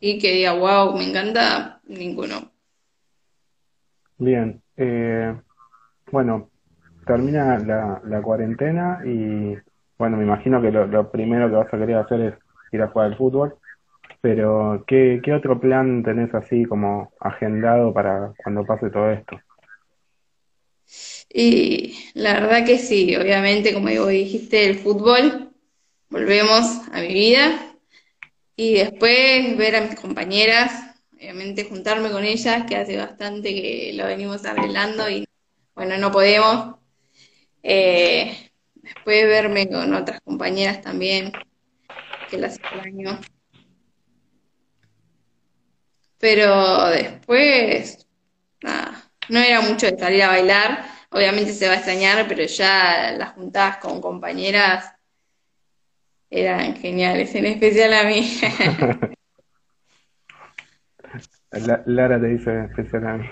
y 0.00 0.18
que 0.18 0.32
diga, 0.32 0.52
wow, 0.54 0.96
me 0.96 1.08
encanta, 1.08 1.80
ninguno. 1.86 2.50
Bien, 4.18 4.62
eh, 4.76 5.34
bueno, 6.10 6.50
termina 7.06 7.58
la, 7.58 8.00
la 8.04 8.22
cuarentena 8.22 9.00
y 9.04 9.56
bueno, 9.98 10.16
me 10.16 10.24
imagino 10.24 10.60
que 10.60 10.70
lo, 10.70 10.86
lo 10.86 11.10
primero 11.10 11.48
que 11.48 11.56
vas 11.56 11.72
a 11.72 11.78
querer 11.78 11.96
hacer 11.96 12.20
es 12.20 12.34
ir 12.72 12.82
a 12.82 12.88
jugar 12.88 13.08
al 13.08 13.16
fútbol, 13.16 13.54
pero 14.24 14.82
¿qué, 14.86 15.20
qué 15.22 15.34
otro 15.34 15.60
plan 15.60 16.02
tenés 16.02 16.32
así 16.32 16.64
como 16.64 17.12
agendado 17.20 17.92
para 17.92 18.32
cuando 18.42 18.64
pase 18.64 18.88
todo 18.88 19.10
esto? 19.10 19.38
Y 21.28 21.94
la 22.14 22.40
verdad 22.40 22.64
que 22.64 22.78
sí, 22.78 23.14
obviamente, 23.16 23.74
como 23.74 23.88
dijiste, 23.90 24.64
el 24.64 24.76
fútbol, 24.76 25.52
volvemos 26.08 26.64
a 26.90 27.02
mi 27.02 27.12
vida 27.12 27.76
y 28.56 28.76
después 28.76 29.58
ver 29.58 29.76
a 29.76 29.82
mis 29.82 30.00
compañeras, 30.00 30.72
obviamente 31.12 31.64
juntarme 31.64 32.10
con 32.10 32.24
ellas, 32.24 32.64
que 32.66 32.76
hace 32.76 32.96
bastante 32.96 33.54
que 33.54 33.92
lo 33.94 34.06
venimos 34.06 34.46
arreglando 34.46 35.10
y 35.10 35.28
bueno, 35.74 35.98
no 35.98 36.10
podemos. 36.10 36.76
Eh, 37.62 38.50
después 38.76 39.26
verme 39.26 39.68
con 39.68 39.92
otras 39.92 40.22
compañeras 40.22 40.80
también, 40.80 41.30
que 42.30 42.38
las 42.38 42.56
extraño. 42.56 43.20
Pero 46.24 46.88
después, 46.88 48.08
nada, 48.62 48.94
no 49.28 49.40
era 49.40 49.60
mucho 49.60 49.84
de 49.84 49.98
salir 49.98 50.22
a 50.22 50.28
bailar. 50.28 50.86
Obviamente 51.10 51.52
se 51.52 51.66
va 51.66 51.74
a 51.74 51.76
extrañar, 51.76 52.24
pero 52.26 52.44
ya 52.44 53.12
las 53.12 53.32
juntadas 53.32 53.76
con 53.76 54.00
compañeras 54.00 54.90
eran 56.30 56.76
geniales, 56.76 57.34
en 57.34 57.44
especial 57.44 57.92
a 57.92 58.04
mí. 58.04 58.26
Lara 61.84 62.18
te 62.18 62.26
dice 62.28 62.54
en 62.54 62.64
especial 62.70 63.06
a 63.06 63.18
mí. 63.18 63.26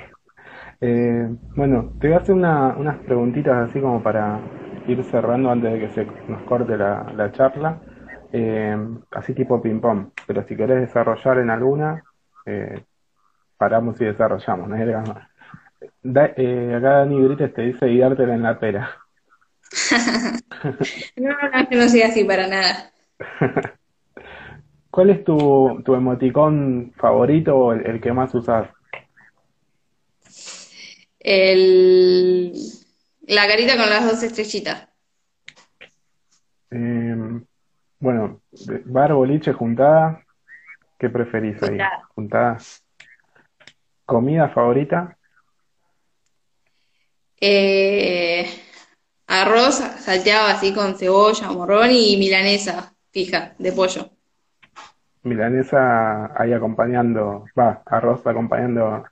Eh, 0.83 1.29
bueno, 1.57 1.95
te 1.99 2.09
voy 2.09 2.17
a 2.19 2.21
hacer 2.21 2.35
una, 2.35 2.77
unas 2.77 2.99
preguntitas 2.99 3.71
así 3.71 3.81
como 3.81 4.03
para 4.03 4.39
ir 4.87 5.03
cerrando 5.05 5.51
antes 5.51 5.73
de 5.73 5.79
que 5.81 5.89
se 5.95 6.05
nos 6.29 6.43
corte 6.43 6.77
la, 6.77 7.11
la 7.17 7.33
charla. 7.33 7.81
Eh, 8.35 8.77
así 9.13 9.33
tipo 9.33 9.63
ping-pong, 9.63 10.11
pero 10.27 10.47
si 10.47 10.55
querés 10.55 10.83
desarrollar 10.83 11.39
en 11.39 11.49
alguna, 11.49 12.05
eh, 12.47 12.85
paramos 13.57 14.01
y 14.01 14.05
desarrollamos, 14.05 14.69
no. 14.69 15.15
Da, 16.03 16.33
eh, 16.37 16.75
acá 16.77 16.99
Dani 16.99 17.21
Brites 17.21 17.55
te 17.55 17.63
dice 17.63 17.87
guiártela 17.87 18.35
en 18.35 18.43
la 18.43 18.59
pera. 18.59 18.91
no, 21.17 21.31
no, 21.31 21.69
que 21.69 21.77
no 21.77 21.89
soy 21.89 22.03
así 22.03 22.25
para 22.25 22.47
nada. 22.47 22.93
¿Cuál 24.91 25.11
es 25.11 25.25
tu, 25.25 25.83
tu 25.85 25.95
emoticón 25.95 26.93
favorito 26.97 27.57
o 27.57 27.73
el, 27.73 27.87
el 27.87 28.01
que 28.01 28.13
más 28.13 28.35
usas? 28.35 28.69
El, 31.19 32.53
la 33.29 33.47
carita 33.47 33.77
con 33.77 33.89
las 33.89 34.05
dos 34.05 34.23
estrellitas. 34.23 34.89
Eh, 36.71 37.17
bueno, 38.01 38.43
bar, 38.87 39.15
boliche, 39.15 39.53
juntada. 39.53 40.25
¿Qué 41.03 41.11
preferís 41.11 41.61
ahí? 41.65 41.71
Juntada. 41.71 42.09
Juntada. 42.15 42.59
¿Comida 44.07 44.49
favorita? 44.51 45.19
Eh, 47.41 48.47
arroz 49.27 49.79
salteado 49.99 50.47
así 50.47 50.73
con 50.73 50.95
cebolla, 50.95 51.51
morrón 51.51 51.91
y 51.91 52.17
milanesa 52.19 52.95
fija 53.11 53.57
de 53.59 53.73
pollo. 53.73 54.11
Milanesa 55.25 56.41
ahí 56.41 56.53
acompañando, 56.53 57.47
va, 57.59 57.83
arroz 57.85 58.25
acompañando 58.25 59.05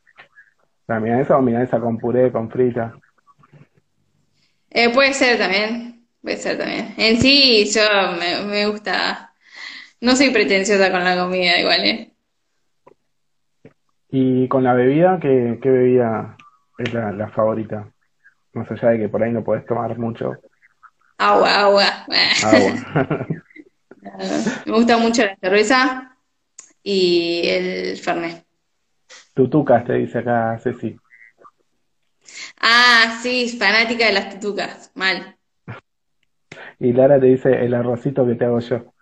la 0.87 1.01
milanesa 1.01 1.39
o 1.39 1.43
milanesa 1.43 1.81
con 1.81 1.99
puré, 1.99 2.31
con 2.31 2.49
frita. 2.49 2.95
Eh, 4.71 4.95
puede 4.95 5.13
ser 5.13 5.39
también, 5.39 6.07
puede 6.23 6.37
ser 6.37 6.57
también. 6.57 6.95
En 6.97 7.21
sí, 7.21 7.69
yo 7.75 7.83
me, 8.17 8.47
me 8.47 8.67
gusta, 8.69 9.30
no 10.01 10.17
soy 10.17 10.31
pretenciosa 10.31 10.91
con 10.91 11.05
la 11.05 11.17
comida 11.19 11.59
igual, 11.59 11.85
¿eh? 11.85 12.13
Y 14.11 14.49
con 14.49 14.65
la 14.65 14.75
bebida, 14.75 15.19
¿qué, 15.21 15.59
qué 15.63 15.71
bebida 15.71 16.37
es 16.79 16.93
la, 16.93 17.13
la 17.13 17.29
favorita? 17.29 17.91
Más 18.55 18.71
allá 18.71 18.91
de 18.91 18.99
que 18.99 19.09
por 19.09 19.23
ahí 19.23 19.33
no 19.33 19.45
podés 19.45 19.65
tomar 19.67 19.97
mucho 19.99 20.33
Agua, 21.19 21.61
agua. 21.61 21.87
agua. 22.43 22.75
Me 24.67 24.73
gusta 24.73 24.97
mucho 24.97 25.25
la 25.25 25.37
cerveza 25.37 26.17
y 26.83 27.43
el 27.49 27.99
Fernet. 27.99 28.45
Tutucas, 29.35 29.85
te 29.85 29.95
dice 29.95 30.19
acá 30.19 30.57
Ceci. 30.63 30.97
Ah, 32.61 33.19
sí, 33.23 33.49
fanática 33.59 34.07
de 34.07 34.13
las 34.13 34.31
tutucas, 34.31 34.91
mal. 34.95 35.37
Y 36.81 36.93
Lara 36.93 37.21
te 37.21 37.27
dice 37.27 37.65
el 37.65 37.75
arrocito 37.75 38.27
que 38.27 38.35
te 38.35 38.45
hago 38.45 38.59
yo. 38.61 38.93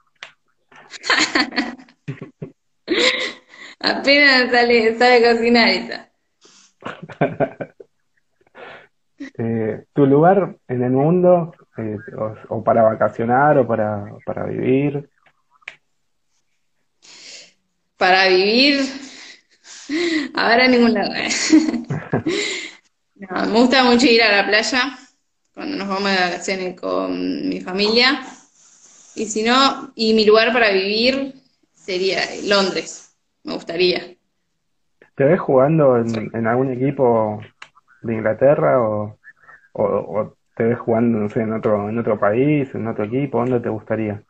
Apenas 3.81 4.51
sale, 4.51 4.99
sabe 4.99 5.23
cocinar 5.23 5.69
esa. 5.69 6.09
Eh, 9.37 9.85
¿tu 9.93 10.07
lugar 10.07 10.57
en 10.69 10.83
el 10.83 10.93
mundo, 10.93 11.53
eh, 11.77 11.97
o, 12.17 12.35
o 12.57 12.63
para 12.63 12.83
vacacionar 12.83 13.59
o 13.59 13.67
para, 13.67 14.05
para 14.25 14.45
vivir? 14.47 15.11
Para 17.97 18.29
vivir, 18.29 18.81
ahora 20.35 20.67
en 20.67 20.71
ningún 20.71 20.95
lado. 20.95 21.13
No, 23.21 23.47
me 23.47 23.59
gusta 23.59 23.83
mucho 23.83 24.07
ir 24.07 24.23
a 24.23 24.31
la 24.31 24.47
playa 24.47 24.97
cuando 25.53 25.77
nos 25.77 25.89
vamos 25.89 26.09
de 26.09 26.17
vacaciones 26.19 26.81
con 26.81 27.49
mi 27.49 27.61
familia. 27.61 28.21
Y 29.19 29.27
si 29.27 29.43
no, 29.43 29.93
y 29.97 30.15
mi 30.15 30.25
lugar 30.25 30.53
para 30.53 30.71
vivir 30.71 31.35
sería 31.75 32.21
Londres, 32.45 33.17
me 33.43 33.55
gustaría. 33.55 34.15
¿Te 35.17 35.25
ves 35.25 35.41
jugando 35.41 35.97
en, 35.97 36.31
en 36.33 36.47
algún 36.47 36.73
equipo 36.73 37.41
de 38.03 38.15
Inglaterra 38.15 38.81
o, 38.81 39.19
o, 39.73 39.83
o 39.83 40.37
te 40.57 40.63
ves 40.63 40.79
jugando, 40.79 41.19
no 41.19 41.29
sé, 41.29 41.41
en 41.41 41.53
otro, 41.53 41.89
en 41.89 41.99
otro 41.99 42.19
país, 42.19 42.73
en 42.75 42.87
otro 42.87 43.05
equipo? 43.07 43.39
¿Dónde 43.39 43.59
te 43.59 43.69
gustaría? 43.69 44.23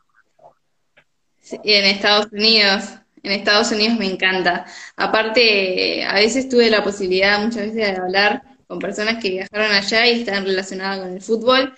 Sí, 1.39 1.59
en 1.63 1.85
Estados 1.85 2.27
Unidos, 2.31 2.95
en 3.21 3.31
Estados 3.31 3.71
Unidos 3.71 3.97
me 3.99 4.11
encanta. 4.11 4.65
Aparte, 4.97 6.03
a 6.03 6.15
veces 6.15 6.49
tuve 6.49 6.69
la 6.71 6.83
posibilidad 6.83 7.39
muchas 7.39 7.61
veces 7.61 7.75
de 7.75 7.95
hablar 7.95 8.41
con 8.67 8.79
personas 8.79 9.21
que 9.21 9.29
viajaron 9.29 9.71
allá 9.71 10.07
y 10.07 10.21
están 10.21 10.45
relacionadas 10.45 10.99
con 10.99 11.13
el 11.13 11.21
fútbol. 11.21 11.73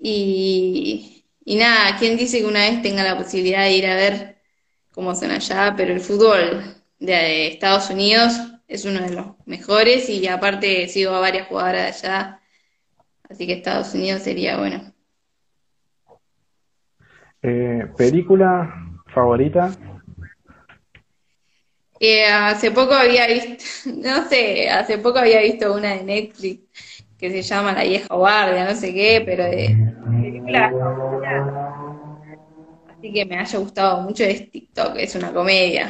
Y, 0.00 1.17
y 1.48 1.56
nada, 1.56 1.96
¿quién 1.98 2.18
dice 2.18 2.40
que 2.40 2.44
una 2.44 2.60
vez 2.60 2.82
tenga 2.82 3.02
la 3.02 3.16
posibilidad 3.16 3.62
de 3.62 3.72
ir 3.72 3.86
a 3.86 3.96
ver 3.96 4.36
cómo 4.92 5.14
son 5.14 5.30
allá? 5.30 5.72
Pero 5.78 5.94
el 5.94 6.00
fútbol 6.00 6.62
de 6.98 7.46
Estados 7.46 7.88
Unidos, 7.88 8.34
es 8.68 8.84
uno 8.84 9.00
de 9.00 9.14
los 9.14 9.28
mejores 9.46 10.10
y 10.10 10.28
aparte 10.28 10.86
sigo 10.88 11.12
a 11.14 11.20
varias 11.20 11.48
jugadoras 11.48 12.02
de 12.02 12.06
allá, 12.06 12.40
así 13.30 13.46
que 13.46 13.54
Estados 13.54 13.94
Unidos 13.94 14.24
sería 14.24 14.58
bueno. 14.58 14.92
Eh, 17.40 17.86
¿Película 17.96 19.00
favorita? 19.06 19.70
Eh, 21.98 22.26
hace 22.26 22.72
poco 22.72 22.92
había 22.92 23.26
visto, 23.26 23.64
no 23.96 24.28
sé, 24.28 24.68
hace 24.68 24.98
poco 24.98 25.18
había 25.18 25.40
visto 25.40 25.72
una 25.72 25.94
de 25.94 26.04
Netflix 26.04 26.97
que 27.18 27.30
se 27.30 27.42
llama 27.42 27.72
La 27.72 27.82
vieja 27.82 28.14
guardia, 28.14 28.64
no 28.64 28.74
sé 28.74 28.94
qué, 28.94 29.22
pero 29.24 29.44
de 29.44 29.76
película 30.20 30.72
así 32.98 33.12
que 33.12 33.24
me 33.26 33.38
haya 33.38 33.58
gustado 33.58 34.00
mucho 34.02 34.24
es 34.24 34.50
TikTok, 34.50 34.96
es 34.96 35.14
una 35.14 35.32
comedia, 35.32 35.88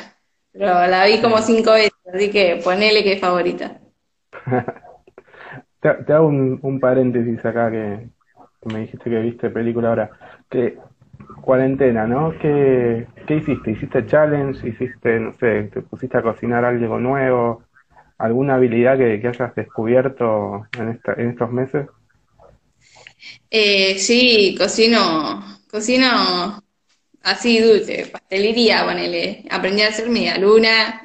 pero 0.52 0.86
la 0.86 1.06
vi 1.06 1.20
como 1.20 1.38
cinco 1.38 1.72
veces, 1.72 1.92
así 2.12 2.30
que 2.30 2.60
ponele 2.62 3.02
que 3.02 3.14
es 3.14 3.20
favorita. 3.20 3.78
te, 5.80 6.12
hago 6.12 6.26
un, 6.28 6.80
paréntesis 6.80 7.44
acá 7.44 7.70
que, 7.70 8.08
me 8.72 8.80
dijiste 8.80 9.08
que 9.10 9.20
viste 9.20 9.50
película 9.50 9.88
ahora. 9.88 10.10
Que 10.50 10.76
cuarentena, 11.40 12.06
¿no? 12.06 12.32
¿Qué, 12.40 13.06
¿Qué 13.26 13.36
hiciste? 13.36 13.70
¿Hiciste 13.70 14.06
challenge? 14.06 14.66
¿Hiciste, 14.68 15.20
no 15.20 15.32
sé, 15.34 15.64
te 15.72 15.82
pusiste 15.82 16.18
a 16.18 16.22
cocinar 16.22 16.64
algo 16.64 16.98
nuevo? 16.98 17.62
¿Alguna 18.18 18.56
habilidad 18.56 18.98
que, 18.98 19.26
hayas 19.26 19.54
descubierto 19.54 20.66
en, 20.76 20.88
esta, 20.90 21.12
en 21.14 21.30
estos 21.30 21.50
meses? 21.52 21.86
Eh, 23.50 23.98
sí, 23.98 24.56
cocino, 24.58 25.60
cocino 25.70 26.62
así 27.22 27.60
dulce, 27.60 28.06
pastelería, 28.06 28.84
ponele. 28.84 29.44
Aprendí 29.50 29.82
a 29.82 29.88
hacer 29.88 30.08
media 30.08 30.38
luna, 30.38 31.02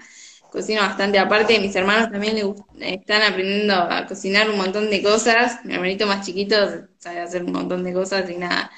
cocino 0.52 0.82
bastante 0.82 1.20
aparte. 1.20 1.60
Mis 1.60 1.76
hermanos 1.76 2.12
también 2.12 2.36
le 2.76 2.96
están 2.96 3.22
aprendiendo 3.22 3.76
a 3.76 4.06
cocinar 4.08 4.50
un 4.50 4.58
montón 4.58 4.90
de 4.90 5.04
cosas. 5.04 5.64
Mi 5.66 5.76
hermanito 5.76 6.08
más 6.08 6.26
chiquito 6.26 6.56
sabe 6.98 7.20
hacer 7.20 7.44
un 7.44 7.52
montón 7.52 7.84
de 7.84 7.94
cosas 7.94 8.30
y 8.30 8.38
nada. 8.38 8.72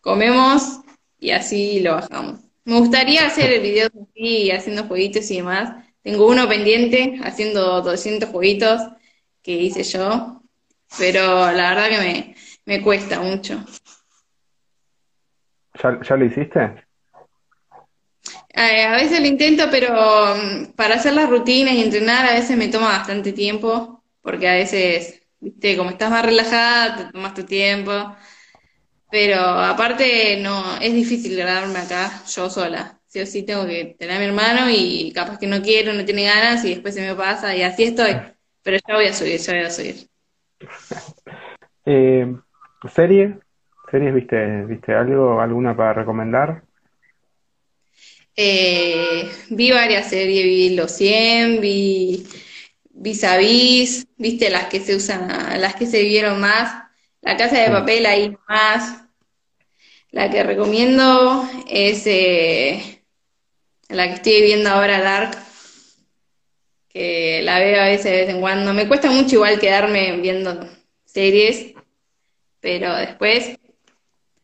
Comemos 0.00 0.80
y 1.18 1.30
así 1.30 1.80
lo 1.80 1.94
bajamos. 1.94 2.40
Me 2.64 2.78
gustaría 2.78 3.26
hacer 3.26 3.60
videos 3.60 3.90
así, 4.10 4.50
haciendo 4.50 4.84
jueguitos 4.84 5.30
y 5.30 5.36
demás. 5.36 5.84
Tengo 6.04 6.28
uno 6.28 6.46
pendiente, 6.46 7.18
haciendo 7.24 7.80
200 7.80 8.28
jueguitos 8.28 8.82
que 9.42 9.52
hice 9.52 9.82
yo, 9.82 10.42
pero 10.98 11.50
la 11.50 11.70
verdad 11.70 11.88
que 11.88 11.98
me, 11.98 12.34
me 12.66 12.82
cuesta 12.82 13.20
mucho. 13.20 13.64
¿Ya, 15.82 15.98
ya 16.06 16.16
lo 16.16 16.24
hiciste? 16.26 16.84
Eh, 18.50 18.84
a 18.84 18.92
veces 18.96 19.18
lo 19.18 19.26
intento, 19.26 19.64
pero 19.70 20.36
mm, 20.36 20.72
para 20.76 20.96
hacer 20.96 21.14
las 21.14 21.30
rutinas 21.30 21.72
y 21.74 21.82
entrenar 21.82 22.26
a 22.26 22.34
veces 22.34 22.56
me 22.58 22.68
toma 22.68 22.88
bastante 22.88 23.32
tiempo, 23.32 24.04
porque 24.20 24.46
a 24.46 24.54
veces, 24.54 25.22
viste, 25.40 25.74
como 25.74 25.88
estás 25.88 26.10
más 26.10 26.24
relajada, 26.24 26.96
te 26.96 27.12
tomas 27.12 27.32
tu 27.32 27.44
tiempo. 27.44 28.14
Pero 29.10 29.40
aparte, 29.40 30.38
no, 30.42 30.76
es 30.80 30.92
difícil 30.92 31.34
grabarme 31.36 31.78
acá 31.78 32.22
yo 32.26 32.50
sola. 32.50 33.00
Sí 33.14 33.20
o 33.20 33.26
sí 33.26 33.44
tengo 33.44 33.64
que 33.64 33.94
tener 33.96 34.16
a 34.16 34.18
mi 34.18 34.24
hermano 34.24 34.68
y 34.68 35.12
capaz 35.14 35.38
que 35.38 35.46
no 35.46 35.62
quiero, 35.62 35.92
no 35.92 36.04
tiene 36.04 36.24
ganas 36.24 36.64
y 36.64 36.70
después 36.70 36.96
se 36.96 37.00
me 37.00 37.14
pasa 37.14 37.54
y 37.54 37.62
así 37.62 37.84
estoy. 37.84 38.10
Pero 38.64 38.78
ya 38.88 38.94
voy 38.96 39.06
a 39.06 39.12
subir, 39.12 39.38
ya 39.38 39.52
voy 39.52 39.62
a 39.62 39.70
subir. 39.70 39.94
Eh, 41.86 42.34
¿Serie? 42.92 43.38
¿Series 43.90 44.14
viste, 44.14 44.64
viste 44.64 44.94
algo, 44.94 45.38
alguna 45.38 45.76
para 45.76 45.92
recomendar? 45.92 46.62
Eh, 48.34 49.30
vi 49.50 49.70
varias 49.70 50.08
series, 50.08 50.44
vi 50.44 50.74
Los 50.74 50.90
100, 50.92 51.60
vi 51.60 52.26
Vis 52.88 53.22
a 53.22 53.36
Vis, 53.36 54.08
viste 54.16 54.48
las 54.48 54.64
que 54.64 54.80
se 54.80 54.96
usan, 54.96 55.28
las 55.60 55.76
que 55.76 55.86
se 55.86 56.02
vieron 56.02 56.40
más. 56.40 56.84
La 57.20 57.36
Casa 57.36 57.60
de 57.60 57.70
Papel 57.70 58.06
ahí 58.06 58.34
más. 58.48 59.04
La 60.10 60.30
que 60.30 60.42
recomiendo 60.42 61.46
es 61.68 62.06
eh, 62.06 62.93
la 63.88 64.08
que 64.08 64.14
estoy 64.14 64.42
viendo 64.42 64.70
ahora, 64.70 65.00
Dark, 65.00 65.36
que 66.88 67.40
la 67.42 67.58
veo 67.58 67.82
a 67.82 67.86
veces 67.86 68.04
de 68.04 68.18
vez 68.18 68.28
en 68.30 68.40
cuando. 68.40 68.72
Me 68.72 68.88
cuesta 68.88 69.10
mucho 69.10 69.36
igual 69.36 69.58
quedarme 69.58 70.16
viendo 70.20 70.68
series, 71.04 71.74
pero 72.60 72.94
después, 72.96 73.58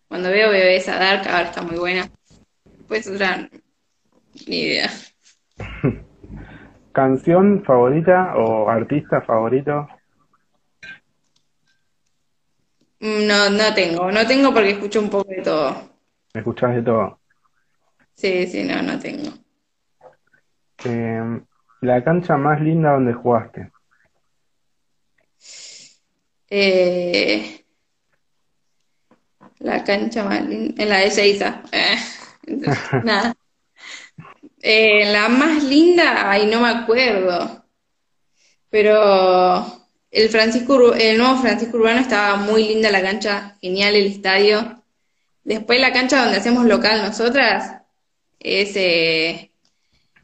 cuando 0.09 0.31
veo, 0.31 0.51
veo 0.51 0.69
esa 0.69 0.99
Dark, 0.99 1.29
ahora 1.29 1.49
está 1.49 1.63
muy 1.63 1.79
buena. 1.79 2.11
Pues 2.89 3.07
otra, 3.07 3.49
ni 4.47 4.57
idea. 4.57 4.91
¿Canción 6.93 7.63
favorita 7.65 8.35
o 8.37 8.69
artista 8.69 9.21
favorito? 9.21 9.89
No, 13.01 13.49
no 13.49 13.75
tengo, 13.75 14.11
no 14.11 14.27
tengo 14.27 14.53
porque 14.53 14.71
escucho 14.71 15.01
un 15.01 15.09
poco 15.09 15.31
de 15.31 15.41
todo. 15.41 15.91
¿Escuchás 16.35 16.75
de 16.75 16.83
todo? 16.83 17.20
Sí, 18.21 18.47
sí, 18.49 18.65
no, 18.65 18.83
no 18.83 18.99
tengo. 18.99 19.31
Eh, 20.85 21.41
la 21.81 22.05
cancha 22.05 22.37
más 22.37 22.61
linda 22.61 22.93
donde 22.93 23.15
jugaste. 23.15 23.73
Eh, 26.51 27.65
la 29.61 29.83
cancha 29.85 30.23
más 30.25 30.45
linda, 30.45 30.83
en 30.83 30.89
la 30.91 30.99
de 30.99 31.11
Seiza. 31.11 31.63
Eh, 31.73 31.97
nada. 33.05 33.35
Eh, 34.61 35.11
la 35.11 35.31
más 35.31 35.65
linda, 35.65 36.31
ay, 36.31 36.45
no 36.45 36.61
me 36.61 36.69
acuerdo. 36.69 37.65
Pero 38.69 39.89
el 40.11 40.29
Francisco, 40.29 40.93
el 40.93 41.17
nuevo 41.17 41.39
Francisco 41.39 41.79
Urbano 41.79 42.01
estaba 42.01 42.37
muy 42.37 42.69
linda 42.69 42.91
la 42.91 43.01
cancha, 43.01 43.57
genial 43.63 43.95
el 43.95 44.09
estadio. 44.09 44.83
Después 45.43 45.81
la 45.81 45.95
cancha 45.95 46.23
donde 46.23 46.37
hacemos 46.37 46.67
local 46.67 47.01
nosotras 47.03 47.80
es, 48.41 48.75
eh, 48.75 49.53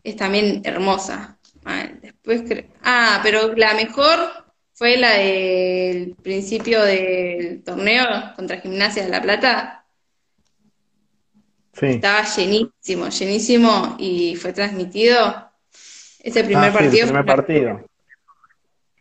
es 0.03 0.17
también 0.17 0.63
hermosa. 0.65 1.39
Ah, 1.65 1.89
después 2.01 2.43
ah, 2.83 3.21
pero 3.23 3.55
la 3.55 3.75
mejor 3.75 4.19
fue 4.73 4.97
la 4.97 5.13
del 5.13 6.15
principio 6.23 6.83
del 6.83 7.63
torneo 7.63 8.07
contra 8.35 8.61
Gimnasia 8.61 9.05
de 9.05 9.11
La 9.11 9.23
Plata. 9.23 9.85
Sí. 11.73 11.87
Estaba 11.87 12.25
llenísimo, 12.25 13.09
llenísimo 13.09 13.97
y 13.99 14.37
fue 14.37 14.53
transmitido. 14.53 15.51
Ese 16.21 16.43
primer 16.43 16.71
ah, 16.71 16.73
partido. 16.73 17.05
el 17.05 17.09
primer 17.09 17.27
partido. 17.27 17.87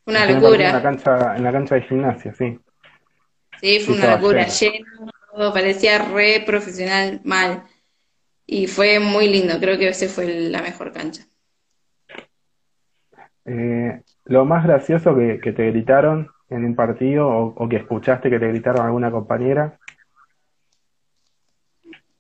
Una 0.06 0.26
locura. 0.26 0.68
En 0.68 0.76
la 0.76 0.84
cancha, 0.84 1.36
en 1.36 1.44
la 1.44 1.52
cancha 1.52 1.76
de 1.76 1.82
gimnasia, 1.82 2.34
sí. 2.34 2.60
Sí, 3.62 3.80
fue 3.80 3.96
una 3.96 4.16
locura, 4.18 4.48
lleno, 4.48 5.12
todo 5.34 5.54
parecía 5.54 6.00
re 6.00 6.44
profesional 6.46 7.22
mal. 7.24 7.64
Y 8.46 8.68
fue 8.68 9.00
muy 9.00 9.28
lindo, 9.28 9.60
creo 9.60 9.78
que 9.78 9.88
ese 9.88 10.08
fue 10.08 10.28
la 10.50 10.62
mejor 10.62 10.92
cancha. 10.92 11.24
Eh, 13.46 14.02
lo 14.26 14.46
más 14.46 14.64
gracioso 14.66 15.16
que, 15.16 15.52
te 15.52 15.72
gritaron 15.72 16.30
en 16.50 16.66
un 16.66 16.76
partido 16.76 17.28
o, 17.28 17.70
que 17.70 17.78
escuchaste 17.78 18.30
que 18.30 18.40
te 18.40 18.48
gritaron 18.48 18.86
alguna 18.86 19.12
compañera. 19.12 19.80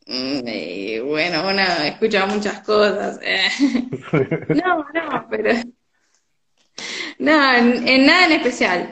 Mm, 0.07 1.07
bueno, 1.07 1.43
bueno, 1.43 1.61
escucha 1.83 2.25
muchas 2.25 2.61
cosas. 2.61 3.19
Eh. 3.23 3.49
no, 4.63 4.85
no, 4.93 5.27
pero 5.29 5.51
Nada, 7.19 7.59
en, 7.59 8.05
nada 8.05 8.25
en 8.25 8.31
especial. 8.33 8.89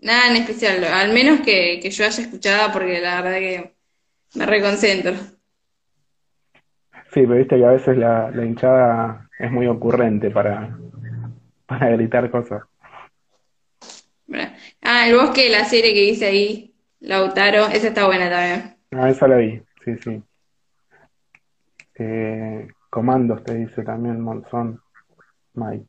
Nada 0.00 0.30
en 0.30 0.36
especial. 0.36 0.84
Al 0.84 1.12
menos 1.12 1.40
que, 1.40 1.80
yo 1.90 2.04
haya 2.04 2.22
escuchado 2.22 2.72
porque 2.72 3.00
la 3.00 3.22
verdad 3.22 3.38
que 3.38 3.74
me 4.34 4.46
reconcentro. 4.46 5.14
Sí, 7.14 7.20
pero 7.20 7.36
viste 7.36 7.56
que 7.56 7.64
a 7.64 7.70
veces 7.70 7.96
la, 7.96 8.32
hinchada 8.44 9.30
es 9.38 9.48
muy 9.48 9.68
ocurrente 9.68 10.32
para, 10.32 10.76
para 11.64 11.90
gritar 11.90 12.28
cosas. 12.28 12.64
Ah, 14.82 15.08
el 15.08 15.14
bosque, 15.14 15.48
la 15.48 15.64
serie 15.64 15.94
que 15.94 16.00
dice 16.00 16.26
ahí, 16.26 16.74
Lautaro, 16.98 17.66
esa 17.66 17.86
está 17.86 18.06
buena 18.06 18.28
también. 18.28 18.76
Ah, 18.90 19.08
esa 19.10 19.28
la 19.28 19.36
vi, 19.36 19.62
sí, 19.84 19.96
sí. 19.98 20.22
Eh, 21.94 22.66
comandos 22.90 23.44
te 23.44 23.54
dice 23.54 23.84
también 23.84 24.20
Monzón, 24.20 24.82
Mike. 25.52 25.86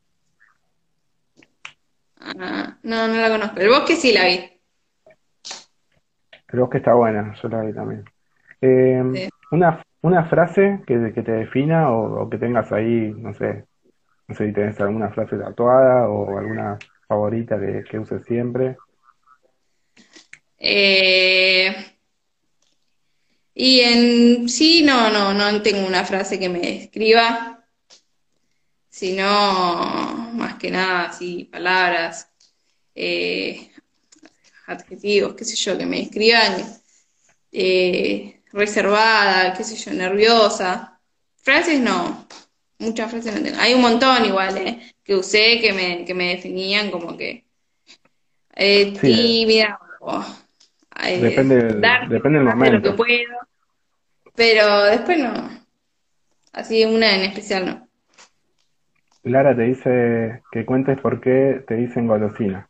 Ah, 2.19 2.77
no, 2.83 3.07
no 3.07 3.15
la 3.15 3.29
conozco. 3.29 3.59
El 3.59 3.69
bosque 3.69 3.95
sí 3.95 4.13
la 4.13 4.25
vi. 4.25 4.47
El 6.49 6.59
bosque 6.59 6.77
está 6.77 6.93
buena, 6.93 7.33
yo 7.41 7.49
la 7.49 7.61
vi 7.61 7.73
también. 7.73 8.05
Eh, 8.61 9.29
una, 9.49 9.84
una 10.05 10.23
frase 10.25 10.81
que, 10.85 10.97
te 10.97 11.31
defina 11.31 11.91
o, 11.91 12.29
que 12.29 12.37
tengas 12.37 12.71
ahí, 12.71 13.11
no 13.17 13.33
sé, 13.33 13.65
no 14.27 14.35
sé 14.35 14.45
si 14.45 14.53
tenés 14.53 14.79
alguna 14.79 15.09
frase 15.09 15.35
tatuada 15.35 16.07
o 16.07 16.37
alguna 16.37 16.77
favorita 17.07 17.57
que, 17.59 17.97
uses 17.99 18.23
siempre. 18.23 18.77
Eh, 20.59 21.75
y 23.55 23.79
en 23.79 24.47
sí, 24.47 24.83
no, 24.83 25.09
no, 25.09 25.33
no 25.33 25.61
tengo 25.63 25.87
una 25.87 26.05
frase 26.05 26.39
que 26.39 26.49
me 26.49 26.59
describa. 26.59 27.63
sino 28.89 29.23
más 30.33 30.55
que 30.55 30.69
nada 30.71 31.05
así 31.05 31.45
palabras, 31.45 32.29
eh, 32.93 33.71
adjetivos, 34.67 35.33
qué 35.35 35.45
sé 35.45 35.55
yo, 35.55 35.77
que 35.77 35.85
me 35.85 35.97
describan 35.97 36.53
eh, 37.51 38.41
reservada, 38.55 39.53
qué 39.53 39.63
sé 39.63 39.75
yo, 39.75 39.93
nerviosa. 39.93 40.99
Frases 41.35 41.79
no, 41.79 42.25
muchas 42.79 43.11
frases 43.11 43.35
no 43.35 43.43
tengo. 43.43 43.59
Hay 43.59 43.73
un 43.73 43.81
montón 43.81 44.25
igual, 44.25 44.57
eh, 44.57 44.79
que 45.03 45.15
usé 45.15 45.59
que 45.59 45.73
me, 45.73 46.05
que 46.05 46.13
me 46.13 46.35
definían 46.35 46.89
como 46.89 47.15
que 47.17 47.45
eh, 48.55 48.97
tímida 48.99 49.77
o 49.99 50.23
eh, 51.03 51.19
depende, 51.19 51.55
del, 51.55 51.81
depende 52.09 52.39
del 52.39 52.47
momento. 52.47 52.77
Lo 52.77 52.83
que 52.83 52.91
puedo, 52.91 53.39
pero 54.33 54.83
después 54.85 55.19
no. 55.19 55.49
Así 56.53 56.85
una 56.85 57.15
en 57.15 57.21
especial 57.23 57.65
no. 57.65 57.87
Lara 59.23 59.55
te 59.55 59.63
dice 59.63 60.43
que 60.51 60.65
cuentes 60.65 60.99
por 61.01 61.19
qué 61.19 61.63
te 61.67 61.75
dicen 61.75 62.07
golosina. 62.07 62.69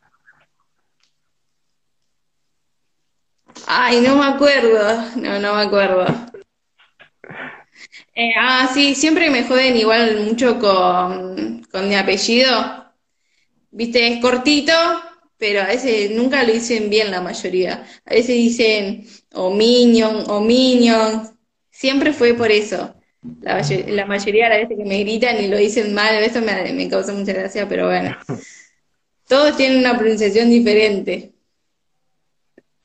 Ay, 3.68 4.02
no 4.02 4.16
me 4.18 4.26
acuerdo. 4.26 4.80
No, 5.16 5.40
no 5.40 5.56
me 5.56 5.62
acuerdo. 5.62 6.06
Eh, 8.18 8.32
ah, 8.40 8.70
sí, 8.74 8.96
siempre 8.96 9.30
me 9.30 9.44
joden 9.44 9.76
igual 9.76 10.22
mucho 10.22 10.58
con, 10.60 11.64
con 11.72 11.90
mi 11.90 11.96
apellido. 11.96 12.52
Viste, 13.72 14.08
es 14.08 14.22
cortito, 14.22 14.74
pero 15.38 15.62
a 15.62 15.68
veces 15.68 16.12
nunca 16.12 16.44
lo 16.44 16.54
dicen 16.54 16.90
bien 16.90 17.12
la 17.12 17.22
mayoría. 17.22 17.86
A 18.06 18.14
veces 18.14 18.36
dicen 18.36 19.06
o 19.34 19.52
Minion 19.52 20.24
o 20.30 20.42
Minion. 20.42 21.38
Siempre 21.72 22.14
fue 22.14 22.34
por 22.36 22.52
eso. 22.52 22.96
La, 23.42 23.62
la, 23.88 24.06
mayoría 24.06 24.46
de 24.46 24.50
las 24.52 24.60
veces 24.70 24.78
que 24.78 24.90
me 24.90 25.00
gritan 25.04 25.44
y 25.44 25.48
lo 25.50 25.58
dicen 25.58 25.94
mal, 25.94 26.16
eso 26.24 26.42
me, 26.42 26.72
me 26.74 26.90
causa 26.90 27.12
mucha 27.14 27.34
gracia, 27.34 27.68
pero 27.68 27.88
bueno. 27.88 28.16
Todos 29.28 29.58
tienen 29.58 29.80
una 29.80 29.98
pronunciación 29.98 30.50
diferente. 30.50 31.35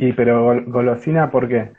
Y 0.03 0.15
pero 0.15 0.65
golosina, 0.65 1.31
¿por 1.31 1.47
qué? 1.47 1.73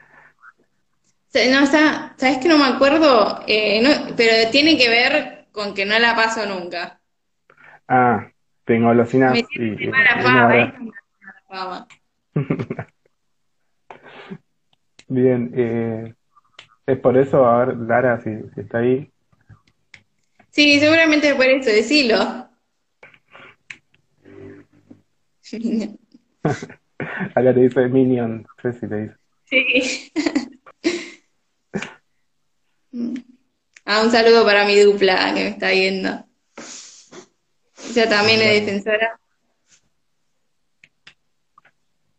No, 1.49 1.65
sabes 1.65 2.37
que 2.37 2.47
no 2.47 2.59
me 2.59 2.65
acuerdo, 2.65 3.39
eh, 3.47 3.81
pero 4.15 4.51
tiene 4.51 4.77
que 4.77 4.89
ver 4.89 5.47
con 5.51 5.73
que 5.73 5.87
no 5.87 5.97
la 5.97 6.15
paso 6.15 6.45
nunca. 6.45 6.99
Ah, 7.87 8.29
tengo 8.63 8.89
golosinas. 8.89 9.33
Me 9.33 9.41
tiene 9.41 9.87
mala 9.89 10.21
fama, 10.21 10.55
¿eh? 10.55 10.71
fama. 11.49 11.87
Bien, 15.07 15.51
eh, 15.55 16.13
es 16.85 16.99
por 16.99 17.17
eso, 17.17 17.43
a 17.43 17.65
ver, 17.65 17.75
Lara, 17.75 18.21
si, 18.21 18.29
está 18.55 18.77
ahí. 18.77 19.11
Sí, 20.51 20.79
seguramente 20.79 21.29
es 21.29 21.33
por 21.33 21.45
eso, 21.45 21.71
decilo. 21.71 22.19
Acá 27.35 27.53
te 27.53 27.61
dice 27.61 27.87
Minion, 27.87 28.45
te 28.61 28.71
dice. 28.71 29.15
Sí. 29.45 30.11
ah, 33.85 34.01
un 34.03 34.11
saludo 34.11 34.45
para 34.45 34.65
mi 34.65 34.79
dupla 34.79 35.33
que 35.33 35.41
me 35.41 35.47
está 35.49 35.71
viendo. 35.71 36.25
Ella 37.89 38.09
también 38.09 38.41
es 38.41 38.65
defensora. 38.65 39.19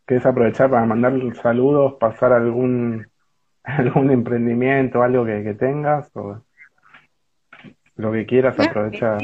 ¿Quieres 0.05 0.27
aprovechar 0.27 0.69
para 0.69 0.85
mandar 0.85 1.15
saludos, 1.41 1.95
pasar 1.99 2.33
algún 2.33 3.07
algún 3.65 4.11
emprendimiento, 4.11 5.03
algo 5.03 5.25
que, 5.25 5.55
tengas? 5.59 6.11
O 6.17 6.45
lo 7.97 8.13
que 8.13 8.27
quieras 8.27 8.59
aprovechar. 8.59 9.23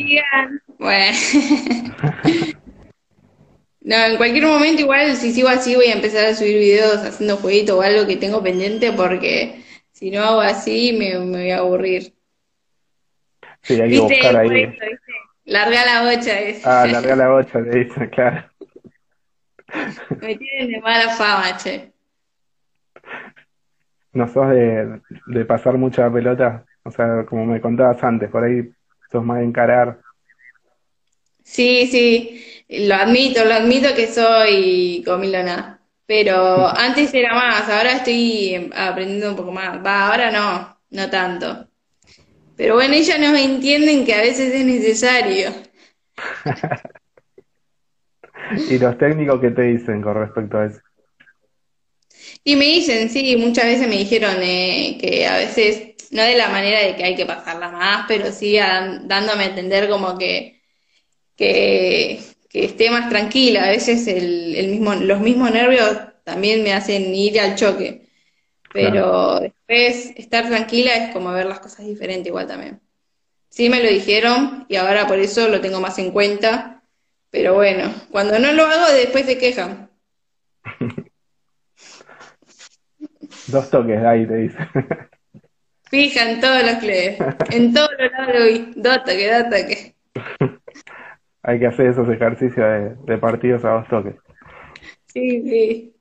Bueno. 0.78 1.16
No, 3.88 3.96
en 3.96 4.18
cualquier 4.18 4.44
momento 4.44 4.82
igual 4.82 5.16
si 5.16 5.32
sigo 5.32 5.48
así 5.48 5.74
voy 5.74 5.86
a 5.86 5.94
empezar 5.94 6.26
a 6.26 6.34
subir 6.34 6.58
videos 6.58 6.98
haciendo 6.98 7.38
jueguito 7.38 7.78
o 7.78 7.80
algo 7.80 8.06
que 8.06 8.18
tengo 8.18 8.42
pendiente 8.42 8.92
porque 8.92 9.62
si 9.92 10.10
no 10.10 10.22
hago 10.22 10.42
así 10.42 10.92
me, 10.92 11.16
voy 11.16 11.50
a 11.50 11.60
aburrir. 11.60 12.12
Sí, 13.62 13.80
hay 13.80 13.90
que 13.90 14.00
buscar 14.00 14.36
ahí. 14.36 14.78
Larga 15.46 15.86
la 15.86 16.02
bocha 16.02 16.38
es. 16.38 16.66
Ah, 16.66 16.86
larga 16.86 17.16
la 17.16 17.30
bocha, 17.30 17.60
le 17.60 17.84
dice, 17.84 18.10
claro. 18.10 18.44
Me 20.20 20.36
tienen 20.36 20.70
de 20.70 20.80
mala 20.82 21.08
fama, 21.16 21.56
che. 21.56 21.90
¿No 24.12 24.28
sos 24.28 24.50
de, 24.50 25.00
de 25.28 25.44
pasar 25.46 25.78
mucha 25.78 26.12
pelota? 26.12 26.66
O 26.82 26.90
sea, 26.90 27.24
como 27.24 27.46
me 27.46 27.58
contabas 27.62 28.04
antes, 28.04 28.30
por 28.30 28.44
ahí 28.44 28.70
sos 29.10 29.24
más 29.24 29.38
de 29.38 29.44
encarar. 29.44 29.98
Sí, 31.42 31.86
sí. 31.86 32.57
Lo 32.68 32.94
admito, 32.94 33.44
lo 33.44 33.54
admito 33.54 33.94
que 33.94 34.06
soy 34.06 35.02
comilona, 35.06 35.80
pero 36.04 36.68
antes 36.68 37.12
era 37.14 37.34
más, 37.34 37.68
ahora 37.68 37.92
estoy 37.92 38.70
aprendiendo 38.74 39.30
un 39.30 39.36
poco 39.36 39.52
más. 39.52 39.84
Va, 39.84 40.08
ahora 40.08 40.30
no, 40.30 40.78
no 40.90 41.10
tanto. 41.10 41.68
Pero 42.56 42.74
bueno, 42.74 42.94
ellas 42.94 43.18
nos 43.18 43.38
entienden 43.38 44.04
que 44.04 44.14
a 44.14 44.20
veces 44.20 44.52
es 44.52 44.66
necesario. 44.66 45.50
¿Y 48.70 48.78
los 48.78 48.98
técnicos 48.98 49.40
qué 49.40 49.50
te 49.50 49.62
dicen 49.62 50.02
con 50.02 50.14
respecto 50.14 50.58
a 50.58 50.66
eso? 50.66 50.80
Y 52.44 52.56
me 52.56 52.64
dicen, 52.64 53.08
sí, 53.10 53.36
muchas 53.36 53.64
veces 53.64 53.88
me 53.88 53.96
dijeron 53.96 54.36
eh, 54.40 54.98
que 55.00 55.26
a 55.26 55.36
veces, 55.36 55.94
no 56.10 56.22
de 56.22 56.36
la 56.36 56.48
manera 56.48 56.80
de 56.80 56.96
que 56.96 57.04
hay 57.04 57.14
que 57.14 57.26
pasarla 57.26 57.70
más, 57.70 58.04
pero 58.08 58.32
sí 58.32 58.56
dándome 58.56 59.44
a 59.44 59.48
entender 59.48 59.88
como 59.88 60.18
que, 60.18 60.62
que 61.36 62.20
esté 62.64 62.90
más 62.90 63.08
tranquila. 63.08 63.64
A 63.64 63.68
veces 63.68 64.06
el, 64.06 64.54
el 64.56 64.68
mismo, 64.68 64.94
los 64.94 65.20
mismos 65.20 65.50
nervios 65.50 65.98
también 66.24 66.62
me 66.62 66.72
hacen 66.72 67.14
ir 67.14 67.40
al 67.40 67.56
choque. 67.56 68.08
Pero 68.72 69.40
después 69.40 70.12
estar 70.16 70.46
tranquila 70.46 70.94
es 70.94 71.12
como 71.12 71.32
ver 71.32 71.46
las 71.46 71.60
cosas 71.60 71.86
diferente 71.86 72.28
igual 72.28 72.46
también. 72.46 72.80
Sí 73.48 73.70
me 73.70 73.82
lo 73.82 73.88
dijeron 73.88 74.66
y 74.68 74.76
ahora 74.76 75.06
por 75.06 75.18
eso 75.18 75.48
lo 75.48 75.60
tengo 75.60 75.80
más 75.80 75.98
en 75.98 76.12
cuenta. 76.12 76.82
Pero 77.30 77.54
bueno, 77.54 77.92
cuando 78.10 78.38
no 78.38 78.52
lo 78.52 78.64
hago 78.64 78.92
después 78.92 79.24
se 79.26 79.38
quejan. 79.38 79.90
Dos 83.46 83.70
toques 83.70 84.02
ahí 84.04 84.26
te 84.26 84.36
dice. 84.36 84.58
Fija 85.84 86.30
en 86.30 86.40
todos 86.40 86.62
los 86.62 86.74
clubes. 86.74 87.18
En 87.50 87.72
todos 87.72 87.90
los 87.98 88.12
lados 88.12 88.34
lo 88.34 88.44
vi. 88.44 88.72
Dos 88.76 88.98
toques, 89.04 89.38
dos 89.38 89.44
toques. 89.50 89.94
Hay 91.42 91.58
que 91.58 91.66
hacer 91.66 91.86
esos 91.86 92.08
ejercicios 92.08 92.96
de, 93.06 93.18
partidos 93.18 93.64
a 93.64 93.70
dos 93.70 93.88
toques. 93.88 94.14
Sí, 95.06 95.42
sí. 95.42 95.94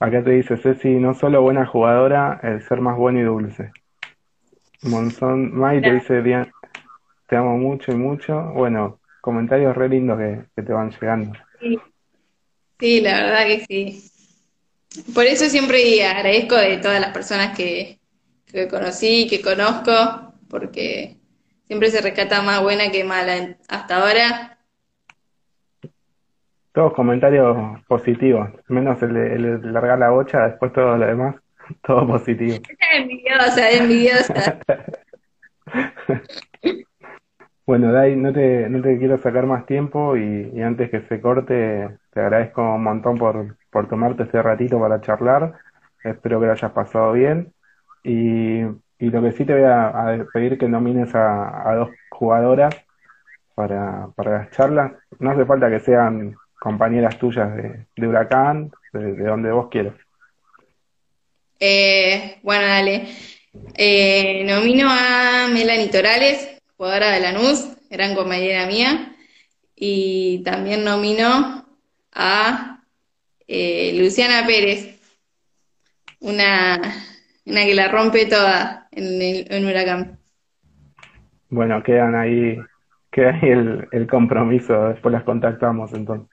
Acá 0.00 0.22
te 0.22 0.30
dice 0.30 0.56
Ceci, 0.56 0.94
no 0.94 1.12
solo 1.14 1.42
buena 1.42 1.66
jugadora, 1.66 2.40
el 2.42 2.62
ser 2.62 2.80
más 2.80 2.96
bueno 2.96 3.20
y 3.20 3.24
dulce. 3.24 3.72
Monzón 4.82 5.56
May 5.56 5.80
te 5.82 5.94
dice, 5.94 6.22
te 7.26 7.36
amo 7.36 7.58
mucho 7.58 7.90
y 7.92 7.96
mucho. 7.96 8.52
Bueno, 8.54 9.00
comentarios 9.20 9.76
re 9.76 9.88
lindos 9.88 10.18
que, 10.54 10.62
te 10.62 10.72
van 10.72 10.90
llegando. 10.90 11.32
Sí. 11.60 11.78
sí, 12.78 13.00
la 13.00 13.24
verdad 13.24 13.46
que 13.46 13.64
sí. 13.66 15.12
Por 15.12 15.24
eso 15.24 15.46
siempre 15.46 16.04
agradezco 16.04 16.54
de 16.54 16.78
todas 16.78 17.00
las 17.00 17.12
personas 17.12 17.56
que, 17.56 17.98
que 18.46 18.68
conocí, 18.68 19.26
que 19.28 19.42
conozco, 19.42 20.32
porque 20.48 21.17
Siempre 21.68 21.90
se 21.90 22.00
rescata 22.00 22.40
más 22.40 22.62
buena 22.62 22.90
que 22.90 23.04
mala 23.04 23.56
hasta 23.68 23.98
ahora. 23.98 24.58
Todos 26.72 26.94
comentarios 26.94 27.78
positivos, 27.86 28.48
menos 28.68 29.02
el 29.02 29.12
de, 29.12 29.58
largar 29.70 29.98
la 29.98 30.08
bocha, 30.08 30.46
después 30.46 30.72
todo 30.72 30.96
lo 30.96 31.06
demás, 31.06 31.36
todo 31.82 32.06
positivo. 32.06 32.56
Envidiosa, 32.96 33.70
envidiosa. 33.70 34.58
bueno, 37.66 37.92
Dai, 37.92 38.16
no 38.16 38.32
te, 38.32 38.66
no 38.70 38.80
te 38.80 38.98
quiero 38.98 39.18
sacar 39.18 39.44
más 39.44 39.66
tiempo 39.66 40.16
y, 40.16 40.62
antes 40.62 40.88
que 40.88 41.02
se 41.02 41.20
corte, 41.20 41.98
te 42.14 42.20
agradezco 42.20 42.62
un 42.62 42.82
montón 42.82 43.18
por, 43.18 43.58
por 43.70 43.88
tomarte 43.90 44.22
este 44.22 44.40
ratito 44.40 44.80
para 44.80 45.02
charlar. 45.02 45.52
Espero 46.02 46.40
que 46.40 46.46
lo 46.46 46.52
hayas 46.52 46.72
pasado 46.72 47.12
bien. 47.12 47.52
Y 48.02 48.62
y 48.98 49.10
lo 49.10 49.22
que 49.22 49.32
sí 49.32 49.44
te 49.44 49.54
voy 49.54 49.64
a, 49.64 50.26
pedir 50.32 50.58
que 50.58 50.68
nomines 50.68 51.14
a, 51.14 51.74
dos 51.74 51.90
jugadoras 52.10 52.74
para, 53.54 54.08
para 54.16 54.38
las 54.38 54.50
charlas. 54.50 54.92
No 55.18 55.30
hace 55.30 55.44
falta 55.44 55.70
que 55.70 55.80
sean 55.80 56.36
compañeras 56.58 57.18
tuyas 57.18 57.50
de, 57.56 58.06
Huracán, 58.06 58.72
de, 58.92 59.14
donde 59.16 59.52
vos 59.52 59.68
quieras. 59.68 59.94
Eh, 61.60 62.38
bueno, 62.42 62.66
dale. 62.66 63.08
Eh, 63.74 64.44
nomino 64.44 64.88
a 64.90 65.48
Melanie 65.52 65.88
Torales, 65.88 66.60
jugadora 66.76 67.10
de 67.10 67.20
Lanús, 67.20 67.68
gran 67.90 68.14
compañera 68.14 68.66
mía. 68.66 69.14
Y 69.74 70.42
también 70.44 70.84
nomino 70.84 71.64
a 72.12 72.82
eh, 73.46 73.92
Luciana 73.94 74.44
Pérez, 74.46 74.98
una, 76.20 76.80
una 77.48 77.64
que 77.64 77.74
la 77.74 77.88
rompe 77.88 78.26
toda 78.26 78.88
en, 78.92 79.22
el, 79.22 79.46
en 79.50 79.66
Huracán. 79.66 80.18
Bueno, 81.50 81.82
quedan 81.82 82.14
ahí, 82.14 82.58
queda 83.10 83.30
ahí 83.30 83.50
el, 83.50 83.88
el 83.90 84.06
compromiso, 84.06 84.88
después 84.88 85.12
las 85.12 85.24
contactamos 85.24 85.92
entonces. 85.94 86.28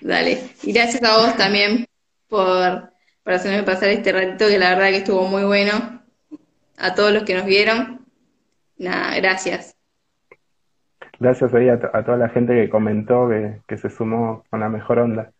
Dale. 0.00 0.38
Y 0.62 0.72
gracias 0.72 1.02
a 1.02 1.16
vos 1.18 1.36
también 1.36 1.86
por, 2.28 2.90
por 3.22 3.32
hacerme 3.32 3.62
pasar 3.62 3.90
este 3.90 4.12
ratito 4.12 4.48
que 4.48 4.58
la 4.58 4.70
verdad 4.70 4.88
que 4.90 4.96
estuvo 4.98 5.24
muy 5.26 5.44
bueno. 5.44 6.02
A 6.78 6.94
todos 6.94 7.12
los 7.12 7.22
que 7.22 7.34
nos 7.34 7.46
vieron. 7.46 8.04
Nada, 8.78 9.14
gracias. 9.16 9.76
Gracias 11.20 11.54
ahí 11.54 11.68
a, 11.68 11.74
a 11.74 12.04
toda 12.04 12.16
la 12.16 12.28
gente 12.28 12.54
que 12.54 12.68
comentó, 12.68 13.28
que, 13.28 13.60
que 13.68 13.76
se 13.76 13.88
sumó 13.90 14.42
con 14.50 14.60
la 14.60 14.68
mejor 14.68 14.98
onda. 14.98 15.30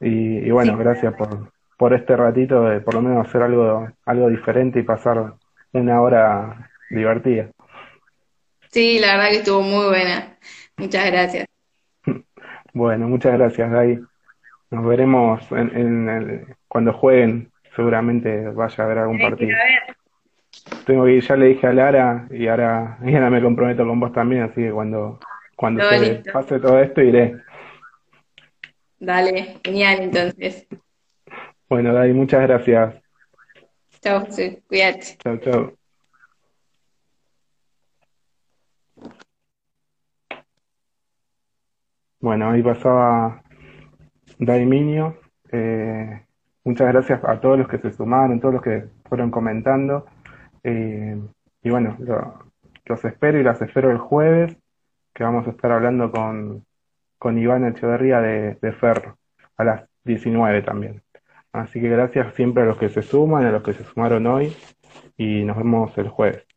Y, 0.00 0.38
y 0.38 0.50
bueno, 0.50 0.76
Sí, 0.76 0.78
gracias 0.78 1.14
por, 1.14 1.52
por 1.80 1.94
este 1.94 2.16
ratito 2.16 2.62
de 2.64 2.80
por 2.82 2.94
lo 2.94 3.02
menos 3.02 3.26
hacer 3.26 3.42
algo, 3.42 3.88
algo 4.06 4.28
diferente 4.28 4.78
y 4.80 4.84
pasar 4.84 5.34
una 5.72 6.00
hora 6.02 6.70
divertida. 6.90 7.50
sí, 8.70 8.98
la 8.98 9.16
verdad 9.16 9.30
que 9.30 9.36
estuvo 9.38 9.62
muy 9.62 9.86
buena. 9.88 10.38
Muchas 10.76 11.06
gracias. 11.06 11.46
Bueno, 12.72 13.08
muchas 13.08 13.32
gracias, 13.32 13.70
Dai. 13.70 14.00
Nos 14.70 14.86
veremos 14.86 15.42
en, 15.52 15.76
en 15.76 16.08
el- 16.08 16.46
cuando 16.68 16.92
jueguen. 16.92 17.52
Seguramente 17.76 18.48
vaya 18.50 18.76
a 18.78 18.86
haber 18.86 18.98
algún 18.98 19.20
partido. 19.20 19.56
Tengo 20.86 21.04
que 21.04 21.12
ir, 21.12 21.22
ya 21.22 21.36
le 21.36 21.46
dije 21.46 21.66
a 21.66 21.72
Lara 21.72 22.26
y 22.30 22.48
ahora, 22.48 22.98
y 23.04 23.14
ahora 23.14 23.30
me 23.30 23.42
comprometo 23.42 23.86
con 23.86 24.00
vos 24.00 24.12
también, 24.12 24.42
así 24.42 24.56
que 24.62 24.72
cuando, 24.72 25.18
cuando 25.56 25.82
Todo 25.82 25.90
se 25.92 25.98
listo. 25.98 26.32
pase 26.32 26.58
todo 26.60 26.78
esto 26.80 27.00
iré. 27.02 27.36
Dale, 29.00 29.58
genial 29.64 30.00
entonces. 30.02 30.66
Bueno, 31.70 31.94
Dai, 31.94 32.12
muchas 32.12 32.42
gracias. 32.42 33.00
Chao, 34.02 34.26
José. 34.26 34.62
Cuídate. 34.68 35.16
Chau, 35.22 35.38
chau. 35.38 35.76
Bueno, 42.20 42.50
ahí 42.50 42.62
pasaba 42.62 43.42
Dai 44.38 44.66
Minio. 44.66 45.16
Eh, 45.52 46.22
muchas 46.64 46.88
gracias 46.88 47.24
a 47.24 47.40
todos 47.40 47.58
los 47.58 47.68
que 47.68 47.78
se 47.78 47.92
sumaron, 47.92 48.40
todos 48.40 48.54
los 48.54 48.62
que 48.62 48.84
fueron 49.08 49.30
comentando. 49.30 50.06
Eh, 50.62 51.18
y 51.62 51.70
bueno, 51.70 51.96
lo- 52.00 52.50
los 52.84 53.04
espero 53.04 53.38
y 53.38 53.44
las 53.44 53.62
espero 53.62 53.90
el 53.90 53.98
jueves, 53.98 54.56
que 55.14 55.24
vamos 55.24 55.46
a 55.46 55.50
estar 55.50 55.70
hablando 55.72 56.10
con, 56.10 56.64
con 57.18 57.38
Iván 57.38 57.64
Echeverría 57.64 58.20
de, 58.20 58.56
de 58.60 58.72
Ferro, 58.72 59.16
a 59.56 59.64
las 59.64 59.88
19 60.04 60.62
también. 60.62 61.02
Así 61.52 61.80
que 61.80 61.88
gracias 61.88 62.34
siempre 62.34 62.62
a 62.62 62.66
los 62.66 62.78
que 62.78 62.88
se 62.88 63.02
suman, 63.02 63.44
a 63.44 63.52
los 63.52 63.62
que 63.62 63.72
se 63.72 63.84
sumaron 63.84 64.26
hoy, 64.26 64.52
y 65.16 65.44
nos 65.44 65.56
vemos 65.56 65.96
el 65.98 66.08
jueves. 66.08 66.49